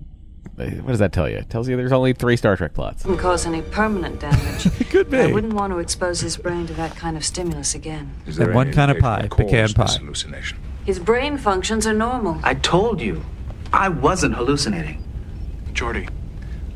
[0.56, 1.36] What does that tell you?
[1.36, 3.05] It tells you there's only three Star Trek plots.
[3.05, 4.66] Wouldn't cause any permanent damage.
[4.81, 5.18] it Could be.
[5.18, 8.10] I wouldn't want to expose his brain to that kind of stimulus again.
[8.27, 10.02] Is there And one any kind of pie, particular pecan cause for this pie.
[10.05, 10.59] hallucination?
[10.85, 12.40] His brain functions are normal.
[12.43, 13.23] I told you,
[13.76, 15.04] I wasn't hallucinating.
[15.74, 16.08] Geordi,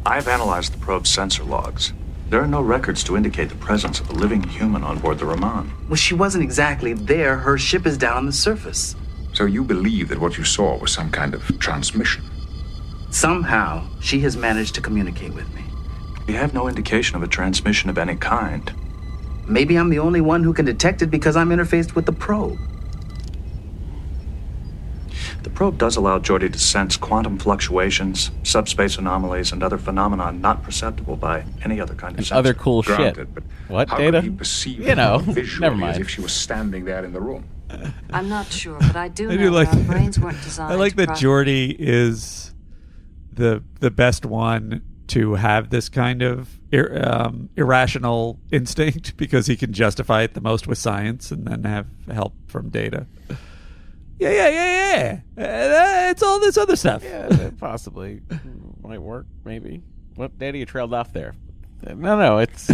[0.05, 1.95] I've analyzed the probe's sensor logs.
[2.29, 5.25] There are no records to indicate the presence of a living human on board the
[5.25, 5.73] Raman.
[5.89, 7.39] Well, she wasn't exactly there.
[7.39, 8.97] Her ship is down on the surface.
[9.33, 12.23] So you believe that what you saw was some kind of transmission?
[13.11, 15.65] Somehow, she has managed to communicate with me.
[16.27, 18.71] We have no indication of a transmission of any kind.
[19.49, 22.59] Maybe I'm the only one who can detect it because I'm interfaced with the probe.
[25.43, 30.63] The probe does allow Geordi to sense quantum fluctuations, subspace anomalies, and other phenomena not
[30.63, 32.39] perceptible by any other kind of And sensor.
[32.39, 33.35] other cool Granted, shit.
[33.35, 34.19] but What how data?
[34.21, 36.01] could he perceive you know, her visually never as mind.
[36.01, 37.45] if she was standing there in the room?
[38.13, 39.71] I'm not sure, but I do I know do like.
[39.71, 40.73] that our brains weren't designed.
[40.73, 42.53] I like that process- Geordi is
[43.33, 49.57] the the best one to have this kind of ir- um, irrational instinct because he
[49.57, 53.07] can justify it the most with science and then have help from data.
[54.21, 55.45] Yeah, yeah, yeah, yeah.
[56.07, 57.03] Uh, it's all this other stuff.
[57.03, 58.21] Yeah, that possibly
[58.83, 59.25] might work.
[59.47, 59.83] Maybe.
[60.15, 61.35] What data you trailed off there?
[61.83, 62.71] No, no, it's.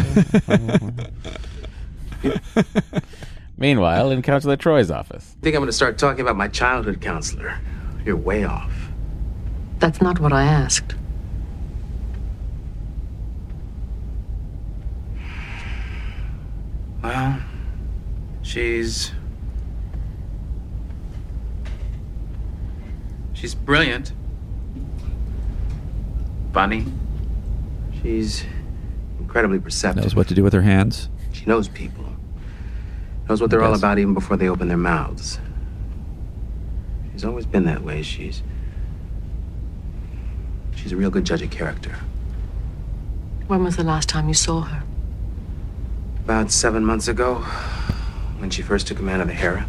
[3.56, 5.36] Meanwhile, in Counselor Troi's office.
[5.38, 7.56] I think I'm going to start talking about my childhood counselor.
[8.04, 8.72] You're way off.
[9.78, 10.96] That's not what I asked.
[17.04, 17.38] Well,
[18.42, 19.12] she's.
[23.46, 24.12] She's brilliant.
[26.52, 26.84] Funny.
[28.02, 28.44] She's
[29.20, 30.02] incredibly perceptive.
[30.02, 31.08] Knows what to do with her hands.
[31.30, 32.06] She knows people.
[33.28, 35.38] Knows what they're all about even before they open their mouths.
[37.12, 38.02] She's always been that way.
[38.02, 38.42] She's.
[40.74, 41.94] She's a real good judge of character.
[43.46, 44.82] When was the last time you saw her?
[46.24, 47.36] About seven months ago,
[48.38, 49.68] when she first took command of the Hera,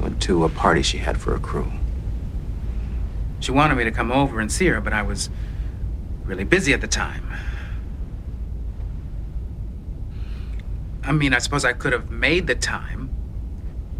[0.00, 1.72] went to a party she had for her crew.
[3.40, 5.30] She wanted me to come over and see her, but I was
[6.24, 7.32] really busy at the time.
[11.04, 13.10] I mean, I suppose I could have made the time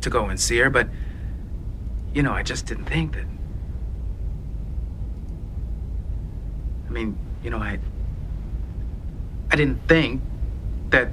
[0.03, 0.89] to go and see her, but,
[2.13, 3.25] you know, I just didn't think that.
[6.87, 7.79] I mean, you know, I.
[9.51, 10.21] I didn't think
[10.91, 11.11] that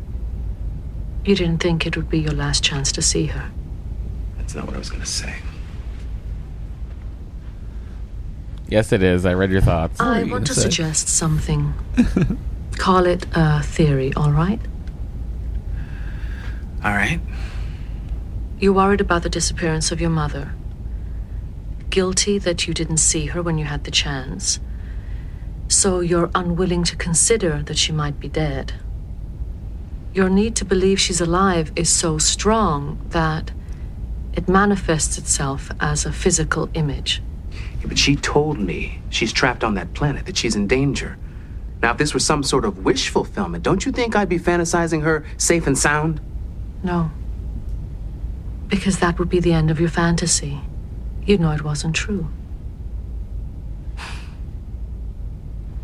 [1.26, 3.49] You didn't think it would be your last chance to see her.
[4.38, 5.35] That's not what I was going to say.
[8.68, 9.26] Yes, it is.
[9.26, 10.00] I read your thoughts.
[10.00, 11.74] I want to suggest something.
[12.78, 14.60] Call it a theory, all right?
[16.84, 17.20] All right.
[18.60, 20.54] You're worried about the disappearance of your mother.
[21.90, 24.60] Guilty that you didn't see her when you had the chance.
[25.68, 28.74] So you're unwilling to consider that she might be dead.
[30.14, 33.52] Your need to believe she's alive is so strong that
[34.34, 37.22] it manifests itself as a physical image.
[37.88, 41.18] But she told me she's trapped on that planet, that she's in danger.
[41.82, 45.03] Now, if this were some sort of wish fulfillment, don't you think I'd be fantasizing
[45.03, 46.20] her safe and sound?
[46.84, 47.12] No.
[48.68, 50.62] Because that would be the end of your fantasy.
[51.26, 52.28] You'd know it wasn't true.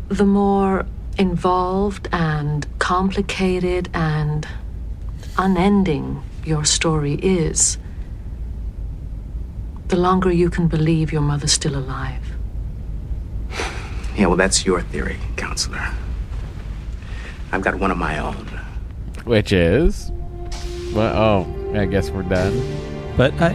[0.08, 0.86] The more
[1.18, 4.46] involved and complicated and
[5.38, 7.78] unending your story is,
[9.92, 12.24] the longer you can believe your mother's still alive.
[14.16, 15.86] Yeah, well, that's your theory, counselor.
[17.52, 18.46] I've got one of my own.
[19.24, 20.10] Which is?
[20.94, 22.58] Well, oh, I guess we're done.
[23.18, 23.52] But I,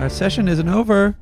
[0.00, 1.16] our session isn't over.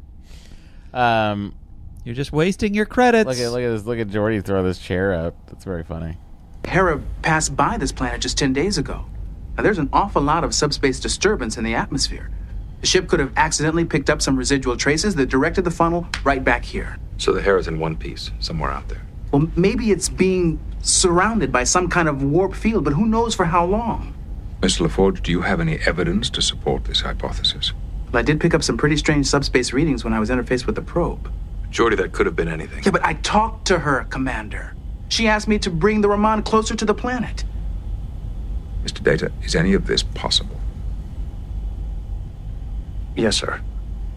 [0.92, 1.54] Um,
[2.02, 3.28] You're just wasting your credits.
[3.28, 3.86] look at look at this.
[3.86, 5.36] Look at Geordi throw this chair up.
[5.46, 6.16] That's very funny.
[6.66, 9.04] Hera passed by this planet just 10 days ago.
[9.56, 12.28] Now, there's an awful lot of subspace disturbance in the atmosphere.
[12.80, 16.42] The ship could have accidentally picked up some residual traces that directed the funnel right
[16.42, 16.96] back here.
[17.16, 19.02] So the Hera is in one piece, somewhere out there.
[19.32, 23.44] Well, maybe it's being surrounded by some kind of warp field, but who knows for
[23.44, 24.14] how long?
[24.60, 24.86] Mr.
[24.86, 27.72] LaForge, do you have any evidence to support this hypothesis?
[28.12, 30.76] Well, I did pick up some pretty strange subspace readings when I was interfaced with
[30.76, 31.30] the probe.
[31.70, 32.82] Geordi, that could have been anything.
[32.84, 34.74] Yeah, but I talked to her, Commander.
[35.08, 37.44] She asked me to bring the Raman closer to the planet.
[38.84, 39.02] Mr.
[39.02, 40.57] Data, is any of this possible?
[43.18, 43.60] Yes, sir.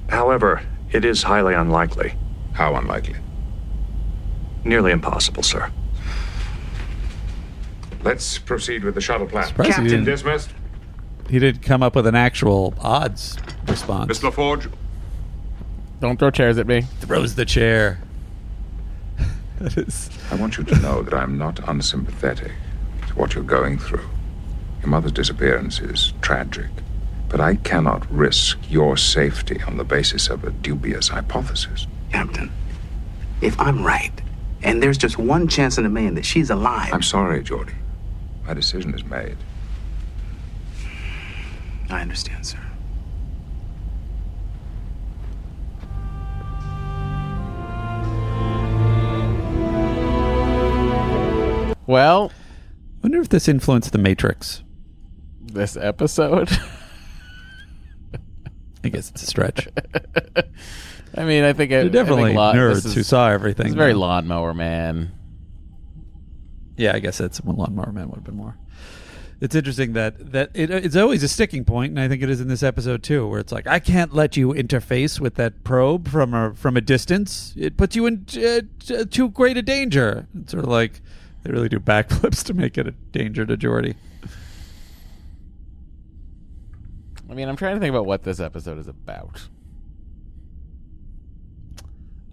[0.10, 0.62] However,
[0.92, 2.14] it is highly unlikely.
[2.54, 3.16] How unlikely?
[4.64, 5.72] Nearly impossible, sir.
[8.04, 9.48] Let's proceed with the shuttle plan.
[9.48, 10.52] Surprised he Captain didn't- dismissed.
[11.30, 13.38] He did come up with an actual odds
[13.68, 14.08] response.
[14.10, 14.72] Miss LaForge.
[16.02, 16.82] Don't throw chairs at me.
[17.00, 18.00] Throws the chair.
[19.60, 20.10] that is.
[20.30, 22.52] I want you to know that I'm not unsympathetic
[23.08, 24.08] to what you're going through.
[24.82, 26.68] Your mother's disappearance is tragic,
[27.32, 31.88] but I cannot risk your safety on the basis of a dubious hypothesis.
[32.12, 32.52] Captain,
[33.40, 34.12] if I'm right,
[34.64, 36.94] and there's just one chance in a million that she's alive.
[36.94, 37.74] I'm sorry, Geordi,
[38.46, 39.38] My decision is made.
[41.90, 42.60] I understand, sir.
[51.88, 52.34] Well,
[53.02, 54.64] wonder if this influenced the Matrix.
[55.42, 56.50] This episode.
[58.84, 59.68] I guess it's a stretch.
[61.18, 63.94] I mean, I think it, definitely I think nerds is- who saw everything, It's very
[63.94, 65.12] lawnmower man.
[66.78, 68.58] Yeah, I guess that's when Lawnmower Man would have been more.
[69.40, 72.40] It's interesting that that it, it's always a sticking point, and I think it is
[72.42, 76.08] in this episode too, where it's like I can't let you interface with that probe
[76.08, 77.54] from a from a distance.
[77.58, 78.62] It puts you in uh,
[79.10, 80.28] too great a danger.
[80.40, 81.02] It's sort of like
[81.44, 83.96] they really do backflips to make it a danger to Geordi.
[87.32, 89.48] I mean, I'm trying to think about what this episode is about.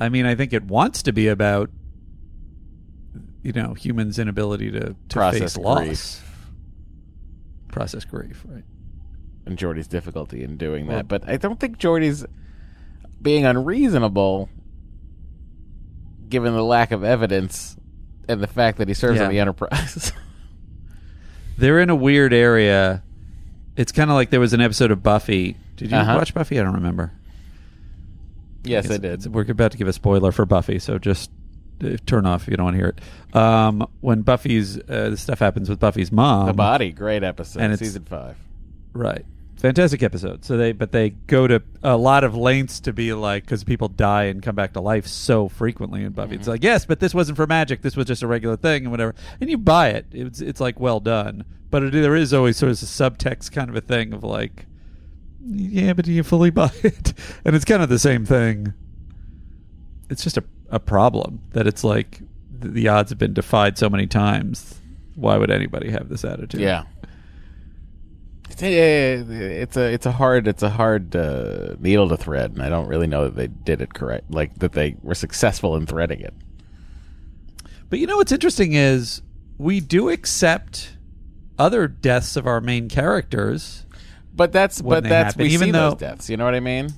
[0.01, 1.70] I mean, I think it wants to be about
[3.43, 6.25] you know humans' inability to, to Process face loss, grief.
[7.69, 8.65] process grief, right?
[9.47, 11.09] and Geordi's difficulty in doing Well- that.
[11.09, 12.27] But I don't think Geordi's
[13.23, 14.49] being unreasonable,
[16.29, 17.77] given the lack of evidence
[18.29, 19.25] and the fact that he serves Yeah.
[19.27, 20.12] on the Enterprise.
[21.57, 23.03] They're in a weird area.
[23.78, 25.56] It's kind of like there was an episode of Buffy.
[25.76, 26.16] Did you Uh-huh.
[26.16, 26.59] watch Buffy?
[26.60, 27.12] I don't remember.
[28.64, 29.12] yes, I It's- did.
[29.12, 31.30] it's- We're about to give a spoiler for Buffy, so just
[31.82, 33.36] uh, turn off if you don't want to hear it.
[33.36, 37.72] Um, when Buffy's uh, the stuff happens with Buffy's mom, the Body, great episode, and
[37.72, 38.36] it's- season five.
[38.92, 39.24] right?
[39.59, 40.44] Fantastic episode.
[40.44, 43.89] So they, but they go to a lot of lengths to be like, because people
[43.89, 46.36] die and come back to life so frequently in Buffy.
[46.36, 46.51] It's Mm-hmm.
[46.52, 47.82] like, yes, but this wasn't for magic.
[47.82, 49.14] This was just a regular thing and whatever.
[49.40, 50.06] And you buy it.
[50.12, 51.44] It's it's like well done.
[51.70, 54.66] But it, there is always sort of a subtext kind of a thing of like,
[55.44, 57.12] yeah, but do you fully buy it?
[57.44, 58.72] And it's kind of the same thing.
[60.09, 62.20] It's just a a problem that it's like
[62.60, 64.80] the odds have been defied so many times.
[65.14, 66.60] Why would anybody have this attitude?
[66.60, 66.85] Yeah.
[68.51, 72.89] It's a, it's a hard it's a hard uh, needle to thread, and I don't
[72.89, 76.35] really know that they did it correct, like that they were successful in threading it.
[77.91, 79.23] But you know what's interesting is
[79.59, 80.97] we do accept
[81.59, 83.85] other deaths of our main characters.
[84.35, 86.31] But that's but that's happen, we even see though those deaths.
[86.31, 86.91] You know what I mean?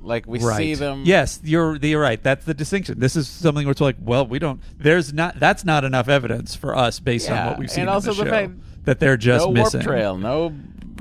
[0.00, 0.56] Like we right.
[0.56, 1.02] see them.
[1.04, 2.20] Yes, you're you're right.
[2.22, 2.98] That's the distinction.
[2.98, 4.60] This is something where it's like, well, we don't.
[4.76, 5.38] There's not.
[5.38, 8.30] That's not enough evidence for us based on what we've seen and also the the
[8.30, 8.52] fact
[8.88, 9.80] that they're just no missing.
[9.80, 10.48] warp trail, no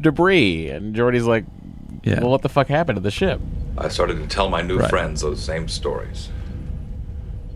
[0.01, 1.45] debris, and Geordi's like,
[2.03, 2.19] Yeah.
[2.19, 3.39] "Well, what the fuck happened to the ship?"
[3.77, 4.89] I started to tell my new Right.
[4.89, 6.29] friends those same stories,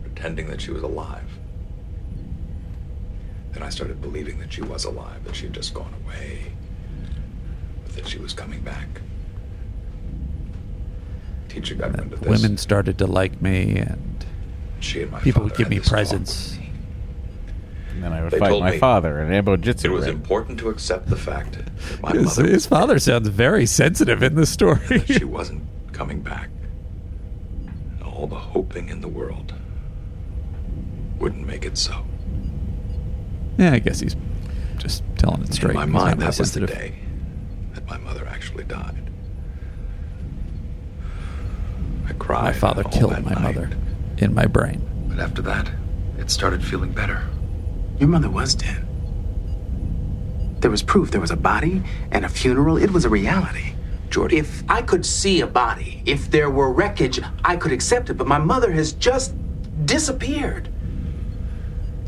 [0.02, 1.26] pretending that she was alive.
[3.52, 6.54] Then I started believing that she was alive, that she had just gone away,
[7.84, 8.88] but that she was coming back.
[11.50, 12.30] Teacher got wind of this.
[12.30, 14.26] Women started to like me, and
[14.80, 16.58] She and my people would father give had me this talk presents.
[18.04, 19.90] And then I would They fight my father in Ambo Jitsu.
[19.90, 20.16] It was ring.
[20.16, 24.34] important to accept the fact that my His, mother his father sounds very sensitive in
[24.34, 25.00] this story.
[25.06, 25.62] she wasn't
[25.94, 26.50] coming back.
[27.92, 29.54] And all the hoping in the world
[31.20, 32.04] wouldn't make it so.
[33.60, 34.16] yeah, I guess he's
[34.80, 35.72] just telling it straight.
[35.72, 36.96] In my He's mind, really that was the day
[37.76, 39.12] that my mother actually died.
[42.08, 42.42] I cried.
[42.46, 43.70] My father killed my night, mother
[44.18, 44.82] in my brain.
[45.08, 45.70] But after that,
[46.18, 47.28] it started feeling better.
[48.02, 48.84] Your mother was dead.
[50.60, 51.12] There was proof.
[51.12, 52.78] There was a body and a funeral.
[52.78, 53.76] It was a reality.
[54.10, 54.40] Geordi.
[54.40, 58.16] If I could see a body, if there were wreckage, I could accept it.
[58.16, 59.36] But my mother has just
[59.86, 60.68] disappeared.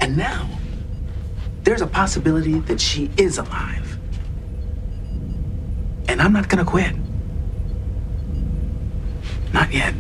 [0.01, 0.49] And now,
[1.61, 3.99] there's a possibility that she is alive.
[6.07, 6.95] And I'm not gonna quit.
[9.53, 9.93] Not yet.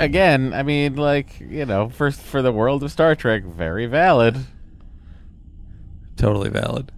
[0.00, 4.46] Again, I mean, like you know, first for the world of Star Trek, very valid.
[6.16, 6.90] Totally valid.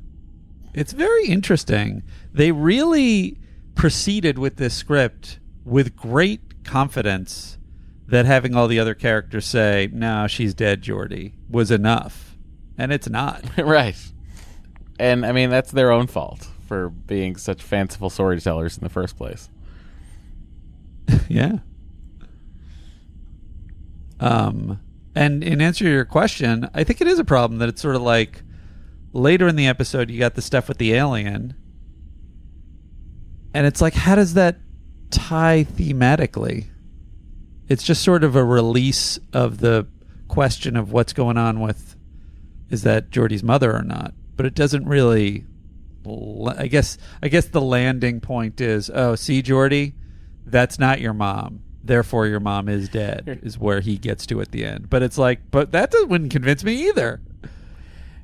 [0.73, 2.05] It's very interesting.
[2.33, 3.39] They really
[3.74, 7.59] proceeded with this script with great confidence
[8.07, 12.37] that having all the other characters say, "No, she's dead, Geordi," was enough,
[12.79, 13.45] and it's not.
[13.59, 13.97] right.
[15.01, 19.16] And I mean, that's their own fault for being such fanciful storytellers in the first
[19.16, 19.49] place.
[21.29, 21.59] yeah.
[24.23, 24.78] Um,
[25.16, 27.97] and in answer to your question, I think it is a problem that it's sort
[27.97, 28.44] of like
[29.12, 31.55] later in the episode you got the stuff with the alien,
[33.53, 34.59] and it's like, how does that
[35.11, 36.66] tie thematically?
[37.69, 39.89] It's just sort of a release of the
[40.28, 41.97] question of what's going on with
[42.70, 45.44] is that Geordi's mother or not, but it doesn't really.
[46.07, 49.94] I guess I guess the landing point is oh see Geordi,
[50.47, 51.62] that's not your mom.
[51.85, 54.89] Therefore your mom is dead is where he gets to at the end.
[54.89, 57.21] But it's like, but that doesn't, wouldn't convince me either.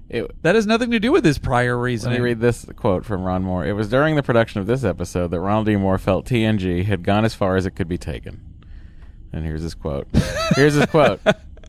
[0.09, 2.19] It, that has nothing to do with his prior Let reasoning.
[2.19, 3.67] me read this quote from Ron Moore.
[3.67, 5.77] It was during the production of this episode that Ronald D.
[5.77, 8.41] Moore felt TNG had gone as far as it could be taken.
[9.33, 10.09] And here's his quote.
[10.57, 11.21] Here's his quote.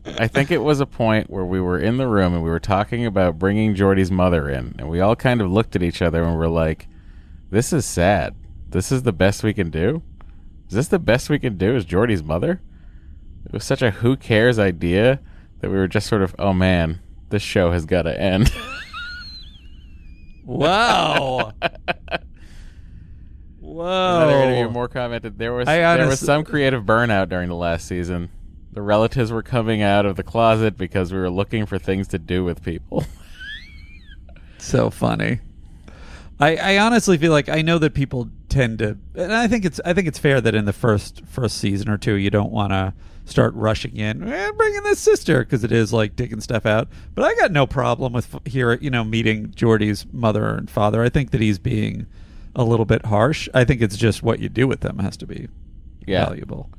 [0.05, 2.59] I think it was a point where we were in the room and we were
[2.61, 6.23] talking about bringing Geordi's mother in, and we all kind of looked at each other
[6.23, 6.87] and were like,
[7.51, 8.35] "This is sad.
[8.69, 10.01] This is the best we can do.
[10.69, 11.75] Is this the best we can do?
[11.75, 12.61] Is Geordi's mother?"
[13.45, 15.19] It was such a who cares idea
[15.59, 18.51] that we were just sort of, "Oh man, this show has got to end."
[20.49, 21.53] Wow.
[23.59, 24.15] Whoa.
[24.17, 28.31] Another interview more commented there was there was some creative burnout during the last season.
[28.71, 32.17] The relatives were coming out of the closet because we were looking for things to
[32.17, 33.03] do with people.
[34.57, 35.39] so funny.
[36.39, 39.79] I, I honestly feel like I know that people tend to, and I think it's
[39.85, 42.71] I think it's fair that in the first first season or two you don't want
[42.71, 42.93] to
[43.25, 46.87] start rushing in and bringing this sister because it is like digging stuff out.
[47.13, 51.03] But I got no problem with here you know meeting Geordi's mother and father.
[51.03, 52.07] I think that he's being
[52.55, 53.47] a little bit harsh.
[53.53, 55.47] I think it's just what you do with them has to be
[56.07, 56.25] Yeah.
[56.25, 56.69] valuable.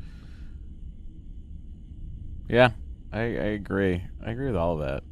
[2.49, 2.71] yeah,
[3.13, 3.23] I, I
[3.55, 4.03] agree.
[4.25, 5.03] I agree with all of that.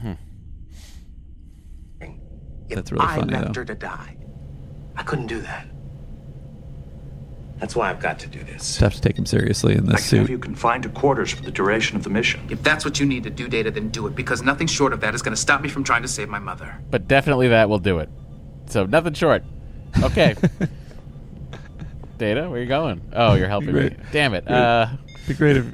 [0.00, 0.12] Hmm.
[2.68, 3.60] That's really I funny left though.
[3.60, 4.15] her to die.
[4.96, 5.66] I couldn't do that.
[7.58, 8.56] That's why I've got to do this.
[8.58, 10.30] Just have to take him seriously in I this can have suit.
[10.30, 12.40] you confined to quarters for the duration of the mission.
[12.50, 15.00] If that's what you need to do, Data, then do it, because nothing short of
[15.00, 16.78] that is going to stop me from trying to save my mother.
[16.90, 18.10] But definitely that will do it.
[18.66, 19.42] So nothing short.
[20.02, 20.34] Okay.
[22.18, 23.00] Data, where you going?
[23.14, 23.88] Oh, you're helping me.
[23.88, 23.96] Great.
[24.12, 24.44] Damn it.
[24.46, 24.54] Great.
[24.56, 24.88] Uh,
[25.28, 25.66] Be great if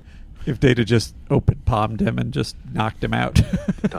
[0.45, 3.41] if Data just open palmed him and just knocked him out.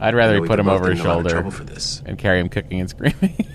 [0.00, 1.30] I'd rather You he put him both over get his in a lot of shoulder
[1.30, 2.02] trouble for this.
[2.04, 3.46] and carry him kicking and screaming.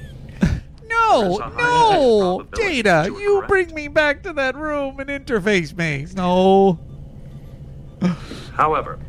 [1.09, 6.07] No, no, Data, you bring me back to that room and interface me.
[6.15, 6.80] No.
[8.53, 8.99] However,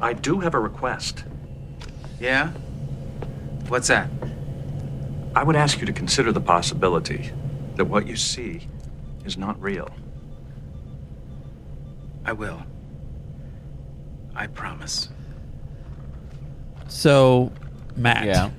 [0.00, 1.24] I do have a request.
[2.20, 2.50] Yeah?
[3.68, 4.10] What's that?
[5.34, 7.32] I would ask you to consider the possibility
[7.76, 8.68] that what you see
[9.24, 9.88] is not real.
[12.24, 12.62] I will.
[14.34, 15.08] I promise.
[16.88, 17.52] So,
[17.96, 18.26] Matt.
[18.26, 18.50] Yeah.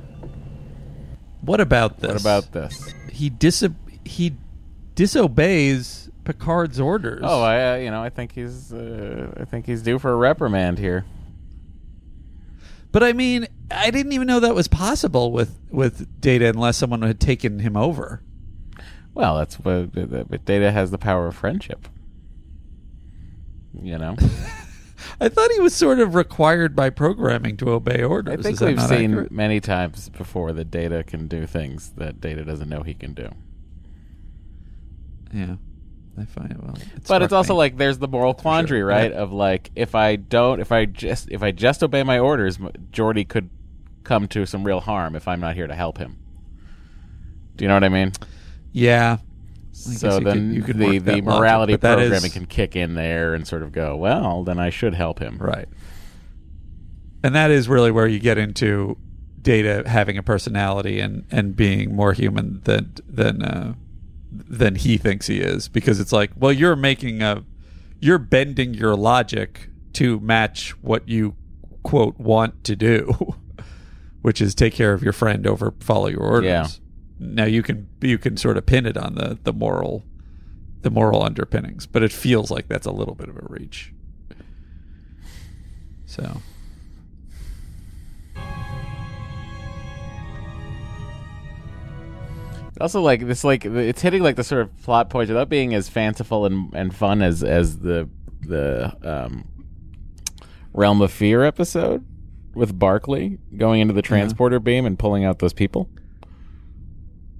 [1.43, 2.11] What about this?
[2.11, 2.93] What about this?
[3.11, 3.63] He dis
[4.05, 4.33] he
[4.95, 7.21] disobeys Picard's orders.
[7.23, 10.15] Oh, I uh, you know I think he's uh, I think he's due for a
[10.15, 11.05] reprimand here.
[12.93, 17.01] But I mean, I didn't even know that was possible with with Data unless someone
[17.01, 18.21] had taken him over.
[19.13, 21.87] Well, that's what but Data has the power of friendship.
[23.81, 24.15] You know,
[25.19, 28.39] I thought he was sort of required by programming to obey orders.
[28.39, 29.31] I think we've seen accurate?
[29.31, 33.29] many times before that Data can do things that Data doesn't know he can do.
[35.33, 35.55] Yeah,
[36.19, 36.75] I find it well.
[36.75, 37.57] it but it's also me.
[37.57, 39.11] like there's the moral quandary, right?
[39.11, 39.17] Yeah.
[39.17, 43.27] Of like if I don't, if I just if I just obey my orders, Geordi
[43.27, 43.49] could
[44.03, 46.17] come to some real harm if I'm not here to help him.
[47.55, 48.11] Do you know what I mean?
[48.71, 49.17] yeah.
[49.75, 52.45] So you then could- you could the the logic, morality but that is- programming can
[52.45, 55.37] kick in there and sort of go, well, then I should help him.
[55.39, 55.67] Right.
[57.23, 58.97] And that is really where you get into
[59.41, 63.73] Data having a personality and, and being more human than than uh,
[64.31, 67.43] than he thinks he is because it's like, well, you're making a
[67.99, 71.35] you're bending your logic to match what you
[71.83, 73.35] quote want to do,
[74.21, 76.47] which is take care of your friend over follow your orders.
[76.47, 76.67] Yeah.
[77.19, 80.03] Now you can you can sort of pin it on the the moral
[80.81, 83.93] the moral underpinnings, but it feels like that's a little bit of a reach.
[86.05, 86.41] So
[92.81, 95.89] Also, like this, like it's hitting like the sort of plot points without being as
[95.89, 98.09] fanciful and, and fun as as the
[98.41, 99.47] the um,
[100.73, 102.03] Realm of Fear episode
[102.55, 105.87] with Barclay going into the transporter beam and pulling out those people.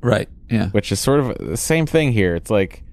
[0.04, 0.30] Right.
[0.50, 0.68] Yeah.
[0.70, 2.36] Which is sort of the same thing here.
[2.36, 2.84] It's like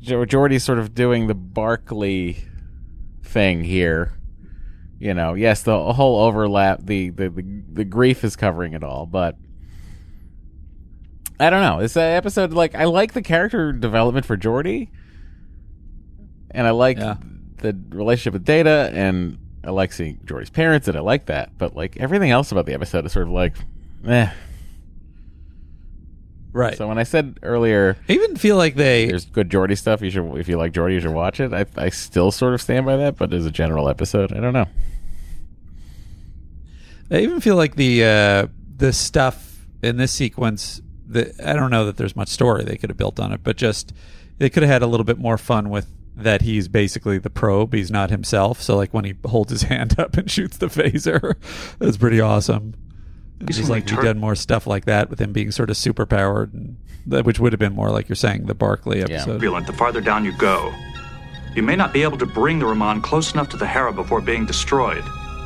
[0.00, 2.38] Jo- Geordi's sort of doing the Barclay
[3.22, 4.14] thing here.
[4.98, 9.04] You know, yes, the whole overlap, the the the, the grief is covering it all,
[9.04, 9.36] but
[11.40, 11.80] I don't know.
[11.80, 14.90] This uh, episode, like, I like the character development for Geordi,
[16.52, 21.00] and I like the relationship with Data, and I like seeing Geordi's parents, and I
[21.00, 21.56] like that.
[21.58, 23.54] But like everything else about the episode is sort of like,
[24.06, 24.30] eh.
[26.52, 26.76] Right.
[26.76, 30.02] So when I said earlier, I even feel like they there's good Geordi stuff.
[30.02, 31.52] You should, if you like Geordi, you should watch it.
[31.52, 34.52] I I still sort of stand by that, but as a general episode, I don't
[34.52, 34.66] know.
[37.10, 40.82] I even feel like the uh, the stuff in this sequence
[41.12, 43.56] the, I don't know that there's much story they could have built on it, but
[43.56, 43.92] just
[44.38, 45.86] they could have had a little bit more fun with
[46.16, 47.72] that he's basically the probe.
[47.74, 48.60] He's not himself.
[48.60, 51.34] So like when he holds his hand up and shoots the phaser,
[51.78, 52.74] that's pretty awesome.
[53.40, 55.70] And He's just like we return- done more stuff like that with him being sort
[55.70, 56.52] of super powered,
[57.06, 59.32] which would have been more like you're saying the Barclay episode.
[59.34, 60.72] Turbulent the farther down you go.
[61.56, 64.20] You may not be able to bring the Raman close enough to the Hera before
[64.20, 65.02] being destroyed.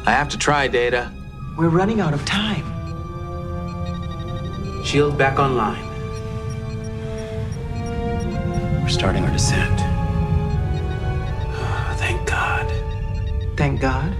[0.06, 1.10] I have to try, Data.
[1.56, 2.64] We're running out of time.
[4.84, 5.84] Shield back online.
[8.82, 9.80] We're starting our descent.
[12.06, 12.70] Thank God
[13.56, 14.14] Thank God.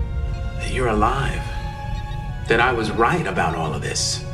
[0.57, 1.41] that you're alive.
[2.49, 4.25] That I was right about all of this.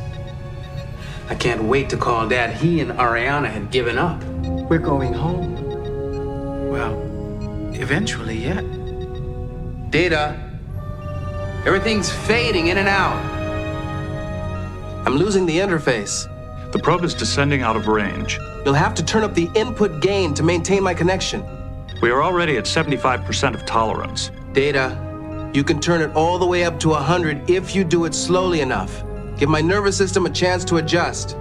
[1.29, 2.55] I can't wait to call Dad.
[2.57, 4.25] He and Ariana had given up.
[4.71, 6.71] We're going home.
[6.71, 6.95] Well,
[7.75, 8.63] eventually, yeah.
[9.91, 10.51] Data.
[11.67, 13.23] Everything's fading in and out.
[15.07, 16.27] I'm losing the interface.
[16.73, 18.39] The probe is descending out of range.
[18.65, 21.45] You'll have to turn up the input gain to maintain my connection.
[22.03, 24.33] We are already at 75% of tolerance.
[24.53, 28.13] Data, you can turn it all the way up to 100 if you do it
[28.13, 29.05] slowly enough.
[29.39, 31.37] Give my nervous system a chance to adjust.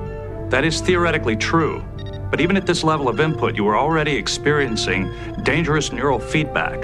[0.50, 1.84] That is theoretically true.
[2.30, 5.12] But even at this level of input, you are already experiencing
[5.42, 6.80] dangerous neural feedback.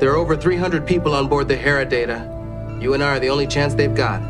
[0.00, 2.28] There are over 300 people on board the Hera Data.
[2.78, 4.20] You and I are the only chance they've got.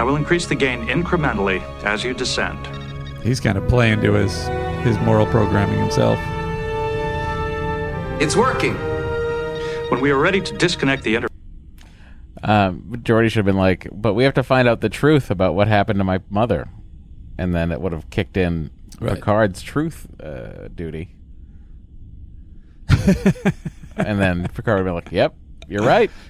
[0.00, 2.58] I will increase the gain incrementally as you descend.
[3.22, 4.48] He's kind of playing to his
[4.82, 6.18] his moral programming himself.
[8.20, 8.74] It's working.
[9.90, 11.28] When we are ready to disconnect the inter-
[12.42, 15.54] Um, Geordi should have been like, but we have to find out the truth about
[15.54, 16.68] what happened to my mother,
[17.38, 19.14] and then it would have kicked in Right.
[19.16, 21.08] Picard's truth uh, duty.
[23.96, 25.34] and then Picard would be like, "Yep,
[25.68, 26.10] you're right."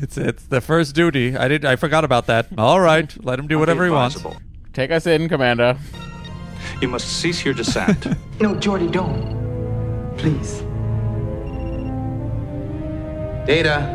[0.00, 1.36] It's it's the first duty.
[1.36, 2.46] I did I forgot about that.
[2.56, 4.24] All right, let him do whatever he wants.
[4.72, 5.76] Take us in, Commando.
[6.80, 8.06] You must cease your descent.
[8.40, 10.16] No, Geordi, don't.
[10.16, 10.60] Please.
[13.46, 13.94] Data.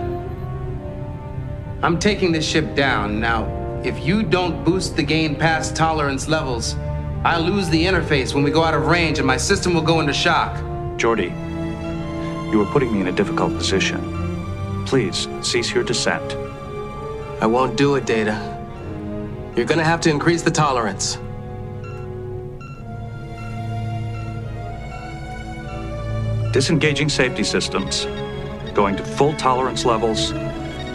[1.82, 3.22] I'm taking this ship down.
[3.22, 3.46] Now,
[3.86, 6.76] if you don't boost the gain past tolerance levels,
[7.24, 10.02] I'll lose the interface when we go out of range and my system will go
[10.02, 10.58] into shock.
[10.98, 11.32] Geordi,
[12.52, 14.86] you are putting me in a difficult position.
[14.86, 16.36] Please cease your descent.
[17.42, 18.36] I won't do it, Data.
[19.56, 21.18] You're gonna have to increase the tolerance.
[26.54, 28.06] Disengaging safety systems.
[28.76, 30.34] Going to full tolerance levels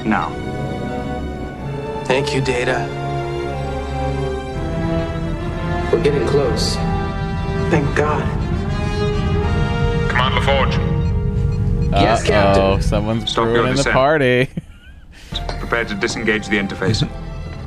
[0.07, 0.31] now.
[2.05, 2.87] Thank you, Data.
[5.93, 6.77] We're getting close.
[7.73, 8.23] Thank God.
[10.09, 11.91] Command LaForge.
[11.91, 12.63] Yes, Captain.
[12.63, 14.49] Oh, someone's Stop your ruining the party.
[15.59, 17.03] Prepare to disengage the interface.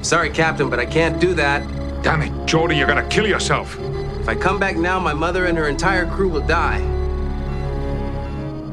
[0.02, 1.62] Sorry, Captain, but I can't do that.
[2.04, 3.78] Damn it, Geordi, you're gonna kill yourself.
[4.22, 6.80] If I come back now, my mother and her entire crew will die.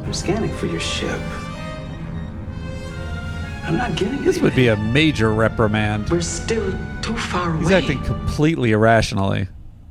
[0.08, 1.20] I'm scanning for your ship.
[3.64, 6.08] I'm not getting This would be a major reprimand.
[6.08, 6.72] We're still
[7.02, 7.60] too far away.
[7.60, 9.48] He's acting completely irrationally.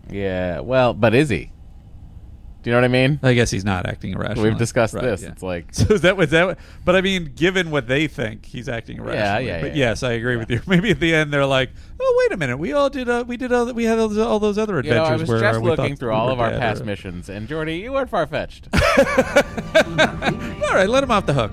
[0.09, 1.51] Yeah, well, but is he?
[2.63, 3.19] Do you know what I mean?
[3.23, 4.43] I guess he's not acting irrational.
[4.43, 5.21] We've discussed Right, this.
[5.21, 5.29] yeah.
[5.29, 6.47] It's like So is that was that?
[6.47, 9.41] what- But I mean, given what they think, he's acting irrational.
[9.41, 10.59] yeah, But yeah, yes, I agree with you.
[10.67, 11.69] Maybe at the end they're like,
[12.01, 13.07] "Oh, wait a minute, we all did.
[13.07, 13.53] Uh, we did.
[13.53, 15.61] Uh, we had all those, all those other You know, adventures I was where just
[15.61, 18.27] we looking through we all of our past or- missions, and Geordi, you weren't far
[18.27, 18.67] fetched.
[18.73, 18.79] All
[20.73, 21.51] right, let him off the hook.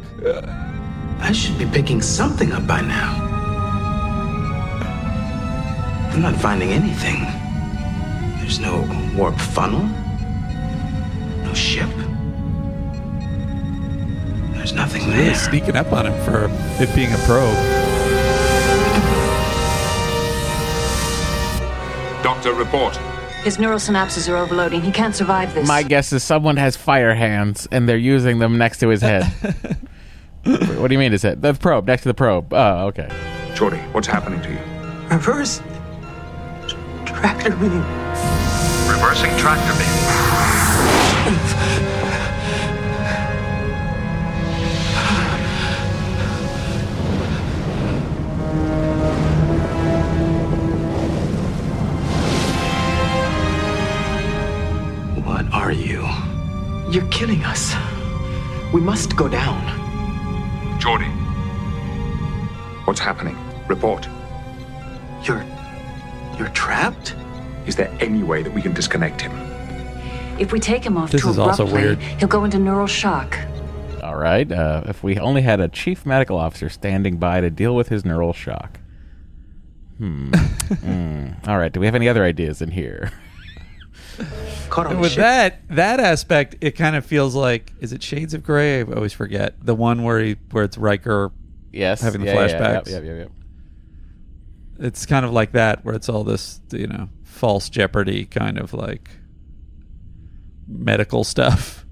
[1.20, 3.20] I should be picking something up by now.
[6.12, 7.20] I'm not finding anything.
[8.40, 8.84] There's no
[9.16, 9.88] warp funnel,
[11.54, 11.88] no ship.
[14.56, 15.34] There's nothing Really there.
[15.34, 16.50] sneaking up on him for
[16.82, 17.54] it being a probe.
[22.24, 22.96] Doctor, report.
[23.44, 24.80] His neural synapses are overloading.
[24.80, 25.68] He can't survive this.
[25.68, 29.24] My guess is someone has fire hands, and they're using them next to his head.
[30.44, 31.42] what do you mean his head?
[31.42, 32.52] The probe next to the probe.
[32.52, 33.08] Oh, okay.
[33.54, 34.58] Geordi, what's happening to you?
[35.08, 35.60] Reverse.
[37.04, 37.84] Tractor beam.
[38.88, 40.53] Reversing tractor beam.
[41.24, 41.32] What
[55.54, 56.06] are you?
[56.90, 57.74] You're killing us.
[58.74, 59.62] We must go down.
[60.78, 61.08] Geordi.
[62.86, 63.38] What's happening?
[63.66, 64.06] Report.
[65.22, 65.42] You're.
[66.38, 67.14] You're trapped?
[67.64, 69.43] Is there any way that we can disconnect him?
[70.38, 71.98] If we take him off This too is also abruptly, weird.
[72.18, 73.38] he'll go into neural shock.
[74.02, 74.50] All right.
[74.50, 78.04] Uh, if we only had a chief medical officer standing by to deal with his
[78.04, 78.78] neural shock.
[79.98, 80.32] Hmm.
[80.74, 81.46] Mm.
[81.46, 81.70] All right.
[81.70, 83.12] Do we have any other ideas in here?
[84.70, 85.18] Caught on And with ship.
[85.20, 88.80] that that aspect, it kind of feels like is it Shades of Grey?
[88.80, 91.32] I always forget the one where he where it's Riker.
[91.70, 92.00] Yes.
[92.00, 92.86] having the Yeah, yeah, flashbacks.
[92.86, 93.30] Yep, yep, yep, yep.
[94.78, 98.72] It's kind of like that where it's all this you know false jeopardy kind of
[98.72, 99.10] like
[100.68, 101.84] medical stuff.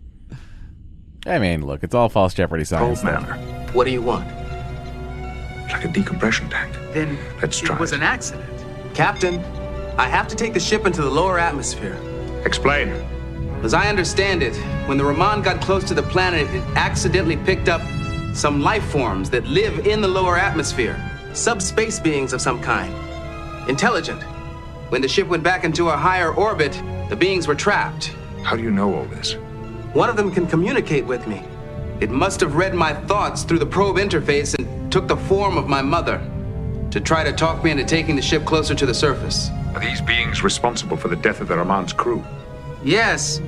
[1.27, 3.01] I mean, look, it's all false Jeopardy science.
[3.01, 3.75] Probe stuff.
[3.75, 4.27] What do you want?
[5.71, 6.75] Like a decompression tank.
[6.93, 7.97] Then Let's try it was it.
[7.97, 8.45] an accident.
[8.95, 9.39] Captain,
[9.97, 11.97] I have to take the ship into the lower atmosphere.
[12.45, 12.89] Explain.
[13.63, 14.57] As I understand it,
[14.89, 17.81] when the Raman got close to the planet, it accidentally picked up
[18.35, 20.97] some life forms that live in the lower atmosphere.
[21.33, 22.93] Subspace beings of some kind.
[23.69, 24.21] Intelligent.
[24.91, 26.73] When the ship went back into a higher orbit,
[27.09, 28.13] the beings were trapped.
[28.43, 29.35] How do you know all this?
[29.93, 31.43] One of them can communicate with me.
[32.01, 35.69] It must have read my thoughts through the probe interface and took the form of
[35.69, 36.21] my mother
[36.91, 39.51] to try to talk me into taking the ship closer to the surface.
[39.75, 42.23] Are these beings responsible for the death of the Raman's crew?
[42.85, 43.41] Yes,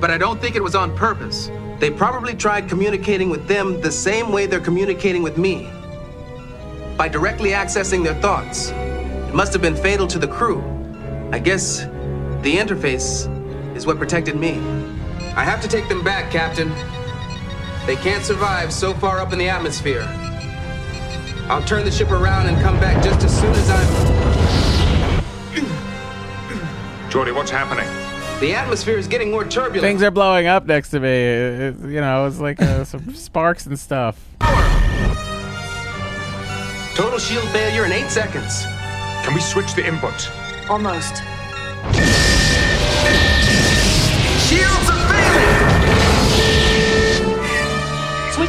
[0.00, 1.50] but I don't think it was on purpose.
[1.78, 5.70] They probably tried communicating with them the same way they're communicating with me
[6.96, 8.70] by directly accessing their thoughts.
[8.70, 10.62] It must have been fatal to the crew.
[11.30, 11.80] I guess
[12.42, 13.28] the interface
[13.74, 14.58] is what protected me.
[15.36, 16.70] I have to take them back, Captain.
[17.86, 20.02] They can't survive so far up in the atmosphere.
[21.48, 24.14] I'll turn the ship around and come back just as soon as I'm.
[27.10, 27.86] Geordi, what's happening?
[28.40, 29.82] The atmosphere is getting more turbulent.
[29.82, 31.08] Things are blowing up next to me.
[31.08, 34.18] It- you know, it's like uh, some sparks and stuff.
[36.94, 38.64] Total shield failure in eight seconds.
[39.24, 40.30] Can we switch the input?
[40.70, 41.22] Almost.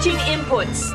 [0.05, 0.91] Switching inputs.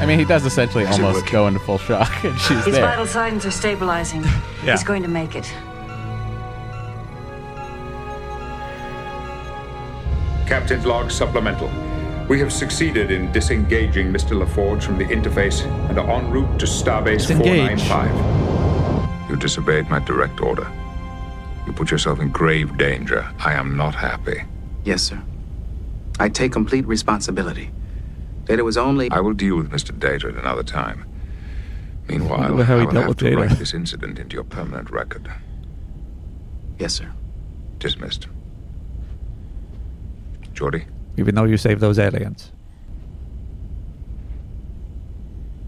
[0.00, 1.32] I mean, he does essentially Is it almost working?
[1.32, 2.86] go into full shock, and she's His there.
[2.86, 4.22] vital signs are stabilizing.
[4.64, 4.70] Yeah.
[4.72, 5.44] He's going to make it.
[10.46, 11.70] Captain's log supplemental.
[12.26, 14.42] We have succeeded in disengaging Mr.
[14.42, 17.82] LaForge from the interface and are en route to Starbase Disengage.
[17.82, 18.43] 495.
[19.28, 20.70] You disobeyed my direct order.
[21.66, 23.26] You put yourself in grave danger.
[23.38, 24.42] I am not happy.
[24.84, 25.22] Yes, sir.
[26.20, 27.70] I take complete responsibility.
[28.44, 29.10] Data was only.
[29.10, 29.98] I will deal with Mr.
[29.98, 31.06] Data at another time.
[32.08, 33.36] Meanwhile, Wonder how he I will dealt have with to Data.
[33.38, 35.32] write this incident into your permanent record.
[36.78, 37.10] Yes, sir.
[37.78, 38.28] Dismissed.
[40.52, 40.84] Geordi,
[41.16, 42.52] Even though you saved those aliens.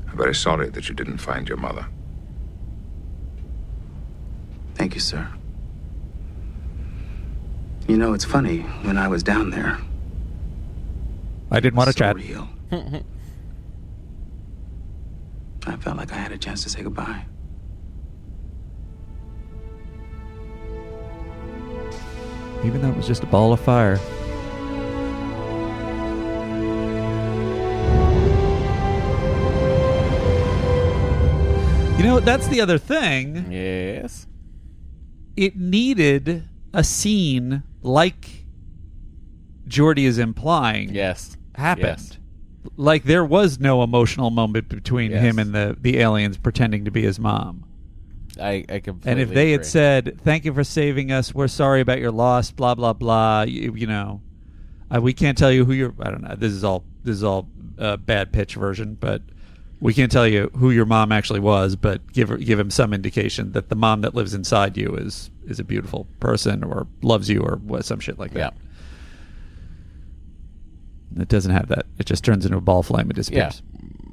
[0.09, 1.87] I'm very sorry that you didn't find your mother.
[4.77, 5.27] Thank you, sir.
[7.89, 8.59] You know, it's funny.
[8.83, 9.79] When I was down there,
[11.51, 12.17] I didn't want to so chat.
[12.17, 12.49] real.
[15.67, 17.25] I felt like I had a chance to say goodbye.
[22.65, 23.99] Even though it was just a ball of fire.
[31.97, 33.51] You know, that's the other thing.
[33.51, 34.27] Yes.
[35.37, 38.45] It needed a scene like
[39.69, 40.95] Geordi is implying.
[40.95, 41.37] Yes.
[41.55, 41.87] Happened.
[41.87, 42.19] Yes.
[42.77, 45.23] Like there was no emotional moment between Yes.
[45.23, 47.65] him and the, the aliens pretending to be his mom.
[48.41, 51.35] I, I completely And if they had said, "Thank you for saving us.
[51.35, 53.43] We're sorry about your loss," blah blah blah.
[53.43, 54.21] You, you know,
[54.95, 55.95] uh, we can't tell you who you're.
[56.01, 56.35] I don't know.
[56.37, 57.49] This is all this is all
[57.79, 59.23] uh, bad pitch version, but
[59.81, 61.77] we can't tell you who your mom actually was.
[61.77, 65.31] But give her, give him some indication that the mom that lives inside you is
[65.47, 68.55] is a beautiful person or loves you or what some shit like that.
[71.19, 71.87] It doesn't have that.
[71.99, 73.63] It just turns into a ball flame and disappears.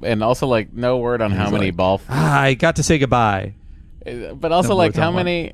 [0.01, 0.11] Yeah.
[0.11, 2.01] And also, like, no word on how many like, ball.
[2.09, 3.55] Ah, I got to say goodbye.
[4.05, 5.53] Uh, But also, No like, how many,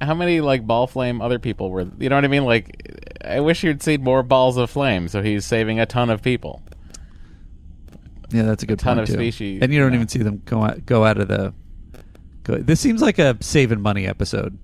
[0.00, 1.86] how many like ball flame other people were?
[1.98, 2.44] You know what I mean?
[2.44, 5.08] Like, I wish you'd seen more balls of flame.
[5.08, 6.62] So he's saving a ton of people.
[8.34, 9.20] Yeah, that's a good ton point, of too.
[9.20, 9.96] species, and you don't yeah.
[9.96, 11.54] even see them go out, go out of the.
[12.42, 14.58] Go, this seems like a saving money episode.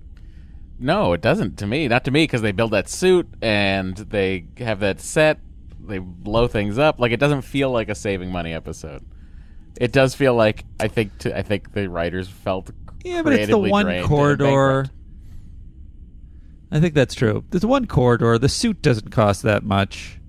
[0.77, 1.87] No, it doesn't to me.
[1.87, 5.39] Not to me because they build that suit and they have that set.
[5.79, 6.99] They blow things up.
[6.99, 9.05] Like it doesn't feel like a saving money episode.
[9.79, 12.71] It does feel like I think to, I think the writers felt
[13.05, 14.87] Yeah, but it's the one corridor.
[16.71, 17.43] I think that's true.
[17.49, 18.37] There's one corridor.
[18.37, 20.19] The suit doesn't cost that much,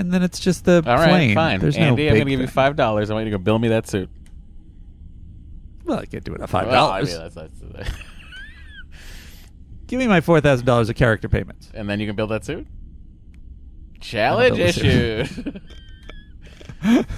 [0.00, 1.34] and then it's just the All right, plane.
[1.34, 1.84] fine, There's Andy.
[1.86, 2.46] no I'm big gonna give you thing.
[2.54, 3.10] five dollars.
[3.10, 4.08] I want you to go build me that suit.
[5.84, 7.10] Well, I can't do it at five Well, I dollars.
[7.18, 7.92] mean, that's- that's-
[9.86, 11.70] Give me my four thousand dollars of character payments.
[11.74, 12.66] And then you can build that suit.
[14.00, 14.84] Challenge build a suit.
[14.84, 15.60] issued.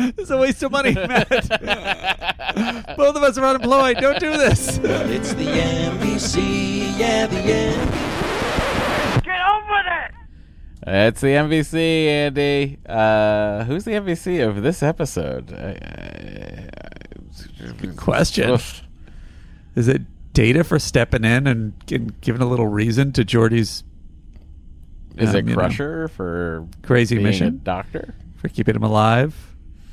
[0.00, 1.28] It's a waste of money, Matt.
[2.96, 3.96] Both of us are unemployed.
[3.98, 4.78] Don't do this.
[4.78, 9.24] It's the NBC, yeah, the MVC.
[9.24, 10.12] Get over that!
[10.86, 12.78] It's the MVC, Andy.
[12.86, 15.48] Uh, who's the MVC of this episode?
[17.78, 18.58] Good question.
[19.74, 20.02] Is it
[20.32, 23.82] Data for stepping in and, and giving a little reason to Geordi's?
[25.16, 27.60] Is um, it you know, Crusher for crazy mission?
[27.64, 28.14] doctor?
[28.36, 29.34] for keeping him alive.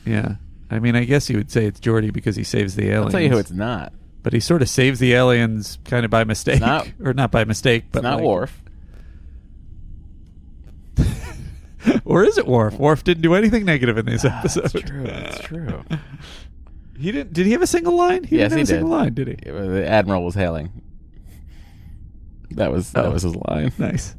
[0.06, 0.36] Yeah,
[0.70, 3.06] I mean, I guess you would say it's Geordi because he saves the aliens.
[3.06, 3.92] I'll tell you who it's not.
[4.22, 7.44] But he sort of saves the aliens kind of by mistake, not- or not by
[7.44, 8.62] mistake, but It's not like- Worf.
[12.06, 12.78] or is it Worf?
[12.80, 14.74] Worf didn't do anything negative in this episodes.
[14.74, 15.04] That's true.
[15.04, 15.84] That's true.
[16.98, 17.34] He didn't.
[17.34, 18.24] Did he have a single line?
[18.24, 18.68] He yes, didn't have he a did.
[18.68, 19.52] single line, did he?
[19.52, 20.72] Was- The admiral was hailing.
[22.52, 23.12] That was that Oh.
[23.12, 23.74] was his line.
[23.78, 24.16] Nice.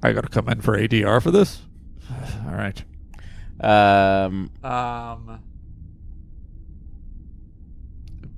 [0.00, 1.60] I got to come in for ADR for this.
[2.46, 2.80] All right.
[3.60, 5.40] Um, Um.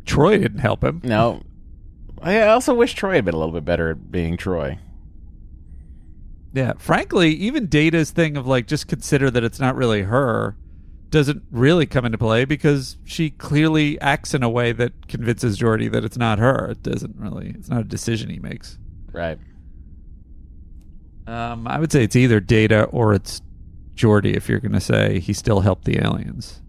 [0.06, 1.00] Troi didn't help him.
[1.04, 1.42] no,
[2.22, 4.78] I also wish Troi had been a little bit better at being Troi.
[6.56, 10.56] Yeah, frankly, even Data's thing of like just consider that it's not really her
[11.10, 15.92] doesn't really come into play because she clearly acts in a way that convinces Geordi
[15.92, 16.70] that it's not her.
[16.70, 17.50] It doesn't really.
[17.50, 18.78] It's not a decision he makes.
[19.12, 19.38] Right.
[21.26, 23.42] Um, I would say it's either Data or it's
[23.94, 26.62] Geordi if you're going to say he still helped the aliens.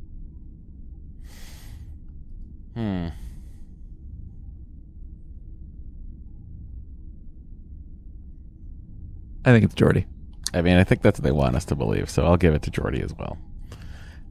[2.73, 3.07] Hmm.
[9.48, 10.06] I think it's Geordi.
[10.53, 12.61] I mean, I think that's what they want us to believe, so I'll give it
[12.64, 13.38] to Geordi as well.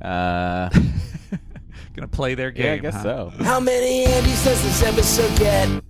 [0.03, 0.69] Uh,
[1.95, 2.67] Gonna play their game.
[2.67, 3.03] yeah, I guess huh?
[3.03, 3.45] so.
[3.45, 5.83] How many Andys does this episode get?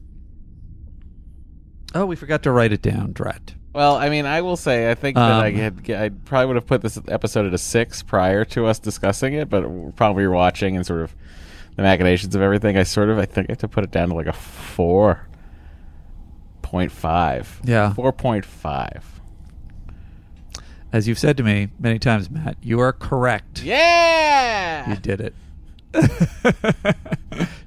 [1.95, 3.55] Oh, we forgot to write it down, Drat.
[3.73, 6.57] Well, I mean, I will say I think that I Um, had I probably would
[6.57, 10.77] have put this episode at a six prior to us discussing it, but probably watching
[10.77, 11.15] and sort of
[11.77, 12.77] the machinations of everything.
[12.79, 15.27] I sort of I think I have to put it down to like a four
[16.63, 17.61] point five.
[17.65, 17.93] Yeah.
[17.93, 19.16] four point five.
[20.97, 23.63] As you've said to me many times, Matt, you are correct.
[23.63, 25.35] Yeah, You did it.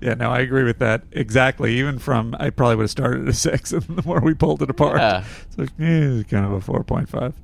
[0.02, 1.76] yeah, no, I agree with that exactly.
[1.78, 4.64] Even from, I probably would have started at a six, and the more we pulled
[4.64, 5.24] it apart, Yeah.
[5.44, 7.36] it's like eh, it's kind of a four point five.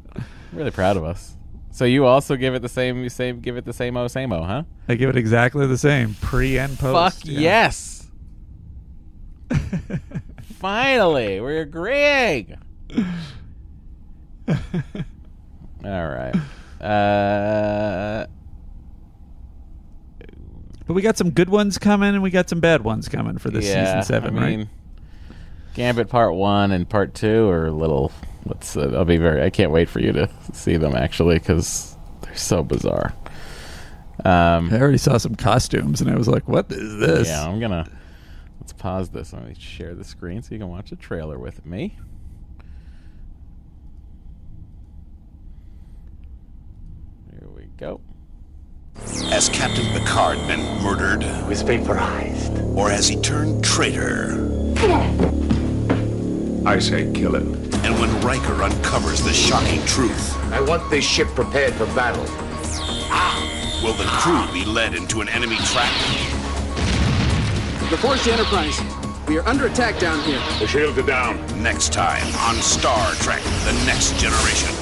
[0.53, 1.35] really proud of us.
[1.69, 4.33] So you also give it the same, you same, give it the same o same
[4.33, 4.63] o, huh?
[4.89, 7.17] I give it exactly the same, pre and post.
[7.19, 7.39] Fuck yeah.
[7.41, 8.07] yes.
[10.59, 12.57] Finally, we're agreeing.
[15.85, 16.35] All right.
[16.81, 18.25] Uh,
[20.87, 23.49] But we got some good ones coming, and we got some bad ones coming for
[23.49, 24.57] this yeah, season seven, I right?
[24.57, 24.69] mean,
[25.73, 28.11] Gambit Part One and Part Two are a little.
[28.45, 28.77] Let's.
[28.77, 29.41] Uh, I'll be very.
[29.41, 33.13] I can't wait for you to see them actually because they're so bizarre.
[34.23, 37.59] Um, I already saw some costumes, and I was like, "What is this?" Yeah, I'm
[37.59, 37.89] gonna.
[38.59, 39.33] Let's pause this.
[39.33, 41.97] Let me share the screen so you can watch the trailer with me.
[47.31, 48.01] Here we go.
[49.29, 51.21] Has Captain Picard been murdered?
[51.47, 52.59] Was vaporized.
[52.75, 54.33] Or has he turned traitor?
[56.65, 57.53] I say kill him.
[57.83, 62.25] And when Riker uncovers the shocking truth, I want this ship prepared for battle.
[63.11, 63.45] Ah!
[63.83, 65.91] will the crew be led into an enemy trap?
[67.91, 68.79] The Force Enterprise.
[69.27, 70.41] We are under attack down here.
[70.59, 71.37] The shields are down.
[71.61, 74.73] Next time on Star Trek The Next Generation.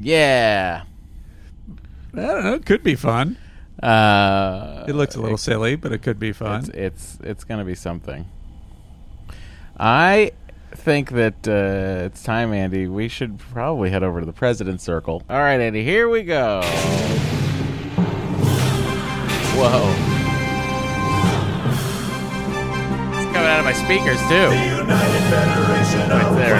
[0.00, 0.82] Yeah.
[2.14, 2.54] I don't know.
[2.54, 3.36] It could be fun.
[3.82, 6.60] Uh, It looks a little silly, but it could be fun.
[6.60, 8.24] It's it's, it's going to be something.
[9.78, 10.32] I
[10.72, 12.86] think that uh, it's time, Andy.
[12.88, 15.22] We should probably head over to the President's Circle.
[15.28, 15.84] All right, Andy.
[15.84, 16.62] Here we go.
[19.56, 19.92] Whoa.
[23.16, 24.48] It's coming out of my speakers too.
[24.48, 26.56] The United Federation right there.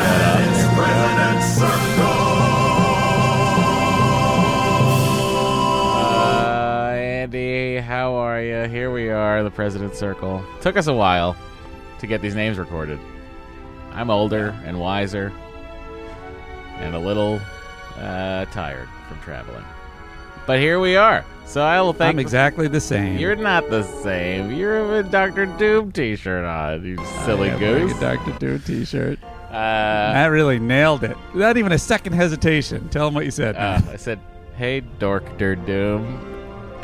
[7.80, 8.68] How are you?
[8.68, 10.44] Here we are, the President's Circle.
[10.60, 11.36] Took us a while
[11.98, 12.98] to get these names recorded.
[13.92, 15.32] I'm older and wiser
[16.78, 17.40] and a little
[17.98, 19.64] uh, tired from traveling.
[20.46, 21.24] But here we are.
[21.46, 22.14] So I will thank.
[22.14, 23.18] I'm exactly the same.
[23.18, 24.52] You're not the same.
[24.52, 26.84] You're a Doctor Doom T-shirt on.
[26.84, 27.96] You silly goose.
[27.96, 29.18] a Doctor Doom T-shirt.
[29.48, 29.52] Uh,
[30.12, 31.16] Matt really nailed it.
[31.34, 32.88] Not even a second hesitation.
[32.90, 33.56] Tell him what you said.
[33.56, 34.18] uh, I said,
[34.56, 36.35] "Hey, Doctor Doom."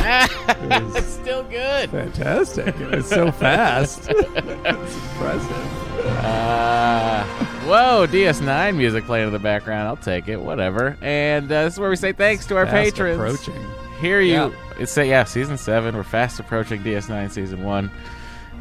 [0.04, 1.90] It's still good.
[1.90, 2.74] Fantastic.
[2.80, 4.10] It was so fast.
[4.64, 5.78] It's impressive.
[6.24, 7.24] Uh,
[7.64, 9.86] whoa, DS9 music playing in the background.
[9.88, 10.40] I'll take it.
[10.40, 10.96] Whatever.
[11.00, 13.16] And uh, this is where we say thanks to our Fast patrons.
[13.16, 13.66] approaching.
[14.00, 14.32] Here you.
[14.32, 14.50] Yeah.
[14.78, 15.94] It's uh, yeah, season seven.
[15.96, 17.90] We're fast approaching DS9 season one.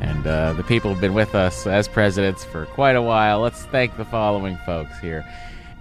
[0.02, 3.40] And uh, the people have been with us as presidents for quite a while.
[3.42, 5.24] Let's thank the following folks here.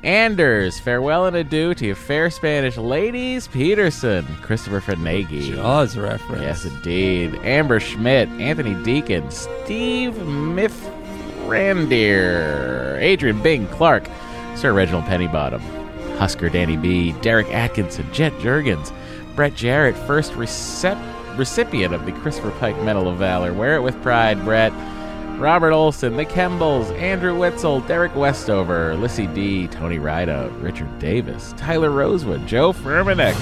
[0.02, 3.46] Anders, farewell and adieu to your fair Spanish ladies.
[3.48, 5.54] Peterson, Christopher Fernaghi.
[5.54, 6.40] Jaws reference.
[6.42, 7.34] Yes, indeed.
[7.42, 14.08] Amber Schmidt, Anthony Deacon, Steve Mifrandier, Adrian Bing Clark,
[14.56, 15.60] Sir Reginald Pennybottom,
[16.16, 18.92] Husker Danny B, Derek Atkinson, Jet Jurgens,
[19.36, 23.52] Brett Jarrett, first recep- recipient of the Christopher Pike Medal of Valor.
[23.52, 24.72] Wear it with pride, Brett.
[25.40, 31.90] Robert Olson, the Kembles, Andrew Witzel, Derek Westover, Lissy D, Tony Rideout, Richard Davis, Tyler
[31.90, 33.34] Rosewood, Joe Furmanek,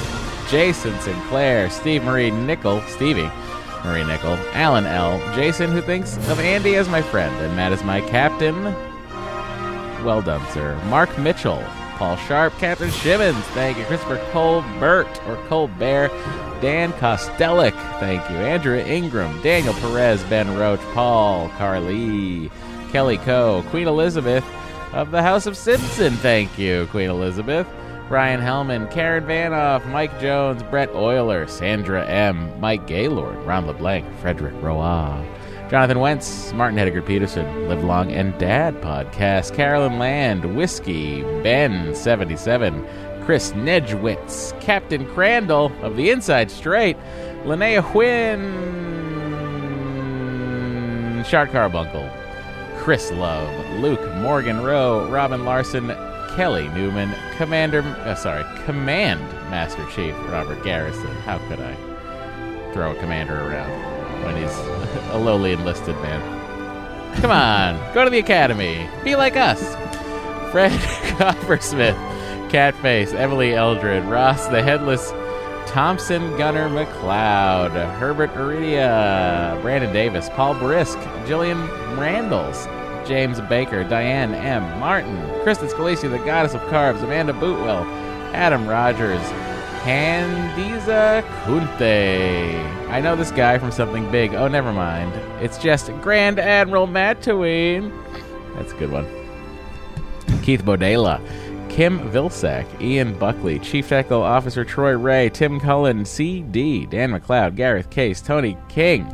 [0.49, 3.29] Jason Sinclair, Steve Marie Nickel, Stevie
[3.85, 7.83] Marie Nickel, Alan L, Jason, who thinks of Andy as my friend, and Matt as
[7.83, 8.63] my captain.
[10.05, 10.81] Well done, sir.
[10.85, 11.65] Mark Mitchell,
[11.97, 13.85] Paul Sharp, Captain Shimmons, thank you.
[13.87, 16.13] Christopher Colbert or Colbert,
[16.61, 18.37] Dan Kostelic, thank you.
[18.37, 22.51] Andrew Ingram, Daniel Perez, Ben Roach, Paul Carly,
[22.91, 24.45] Kelly Coe, Queen Elizabeth
[24.93, 27.67] of the House of Simpson, thank you, Queen Elizabeth.
[28.09, 34.55] Brian Hellman, Karen Vanoff, Mike Jones, Brett Euler, Sandra M., Mike Gaylord, Ron LeBlanc, Frederick
[34.63, 35.23] Roa,
[35.69, 43.53] Jonathan Wentz, Martin Hedegaard Peterson, Live Long and Dad podcast, Carolyn Land, Whiskey, Ben77, Chris
[43.53, 46.97] Nedgewitz, Captain Crandall of the Inside Straight,
[47.45, 48.43] Linnea Huynh,
[51.27, 52.09] Shark Carbuncle,
[52.79, 55.89] Chris Love, Luke Morgan Rowe, Robin Larson,
[56.37, 61.15] Kelly Newman, Commander, uh, sorry, Command Master Chief Robert Garrison.
[61.27, 61.75] How could I
[62.73, 63.71] throw a commander around
[64.25, 64.57] when he's
[65.11, 67.17] a lowly enlisted man?
[67.21, 68.89] Come on, go to the academy.
[69.05, 69.61] Be like us.
[70.51, 70.73] Fred
[71.19, 71.95] Coppersmith,
[72.49, 75.11] Catface, Emily Eldred, Ross the Headless,
[75.71, 81.69] Thompson Gunner McLeod, Herbert Iridia, Brandon Davis, Paul Brisk, Jillian
[81.99, 82.67] Randalls,
[83.07, 84.63] James Baker, Diane M.
[84.81, 87.85] Martin, Kristen Scalisi, the Goddess of Carbs, Amanda Bootwell,
[88.35, 89.21] Adam Rogers,
[89.83, 92.89] Handiza Kunte.
[92.89, 94.35] I know this guy from something big.
[94.35, 95.13] Oh, never mind.
[95.43, 97.93] It's just Grand Admiral Mattoine.
[98.55, 99.07] That's a good one.
[100.43, 101.21] Keith Bodela,
[101.79, 107.89] Kim Vilsack, Ian Buckley, Chief Technical Officer Troy Ray, Tim Cullen, CD, Dan McLeod, Gareth
[107.89, 109.05] Case, Tony King.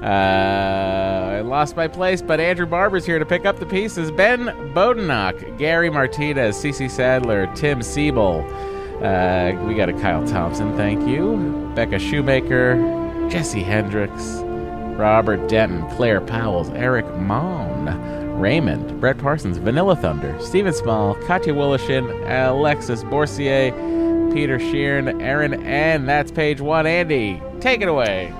[0.00, 4.12] Uh, I lost my place, but Andrew Barber's here to pick up the pieces.
[4.12, 8.46] Ben Bodenach, Gary Martinez, CC Sadler, Tim Siebel.
[9.02, 11.72] Uh, we got a Kyle Thompson, thank you.
[11.74, 12.76] Becca Shoemaker,
[13.28, 14.36] Jesse Hendricks,
[14.96, 17.88] Robert Denton, Claire Powells, Eric Mon,
[18.38, 22.08] Raymond, Brett Parsons, Vanilla Thunder, Stephen Small, Katya Willishin,
[22.48, 23.72] Alexis Borsier,
[24.32, 26.86] Peter Sheeran, Aaron, and that's page one.
[26.86, 28.32] Andy, take it away.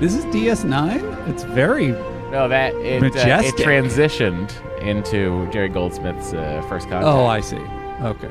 [0.00, 1.28] This is DS9?
[1.28, 1.88] It's very
[2.30, 4.52] No, that it, uh, it transitioned
[4.82, 7.06] into Jerry Goldsmith's uh, first contact.
[7.06, 7.56] Oh, I see.
[8.02, 8.30] Okay.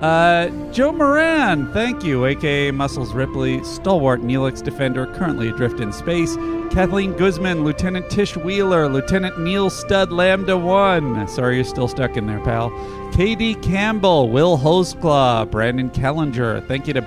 [0.00, 6.36] Uh, Joe Moran, thank you, aka Muscles Ripley, stalwart Neelix defender, currently adrift in space.
[6.70, 11.28] Kathleen Guzman, Lieutenant Tish Wheeler, Lieutenant Neil Stud Lambda 1.
[11.28, 12.70] Sorry you're still stuck in there, pal.
[13.12, 16.66] KD Campbell, Will Hostclaw, Brandon Kellinger.
[16.66, 17.02] Thank you to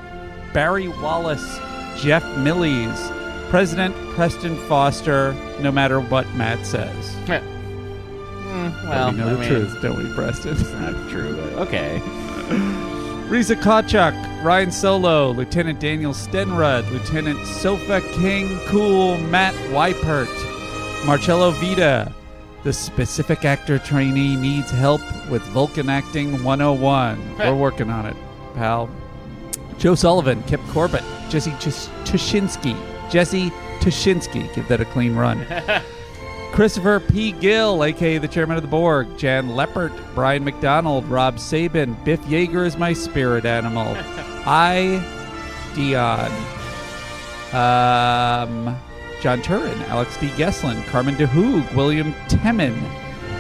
[0.54, 1.58] Barry Wallace,
[1.98, 3.12] Jeff Millies,
[3.50, 7.16] President Preston Foster, no matter what Matt says.
[7.28, 7.42] Yeah.
[8.84, 10.52] But well, we know I the mean, truth, don't we, Preston?
[10.52, 12.00] It's not true, but okay.
[13.30, 20.28] Risa Kachuk, Ryan Solo, Lieutenant Daniel Stenrud, Lieutenant Sofa King Cool, Matt Weipert,
[21.06, 22.12] Marcello Vita.
[22.64, 27.38] The specific actor trainee needs help with Vulcan Acting 101.
[27.40, 28.16] We're working on it,
[28.56, 28.90] pal.
[29.78, 32.78] Joe Sullivan, Kip Corbett, Jesse Tus- Tushinsky,
[33.10, 33.50] Jesse
[33.80, 34.54] Tushinsky.
[34.54, 35.46] Give that a clean run.
[36.54, 37.32] Christopher P.
[37.32, 42.64] Gill, aka the chairman of the board, Jan Leppert, Brian McDonald, Rob Sabin, Biff Yeager
[42.64, 43.96] is my spirit animal.
[44.46, 45.02] I,
[45.74, 46.32] Dion,
[47.56, 48.80] um,
[49.20, 50.28] John Turin, Alex D.
[50.30, 52.80] Gesslin, Carmen DeHoog, William Temin,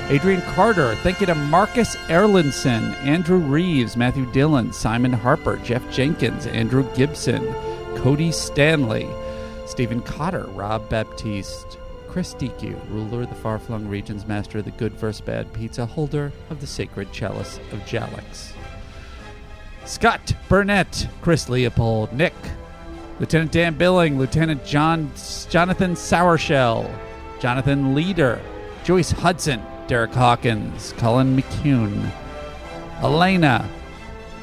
[0.09, 0.95] Adrian Carter.
[0.95, 7.45] Thank you to Marcus Erlinson, Andrew Reeves, Matthew Dillon, Simon Harper, Jeff Jenkins, Andrew Gibson,
[7.95, 9.07] Cody Stanley,
[9.67, 11.77] Stephen Cotter, Rob Baptiste,
[12.13, 12.35] Chris
[12.89, 16.61] ruler of the far flung regions, master of the good versus bad pizza, holder of
[16.61, 18.53] the sacred chalice of Jalix.
[19.85, 22.35] Scott Burnett, Chris Leopold, Nick,
[23.19, 25.11] Lieutenant Dan Billing, Lieutenant John
[25.49, 26.87] Jonathan Sourshell,
[27.39, 28.39] Jonathan Leader,
[28.83, 32.11] Joyce Hudson, Derek Hawkins, Colin McCune,
[33.01, 33.67] Elena,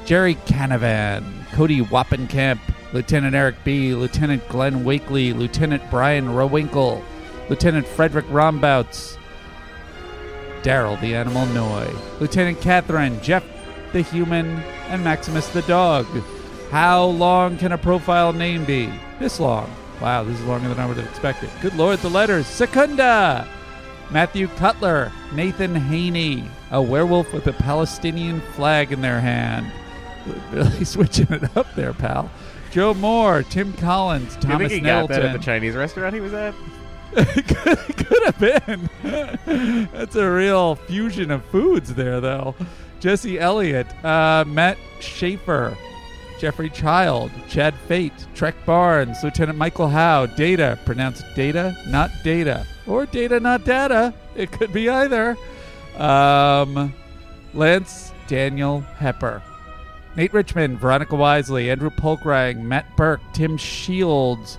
[0.07, 1.23] Jerry Canavan,
[1.53, 2.59] Cody Wappenkamp,
[2.93, 7.05] Lieutenant Eric B., Lieutenant Glenn Wakely, Lieutenant Brian Rowinkle,
[7.51, 9.19] Lieutenant Frederick Rombouts,
[10.63, 13.45] Daryl the Animal Noy, Lieutenant Catherine, Jeff
[13.93, 14.47] the Human,
[14.89, 16.07] and Maximus the Dog.
[16.71, 18.89] How long can a profile name be?
[19.19, 19.69] This long.
[20.01, 21.51] Wow, this is longer than I would have expected.
[21.61, 22.47] Good lord, the letters.
[22.47, 23.49] Secunda!
[24.13, 29.67] Matthew Cutler, Nathan Haney, a werewolf with a Palestinian flag in their hand.
[30.53, 32.31] Really switching it up there, pal.
[32.71, 36.15] Joe Moore, Tim Collins, Do you Thomas think he got that at the Chinese restaurant
[36.15, 36.55] he was at?
[37.15, 39.89] Could have been.
[39.93, 42.55] That's a real fusion of foods there, though.
[43.01, 45.77] Jesse Elliott, uh, Matt Schaefer,
[46.39, 53.07] Jeffrey Child, Chad Fate, Trek Barnes, Lieutenant Michael Howe, Data, pronounced Data, not Data, or
[53.07, 54.15] Data, not Data.
[54.37, 55.37] It could be either.
[55.99, 56.95] Um,
[57.55, 59.43] Lance Daniel Hepper.
[60.17, 64.59] Nate Richmond, Veronica Wisely, Andrew Polkrang, Matt Burke, Tim Shields,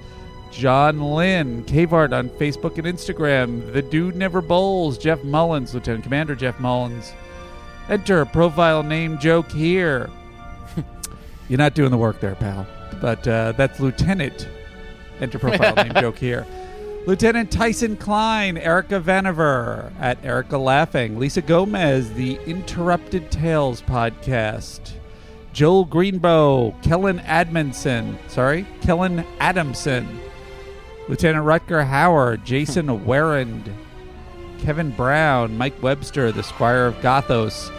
[0.51, 6.35] John Lynn, Cavart on Facebook and Instagram, The Dude Never Bowls, Jeff Mullins, Lieutenant Commander
[6.35, 7.13] Jeff Mullins.
[7.89, 10.09] Enter profile name joke here.
[11.49, 12.67] You're not doing the work there, pal.
[13.01, 14.47] But uh, that's Lieutenant.
[15.19, 16.45] Enter profile name joke here.
[17.07, 24.91] Lieutenant Tyson Klein, Erica Vanover at Erica Laughing, Lisa Gomez, the Interrupted Tales podcast,
[25.51, 30.19] Joel Greenbow, Kellen Admonson, sorry, Kellen Adamson,
[31.11, 33.69] Lieutenant Rutger Howard, Jason Warrand,
[34.59, 37.69] Kevin Brown, Mike Webster, the Squire of Gothos,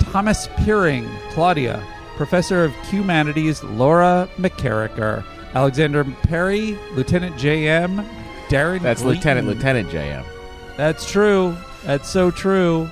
[0.00, 1.80] Thomas Peering, Claudia,
[2.16, 5.24] Professor of Humanities, Laura McCarricker,
[5.54, 8.04] Alexander Perry, Lieutenant JM,
[8.48, 8.82] Darren.
[8.82, 9.46] That's Gleaton.
[9.46, 10.24] Lieutenant Lieutenant JM.
[10.76, 11.56] That's true.
[11.84, 12.90] That's so true.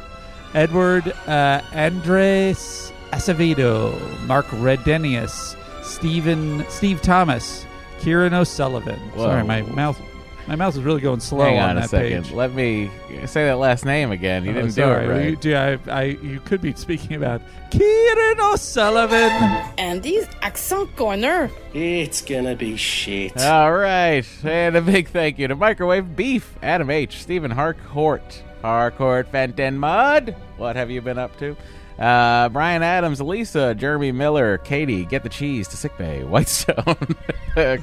[0.55, 7.67] Edward uh, Andres Acevedo, Mark Redenius, Stephen Steve Thomas,
[7.99, 8.99] Kieran O'Sullivan.
[9.11, 9.25] Whoa.
[9.27, 10.01] Sorry, my mouth
[10.47, 12.23] my mouth is really going slow Hang on, on, a that second.
[12.25, 12.33] page.
[12.33, 12.91] Let me
[13.27, 14.45] say that last name again.
[14.45, 15.05] You Oh, didn't sorry.
[15.07, 15.29] do it right.
[15.29, 19.19] You, do- I, I, you could be speaking about Kieran O'Sullivan.
[19.31, 21.51] And Andy's accent corner.
[21.75, 23.37] It's gonna be shit.
[23.43, 29.29] All right, and a big thank you to Microwave Beef, Adam H, Stephen Harcourt, Harcourt
[29.31, 30.35] Fenton Mudd.
[30.57, 31.57] What have you been up to?
[31.99, 37.17] Uh, Brian Adams, Lisa, Jeremy Miller, Katie, Get the Cheese to Sickbay, Whitestone,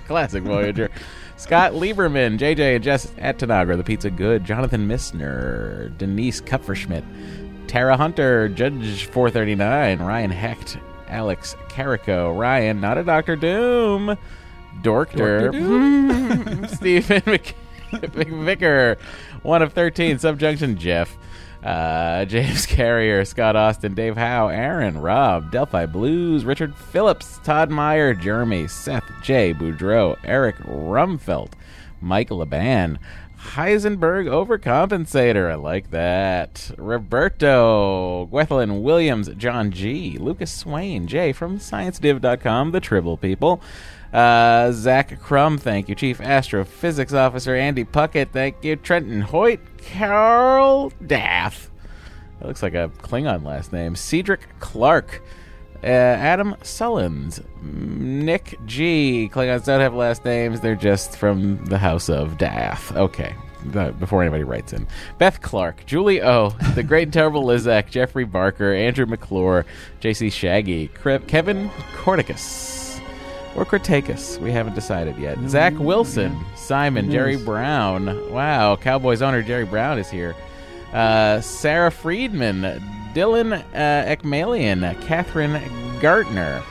[0.08, 0.90] Classic Voyager,
[1.38, 7.04] Scott Lieberman, JJ and Jess at Tanagra, The Pizza Good, Jonathan Missner, Denise Kupferschmidt,
[7.68, 10.78] Tara Hunter, Judge 439, Ryan Hecht,
[11.10, 14.18] Alex Carico, Ryan, not a Doctor Doom,
[14.82, 17.56] Dorkter, Stephen Mc-
[17.92, 18.98] McVicker,
[19.44, 21.18] one of 13, Subjunction Jeff,
[21.66, 28.14] uh, James Carrier, Scott Austin, Dave Howe, Aaron, Rob, Delphi Blues, Richard Phillips, Todd Meyer,
[28.14, 29.54] Jeremy, Seth J.
[29.54, 31.52] Boudreau, Eric Rumfelt,
[32.06, 33.00] Michael Laban,
[33.38, 35.52] Heisenberg Overcompensator.
[35.52, 36.72] I like that.
[36.78, 43.62] Roberto, Gwethelin Williams, John G, Lucas Swain, Jay from ScienceDiv.com, the Tribble People.
[44.14, 45.96] Uh, Zach Crum, thank you.
[45.96, 48.76] Chief Astrophysics Officer Andy Puckett, thank you.
[48.76, 49.60] Trenton Hoyt,
[49.94, 51.70] Carl Dath.
[52.40, 53.96] That looks like a Klingon last name.
[53.96, 55.22] Cedric Clark.
[55.86, 59.30] Uh, Adam Sullins, Nick G.
[59.32, 62.96] Klingons don't have last names; they're just from the house of Dath.
[62.96, 63.36] Okay,
[64.00, 64.88] before anybody writes in,
[65.20, 69.64] Beth Clark, Julie O, the Great and Terrible Lizak, Jeffrey Barker, Andrew McClure,
[70.00, 70.32] J.C.
[70.32, 73.00] Shaggy, Cre- Kevin Corticus,
[73.56, 74.40] or Cretaceous.
[74.40, 75.38] We haven't decided yet.
[75.48, 77.38] Zach Wilson, Simon, Jerry?
[77.38, 78.32] Brown.
[78.32, 80.36] Wow, Cowboys owner Jerry Brown is here.
[80.94, 82.82] Uh, Sarah Friedman,
[83.16, 85.62] Dylan uh, Ekmalian, Catherine
[86.02, 86.62] Gartner,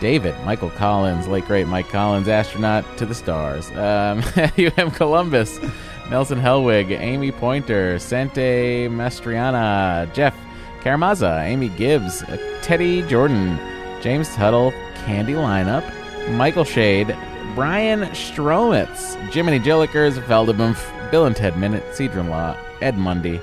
[0.00, 4.22] David, Michael Collins, late great Mike Collins, astronaut to the stars, um,
[4.58, 5.60] UM Columbus,
[6.08, 10.34] Nelson Helwig, Amy Pointer, Sante Mastriana, Jeff
[10.80, 12.24] Karamaza, Amy Gibbs,
[12.62, 13.58] Teddy Jordan,
[14.00, 14.72] James Tuttle,
[15.04, 15.84] Candy Lineup,
[16.30, 17.14] Michael Shade,
[17.54, 23.38] Brian Stromitz, Jiminy Jillikers, Veldebumf, Bill and Ted Minute, Cedron Law, Ed Mundy,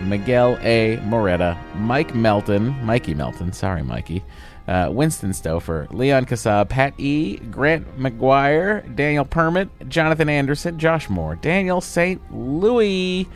[0.00, 0.98] Miguel A.
[1.04, 4.22] Moretta, Mike Melton, Mikey Melton, sorry, Mikey,
[4.68, 11.36] uh, Winston Stouffer, Leon Kassab, Pat E., Grant McGuire, Daniel Permit, Jonathan Anderson, Josh Moore,
[11.36, 12.20] Daniel St.
[12.34, 13.28] Louis,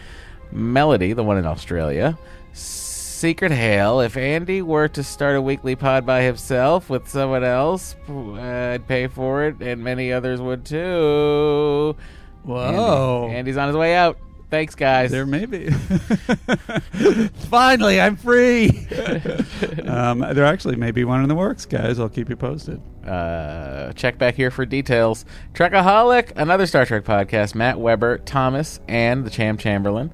[0.53, 2.19] Melody, the one in Australia,
[2.53, 4.01] secret hail.
[4.01, 8.87] If Andy were to start a weekly pod by himself with someone else, uh, I'd
[8.87, 11.95] pay for it, and many others would too.
[12.45, 13.25] Whoa.
[13.27, 14.19] Andy- Andy's on his way out.
[14.51, 15.11] Thanks, guys.
[15.11, 15.71] There may be.
[17.51, 18.69] Finally, I'm free.
[19.87, 22.01] um, there actually may be one in the works, guys.
[22.01, 22.81] I'll keep you posted.
[23.07, 25.27] Uh, check back here for details.
[25.53, 27.55] Trekaholic, another Star Trek podcast.
[27.55, 30.13] Matt Weber, Thomas, and the Cham Chamberlain.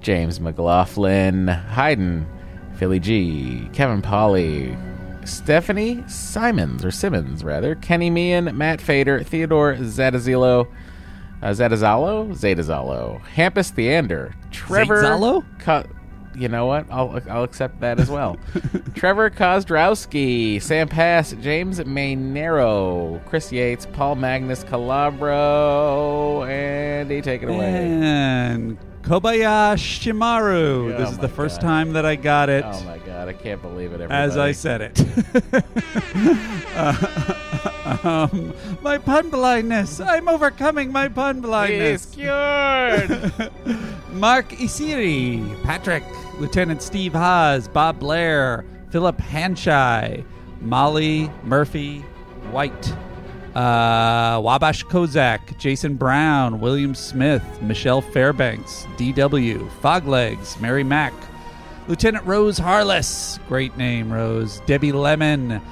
[0.00, 2.26] James McLaughlin, Hayden,
[2.76, 4.76] Philly G, Kevin Polly,
[5.24, 10.68] Stephanie Simons, or Simmons, rather, Kenny Meehan, Matt Fader, Theodore Zadazilo,
[11.46, 12.28] uh, Zadazalo?
[12.30, 15.02] Zadazalo, Hampus Theander, Trevor.
[15.02, 15.44] Zalo?
[15.60, 15.84] Co-
[16.34, 16.86] you know what?
[16.90, 18.36] I'll, I'll accept that as well.
[18.94, 27.64] Trevor Kozdrowski, Sam Pass, James Maynero, Chris Yates, Paul Magnus Calabro, Andy, take it away.
[27.64, 30.92] And Kobayashi Shimaru.
[30.92, 31.66] Oh this is the first God.
[31.68, 32.64] time that I got it.
[32.66, 34.00] Oh my god, I can't believe it.
[34.00, 34.12] Everybody.
[34.12, 35.00] as I said it.
[36.74, 37.98] Uh,
[38.32, 38.52] um,
[38.82, 40.00] my pun blindness.
[40.00, 42.06] I'm overcoming my pun blindness.
[42.06, 43.08] He's cured.
[44.12, 46.02] Mark Isiri, Patrick,
[46.40, 50.24] Lieutenant Steve Haas, Bob Blair, Philip Hanshai,
[50.60, 52.00] Molly Murphy
[52.50, 52.92] White,
[53.56, 61.14] uh, Wabash Kozak, Jason Brown, William Smith, Michelle Fairbanks, DW, Foglegs, Mary Mack,
[61.88, 65.62] Lieutenant Rose Harless, great name, Rose, Debbie Lemon,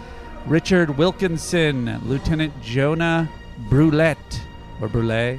[0.47, 3.29] Richard Wilkinson, Lieutenant Jonah
[3.69, 4.41] Brulette,
[4.81, 5.39] or Brule,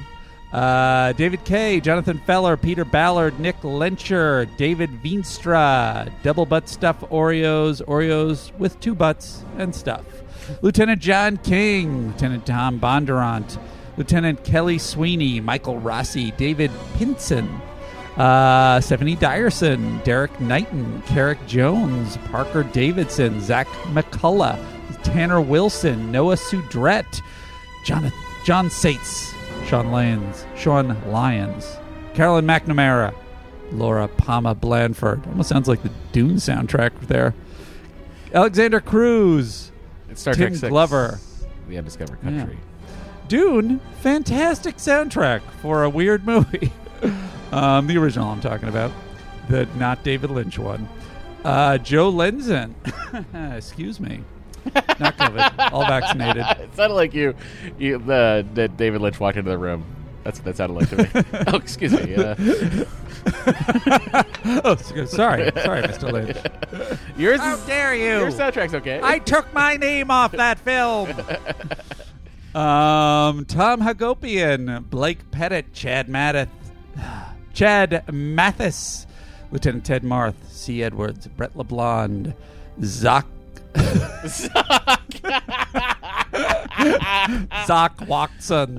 [0.52, 7.82] uh, David Kay, Jonathan Feller, Peter Ballard, Nick Lencher, David Veenstra, Double Butt Stuff Oreos,
[7.86, 10.04] Oreos with two butts and stuff.
[10.62, 13.58] Lieutenant John King, Lieutenant Tom Bondurant,
[13.96, 17.48] Lieutenant Kelly Sweeney, Michael Rossi, David Pinson,
[18.16, 24.58] uh, Stephanie Dyerson, Derek Knighton, Carrick Jones, Parker Davidson, Zach McCullough,
[25.02, 27.22] Tanner Wilson, Noah Sudret,
[27.84, 29.34] Jonathan, John Sates,
[29.66, 31.76] Sean Lyons, Sean Lyons,
[32.14, 33.14] Carolyn McNamara,
[33.72, 35.26] Laura Palma Blandford.
[35.26, 37.34] Almost sounds like the Dune soundtrack there.
[38.32, 39.72] Alexander Cruz,
[40.08, 41.18] It's Star Tim Trek 6, Glover,
[41.68, 42.30] The Undiscovered Yeah.
[42.30, 42.58] Country.
[43.28, 46.70] Dune, fantastic soundtrack for a weird movie.
[47.52, 48.92] um, the original I'm talking about,
[49.48, 50.88] the not David Lynch one.
[51.44, 52.74] Uh, Joe Lenzen,
[53.56, 54.22] excuse me,
[54.74, 56.44] not COVID, all vaccinated.
[56.60, 57.34] it sounded like you,
[57.78, 59.84] you the, the David Lynch walked into the room.
[60.26, 61.08] That's what that sounded like to me.
[61.46, 62.16] oh, excuse me.
[62.16, 62.34] Uh,
[64.64, 64.74] oh,
[65.06, 66.10] sorry, sorry, Mr.
[66.10, 66.36] Lynch.
[67.16, 68.18] Yours How is- dare you?
[68.18, 68.98] Your soundtrack's okay.
[69.04, 71.10] I took my name off that film.
[72.56, 76.48] um, Tom Hagopian, Blake Pettit, Chad Mathis,
[77.54, 79.06] Chad Mathis,
[79.52, 80.82] Lieutenant Ted Marth, C.
[80.82, 82.34] Edwards, Brett LeBlond,
[82.80, 83.26] Zoc.
[87.66, 88.78] Zoc Watson.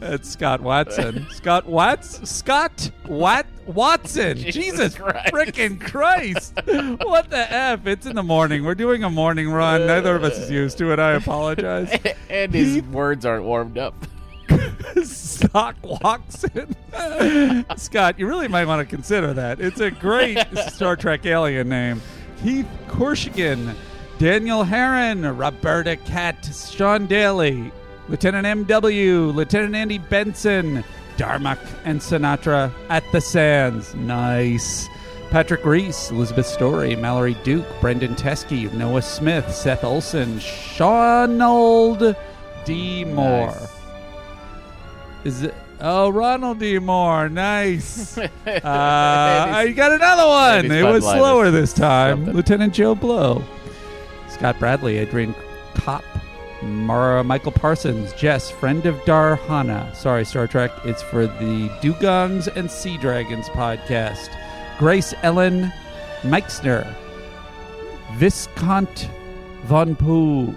[0.00, 1.26] That's Scott Watson.
[1.30, 2.28] Scott Watts?
[2.28, 4.36] Scott Wat Watson.
[4.36, 5.32] Jesus Jesus, Christ.
[5.32, 6.54] freaking Christ.
[7.02, 7.86] What the F?
[7.86, 8.64] It's in the morning.
[8.64, 9.86] We're doing a morning run.
[9.86, 10.98] Neither of us is used to it.
[10.98, 11.90] I apologize.
[12.30, 13.94] and his words aren't warmed up.
[15.04, 16.74] Sock Watson.
[17.76, 19.60] Scott, you really might want to consider that.
[19.60, 20.38] It's a great
[20.68, 22.00] Star Trek alien name.
[22.42, 23.74] Keith Korshigan,
[24.18, 27.70] Daniel Herron, Roberta Cat, Sean Daly,
[28.08, 30.82] Lieutenant M.W., Lieutenant Andy Benson,
[31.16, 33.94] Darmok and Sinatra at the Sands.
[33.94, 34.88] Nice.
[35.30, 42.16] Patrick Reese, Elizabeth Story, Mallory Duke, Brendan Teskey, Noah Smith, Seth Olson, Shaunold
[42.64, 43.04] D.
[43.04, 43.46] Moore.
[43.46, 43.72] Nice.
[45.24, 45.54] Is it?
[45.80, 46.80] Oh, Ronald D.
[46.80, 47.28] Moore.
[47.28, 48.18] Nice.
[48.18, 48.28] uh,
[48.64, 50.72] I got another one.
[50.72, 52.16] It was slower this time.
[52.16, 52.34] something.
[52.34, 53.44] Lieutenant Joe Blow.
[54.38, 55.34] Scott Bradley, Adrian
[55.74, 56.04] Kopp,
[56.62, 59.94] Mara Michael Parsons, Jess, friend of Darhana.
[59.96, 60.70] Sorry, Star Trek.
[60.84, 64.28] It's for the Dugongs and Sea Dragons podcast.
[64.78, 65.72] Grace Ellen
[66.22, 66.94] Meixner,
[68.14, 69.08] Viscount
[69.64, 70.54] Von Poo,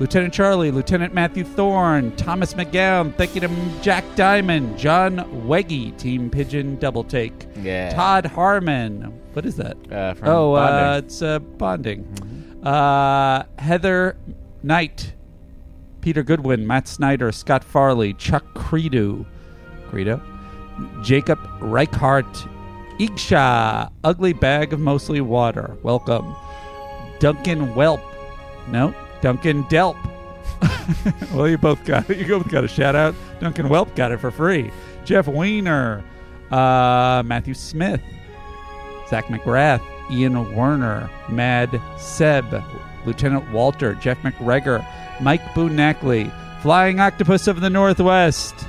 [0.00, 3.48] Lieutenant Charlie, Lieutenant Matthew Thorne, Thomas McGowan, thank you to
[3.80, 7.90] Jack Diamond, John Weggy, Team Pigeon Double Take, Yeah.
[7.94, 9.12] Todd Harmon.
[9.34, 9.76] What is that?
[9.92, 10.68] Uh, from oh, uh.
[10.98, 11.06] Mm-hmm.
[11.06, 12.06] it's uh, bonding.
[12.62, 14.16] Uh, Heather
[14.62, 15.14] Knight,
[16.00, 19.24] Peter Goodwin, Matt Snyder, Scott Farley, Chuck Credo,
[19.88, 20.20] Credo,
[21.02, 22.48] Jacob Reichart,
[22.98, 25.76] Igsha, Ugly Bag of Mostly Water.
[25.82, 26.34] Welcome.
[27.20, 28.02] Duncan Welp.
[28.68, 29.96] No, Duncan Delp.
[31.34, 32.08] well, you both got.
[32.08, 33.14] You both got a shout out.
[33.40, 34.70] Duncan Welp got it for free.
[35.04, 36.04] Jeff Weiner,
[36.50, 38.00] uh, Matthew Smith,
[39.08, 42.62] Zach McGrath, Ian Werner, Mad Seb,
[43.04, 44.84] Lieutenant Walter, Jeff McGregor,
[45.20, 46.32] Mike Boonackley,
[46.62, 48.66] Flying Octopus of the Northwest,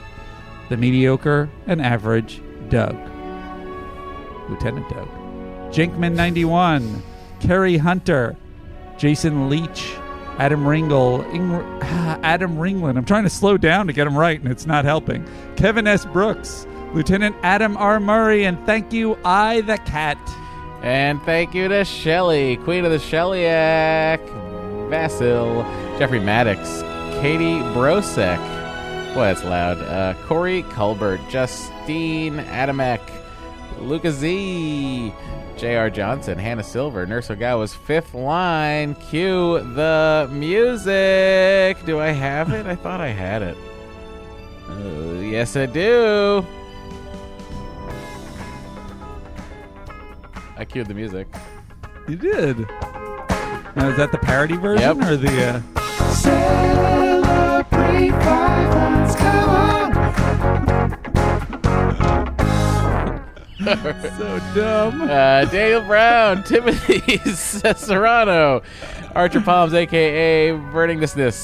[0.69, 2.95] the mediocre and average Doug,
[4.49, 5.07] Lieutenant Doug,
[5.71, 7.01] Jinkman 91,
[7.39, 8.35] Kerry Hunter,
[8.97, 9.95] Jason Leach,
[10.37, 11.51] Adam Ringle, Ing-
[11.81, 12.97] Adam Ringland.
[12.97, 15.27] I'm trying to slow down to get him right, and it's not helping.
[15.55, 16.05] Kevin S.
[16.05, 17.99] Brooks, Lieutenant Adam R.
[17.99, 20.17] Murray, and thank you, I the Cat.
[20.81, 24.19] And thank you to Shelley, Queen of the Sheliak,
[24.89, 25.63] Vasil,
[25.99, 26.81] Jeffrey Maddox,
[27.21, 28.37] Katie Brosek.
[29.13, 29.77] Boy, that's loud.
[29.79, 33.01] Uh, Corey Culbert, Justine Adamek,
[33.79, 35.13] Luca Z,
[35.57, 35.89] J.R.
[35.89, 38.95] Johnson, Hannah Silver, Nurse Ogawa's fifth line.
[38.95, 41.85] Cue the music.
[41.85, 42.65] Do I have it?
[42.65, 43.57] I thought I had it.
[44.69, 46.45] Uh, yes, I do.
[50.59, 51.25] I cued the music.
[52.09, 52.59] You did.
[52.59, 55.09] Now, is that the parody version Yep.
[55.09, 55.45] or the?
[55.47, 55.61] Uh...
[56.13, 59.93] Celebrate five months, come on.
[64.17, 65.01] so dumb.
[65.03, 68.61] Uh, Daniel Brown, Timothy Serrano,
[69.15, 71.37] Archer Palms, aka Burning This This,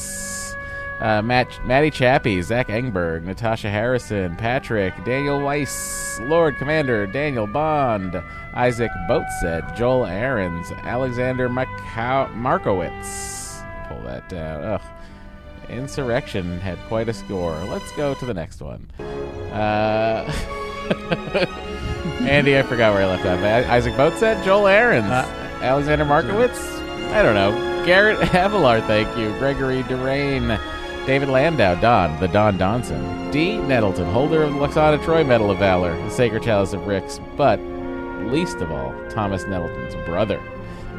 [0.99, 8.21] uh, Matt, Matty Chappie, Zach Engberg, Natasha Harrison, Patrick, Daniel Weiss, Lord Commander, Daniel Bond,
[8.53, 13.61] Isaac Boatset, Joel Aarons, Alexander Markowitz.
[13.87, 14.63] Pull that down.
[14.63, 14.81] Ugh.
[15.69, 17.55] Insurrection had quite a score.
[17.65, 18.87] Let's go to the next one.
[19.51, 20.31] Uh,
[22.21, 23.39] Andy, I forgot where I left off.
[23.39, 25.09] Isaac Boatset, Joel Aarons,
[25.61, 26.59] Alexander Markowitz.
[27.11, 27.51] I don't know.
[27.85, 29.29] Garrett Avalar, thank you.
[29.39, 30.59] Gregory Durain,
[31.05, 33.59] David Landau, Don, the Don Donson, D.
[33.59, 37.59] Nettleton, holder of the Lwaxana Troi Medal of Valor, the Sacred Chalice of Rixx, but
[38.31, 40.41] least of all, Thomas Nettleton's brother.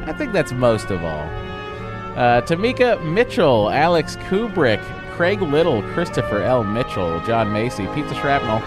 [0.05, 1.29] I think that's most of all.
[2.15, 4.81] Uh, Tamika Mitchell, Alex Kubrick,
[5.11, 6.63] Craig Little, Christopher L.
[6.63, 8.59] Mitchell, John Macy, Pizza Shrapnel,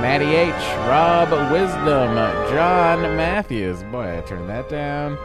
[0.00, 0.54] Matty H,
[0.88, 2.14] Rob Wisdom,
[2.54, 3.82] John Matthews.
[3.84, 5.18] Boy, I turned that down.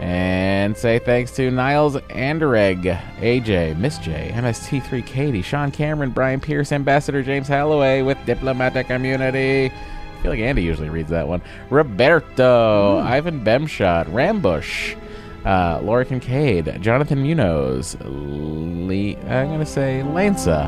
[0.00, 2.82] And say thanks to Niles Anderegg,
[3.20, 9.66] AJ, Miss J, MST3 Katie, Sean Cameron, Brian Pierce, Ambassador James Holloway with Diplomatic Immunity.
[9.66, 11.42] I feel like Andy usually reads that one.
[11.70, 14.96] Roberto, Ivan Bemshot, Rambush,
[15.44, 20.66] uh, Laura Kincaid, Jonathan Munoz, Lee, I'm going to say Lanza,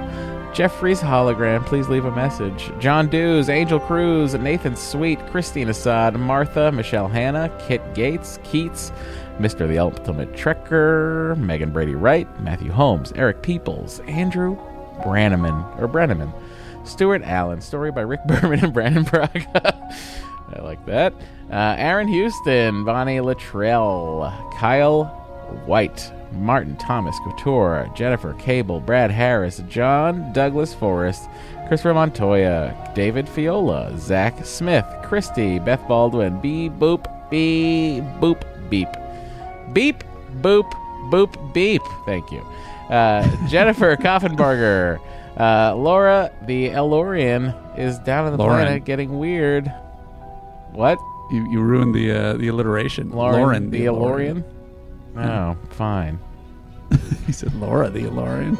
[0.56, 2.72] Jeffrey's hologram, please leave a message.
[2.78, 8.90] John Dews, Angel Cruz, Nathan Sweet, Christine Assad, Martha, Michelle Hanna, Kit Gates, Keats,
[9.38, 9.68] Mr.
[9.68, 14.56] the Ultimate Trekker, Megan Brady Wright, Matthew Holmes, Eric Peoples, Andrew
[15.02, 16.32] Branneman, or Brenneman,
[16.86, 19.90] Stuart Allen, story by Rick Berman and Brannon Braga.
[20.56, 21.12] I like that.
[21.50, 25.04] Uh, Aaron Houston, Bonnie Luttrell, Kyle
[25.66, 31.28] White, Martin Thomas Couture, Jennifer Cable, Brad Harris, John Douglas Forrest,
[31.68, 38.88] Christopher Montoya, David Fiola, Zach Smith, Christy, Beth Baldwin, B Boop, B Boop, Beep.
[39.72, 40.04] Beep,
[40.40, 40.70] boop,
[41.10, 41.82] boop, beep.
[42.04, 42.40] Thank you.
[42.88, 44.98] Uh, Jennifer Koffenberger.
[45.36, 48.64] Uh, Laura, the El-Aurian, is down on the Lauren.
[48.64, 49.70] planet getting weird.
[50.72, 50.98] What?
[51.30, 53.10] You, you ruined the uh, the alliteration.
[53.10, 54.44] Lauren, the El-Aurian.
[55.18, 56.18] Oh, fine.
[57.26, 58.58] he said Laura the El-Aurian.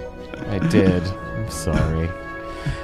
[0.49, 1.03] I did.
[1.03, 2.11] I'm sorry.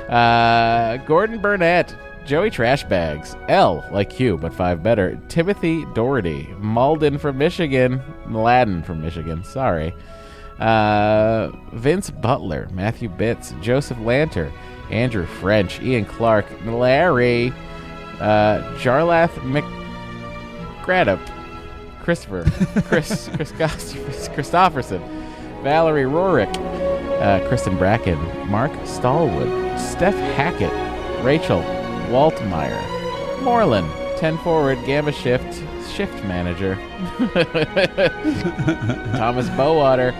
[0.09, 1.95] Uh, Gordon Burnett,
[2.27, 5.17] Joey Trashbags, L like Q, but five better.
[5.29, 9.43] Timothy Doherty, Malden from Michigan, Mladen from Michigan.
[9.45, 9.95] Sorry.
[10.59, 14.53] Uh, Vince Butler, Matthew Bitts, Joseph Lanter,
[14.91, 17.53] Andrew French, Ian Clark, Larry,
[18.21, 19.33] uh, Jarlath
[20.83, 21.19] McGradup,
[22.03, 22.45] Christopher,
[22.83, 23.53] Chris, Chris
[24.29, 25.01] Christopherson,
[25.63, 26.53] Valerie Rorick,
[27.21, 28.19] uh, Kristen Bracken,
[28.51, 29.49] Mark Stallwood,
[29.79, 30.73] Steph Hackett,
[31.25, 31.63] Rachel
[32.11, 33.89] Waltmeyer, Moreland,
[34.19, 35.63] 10 forward, Gamma Shift,
[35.95, 36.75] Shift Manager,
[39.17, 40.13] Thomas Bowater,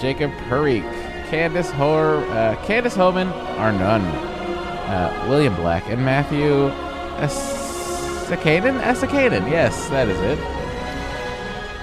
[0.00, 0.84] Jacob Purrick,
[1.28, 6.70] Candace Hor, uh, Candace Homan, Arnun, uh, William Black, and Matthew
[7.18, 8.80] Esakaden?
[8.80, 10.55] Esakaden, yes, that is it.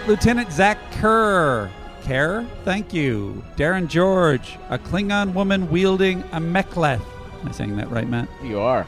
[0.05, 1.71] Lieutenant Zach Kerr.
[2.03, 3.41] Kerr, thank you.
[3.55, 7.01] Darren George, a Klingon woman wielding a mek'leth.
[7.41, 8.27] Am I saying that right, Matt?
[8.43, 8.85] You are.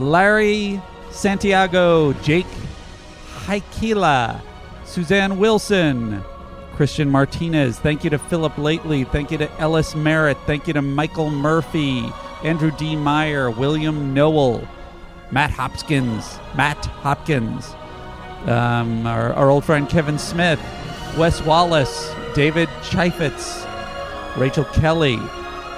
[0.00, 0.82] Larry
[1.12, 2.46] Santiago, Jake
[3.44, 4.40] Haikila,
[4.84, 6.20] Suzanne Wilson,
[6.74, 7.78] Christian Martinez.
[7.78, 9.04] Thank you to Philip Lately.
[9.04, 10.38] Thank you to Ellis Merritt.
[10.46, 12.04] Thank you to Michael Murphy,
[12.42, 12.96] Andrew D.
[12.96, 14.66] Meyer, William Noel,
[15.30, 17.76] Matt Hopkins, Matt Hopkins,
[18.46, 20.60] Um, our, our old friend Kevin Smith,
[21.18, 23.66] Wes Wallace, David Chaifetz,
[24.36, 25.18] Rachel Kelly,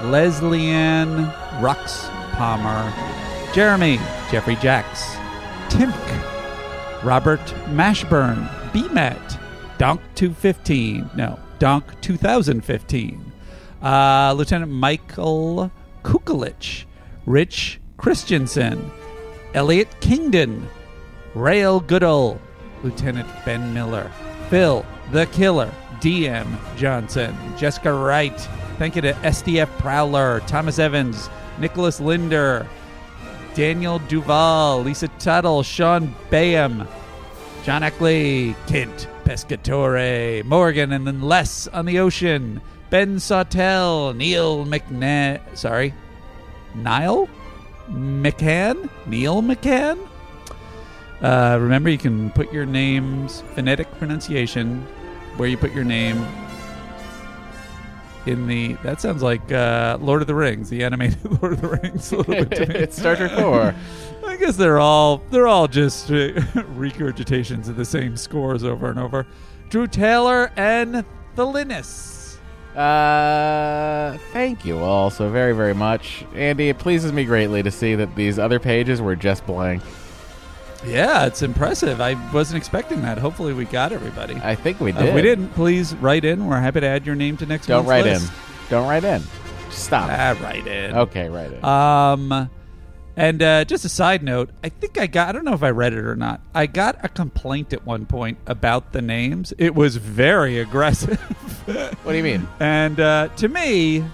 [0.05, 1.27] Leslie Ann
[1.61, 2.93] Rux Palmer,
[3.53, 3.99] Jeremy,
[4.31, 5.17] Jeffrey Jacks,
[5.69, 5.95] Timk,
[7.03, 7.41] Robert
[7.71, 9.39] Mashburn, BMet,
[9.79, 13.33] Donk 215, no, Donk 2015,
[13.83, 15.71] uh, Lieutenant Michael
[16.03, 16.85] Kukulich,
[17.27, 18.91] Rich Christensen,
[19.55, 20.69] Elliot Kingdon,
[21.35, 22.41] Rail Goodall,
[22.83, 24.11] Lieutenant Ben Miller,
[24.51, 26.47] Phil the Killer, DM
[26.77, 28.39] Johnson, Jessica Wright.
[28.79, 31.29] Thank you to SDF Prowler, Thomas Evans,
[31.59, 32.67] Nicholas Linder,
[33.55, 36.89] Daniel Duval, Lisa Tuttle, Sean Bayham,
[37.65, 42.61] John Eckley, Kent Pescatore, Morgan, and then Les on the Ocean,
[42.91, 45.95] Ben Sawtell, Neil McNa sorry,
[46.75, 47.29] Niall
[47.89, 49.99] McCann, Neil McCann.
[51.23, 54.85] Uh, remember, you can put your name's phonetic pronunciation
[55.37, 56.27] where you put your name
[58.27, 58.75] in the.
[58.83, 62.13] That sounds like uh, Lord of the Rings, the animated Lord of the Rings.
[62.13, 62.75] A little bit to me.
[62.75, 63.75] It's Star Trek 4.
[64.27, 66.13] I guess they're all they're all just uh,
[66.75, 69.27] regurgitations of the same scores over and over.
[69.69, 71.05] Drew Taylor and
[71.37, 72.39] the Linus.
[72.75, 76.25] Uh, thank you all so very, very much.
[76.35, 79.83] Andy, it pleases me greatly to see that these other pages were just blank.
[80.87, 82.01] Yeah, it's impressive.
[82.01, 83.19] I wasn't expecting that.
[83.19, 84.35] Hopefully, we got everybody.
[84.43, 85.09] I think we Uh, did.
[85.09, 86.47] if we didn't, please write in.
[86.47, 88.27] We're happy to add your name to next Don't write list.
[88.31, 88.35] in.
[88.71, 89.23] Don't write in.
[89.71, 90.09] Stop.
[90.11, 90.95] Ah, write in.
[90.97, 91.65] Okay, write in.
[91.65, 92.51] Um,
[93.17, 95.29] and uh, just a side note, I think I got.
[95.29, 96.41] I don't know if I read it or not.
[96.55, 99.53] I got a complaint at one point about the names.
[99.59, 101.21] It was very aggressive.
[102.03, 102.49] what do you mean?
[102.61, 104.05] And uh, to me,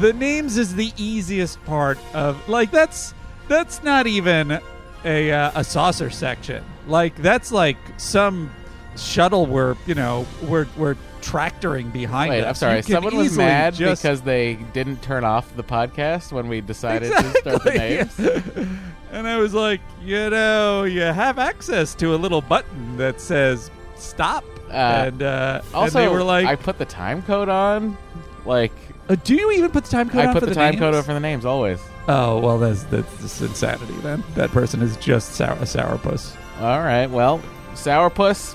[0.00, 3.14] the names is the easiest part of like that's
[3.48, 4.58] that's not even
[5.04, 6.64] a uh, a saucer section.
[6.86, 8.50] Like that's like some
[8.96, 12.30] shuttle we're you know we're we're tractoring behind.
[12.30, 12.48] Wait, us.
[12.48, 12.82] I'm sorry.
[12.82, 17.30] Someone was mad just- because they didn't turn off the podcast when we decided to
[17.40, 18.18] start the names.
[19.10, 23.70] and I was like, you know, you have access to a little button that says
[23.96, 24.44] stop.
[24.68, 27.96] Uh, and uh, also, and they were like, I put the time code on.
[28.44, 28.72] Like,
[29.08, 30.72] uh, do you even put the time code I on put for the, the time
[30.72, 30.80] names?
[30.80, 31.80] code on for the names always.
[32.06, 33.94] Oh well, that's that's just insanity.
[34.02, 36.36] Then that person is just sour a sourpuss.
[36.60, 37.06] All right.
[37.06, 37.40] Well,
[37.74, 38.54] Sourpuss,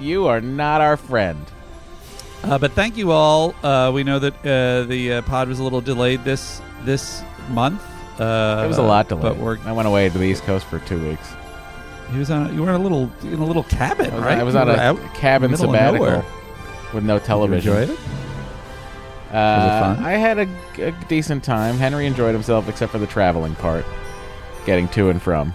[0.00, 1.44] you are not our friend.
[2.42, 3.54] Uh, but thank you all.
[3.62, 7.82] Uh, we know that uh, the uh, pod was a little delayed this this month.
[8.20, 9.22] Uh, it was a lot delayed.
[9.22, 11.28] But we're, I went away to the East Coast for two weeks.
[12.12, 12.52] he was on.
[12.54, 14.38] You were in a little in a little cabin, I was, right?
[14.38, 15.80] I was You on a out cabin in the middle of
[16.14, 16.30] sabbatical
[16.92, 17.72] with no television.
[17.76, 17.98] enjoy it?
[19.32, 19.96] Uh.
[20.00, 20.48] I had a,
[20.78, 21.76] a decent time.
[21.76, 23.84] Henry enjoyed himself, except for the traveling part,
[24.66, 25.52] getting to and from.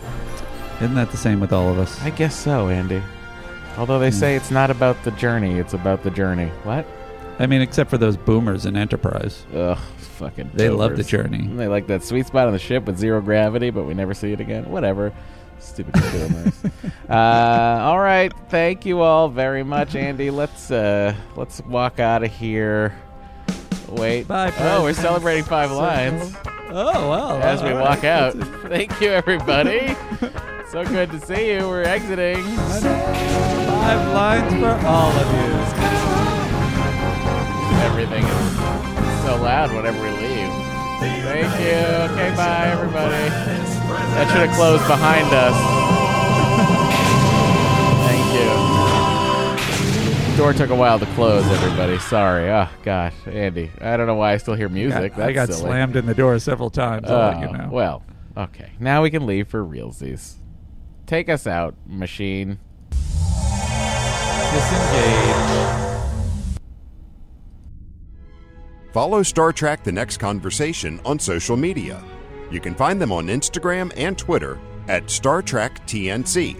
[0.77, 2.01] Isn't that the same with all of us?
[2.03, 3.01] I guess so, Andy.
[3.77, 4.15] Although they Hmm.
[4.15, 6.47] say it's not about the journey; it's about the journey.
[6.63, 6.85] What?
[7.39, 9.45] I mean, except for those boomers in Enterprise.
[9.53, 10.51] Ugh, fucking.
[10.53, 11.07] They love the boomers.
[11.07, 11.47] journey.
[11.47, 14.31] They like that sweet spot on the ship with zero gravity, but we never see
[14.31, 14.69] it again.
[14.71, 15.11] Whatever.
[15.59, 16.53] Stupid boomers.
[17.09, 17.13] uh,
[17.81, 20.29] all right, thank you all very much, Andy.
[20.29, 22.93] Let's uh, let's walk out of here.
[23.89, 24.27] Wait.
[24.27, 26.33] Bye, Oh, we're celebrating five lines
[26.69, 27.41] Oh well.
[27.41, 28.33] as we walk out.
[28.67, 29.95] Thank you, everybody.
[30.69, 31.67] so good to see you.
[31.69, 32.43] We're exiting.
[32.43, 35.55] Five lines for all of you.
[37.85, 40.51] Everything is so loud whenever we leave.
[40.99, 42.13] Thank you.
[42.13, 43.29] Okay, bye, everybody.
[44.15, 45.55] That should have closed behind us.
[50.37, 51.97] Door took a while to close, everybody.
[51.97, 52.51] Sorry.
[52.51, 53.13] Oh, gosh.
[53.25, 55.17] Andy, I don't know why I still hear music.
[55.17, 55.69] I got That's silly.
[55.69, 57.09] slammed in the door several times.
[57.09, 57.69] I'll you Oh, know.
[57.71, 58.03] Well,
[58.35, 58.71] okay.
[58.77, 60.33] Now we can leave for realsies.
[61.05, 62.59] Take us out, machine.
[64.51, 65.91] Disengage.
[68.91, 72.03] Follow Star Trek The Next Conversation on social media.
[72.51, 74.59] You can find them on Instagram and Twitter
[74.89, 76.57] at Star Trek TNC.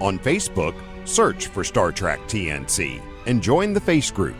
[0.00, 0.74] On Facebook,
[1.04, 4.36] search for Star Trek TNC and join the Face Group.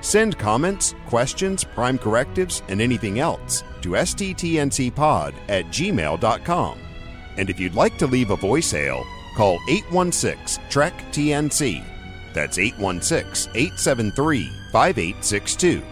[0.00, 6.78] Send comments, questions, prime correctives, and anything else to sttncpod at gmail.com.
[7.36, 9.04] And if you'd like to leave a voicemail,
[9.36, 11.84] call 816 Trek TNC.
[12.34, 15.82] That's 816 873 5862.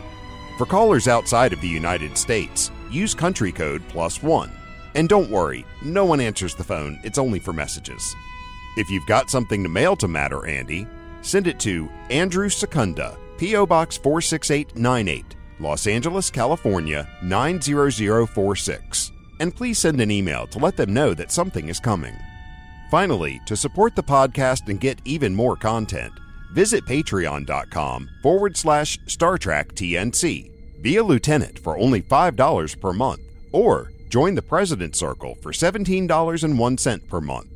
[0.59, 4.51] For callers outside of the United States, use country code plus one.
[4.95, 8.15] And don't worry, no one answers the phone, it's only for messages.
[8.75, 10.87] If you've got something to mail to Matter Andy,
[11.21, 13.67] send it to Andrew Secunda, P.O.
[13.67, 19.13] Box 46898, Los Angeles, California 90046.
[19.41, 22.17] And please send an email to let them know that something is coming.
[22.91, 26.13] Finally, to support the podcast and get even more content,
[26.53, 30.51] visit patreon.com forward slash Star Trek TNC.
[30.81, 33.23] Be a lieutenant for only $5 per month,
[33.53, 37.52] or join the President's Circle for $17.01 per month.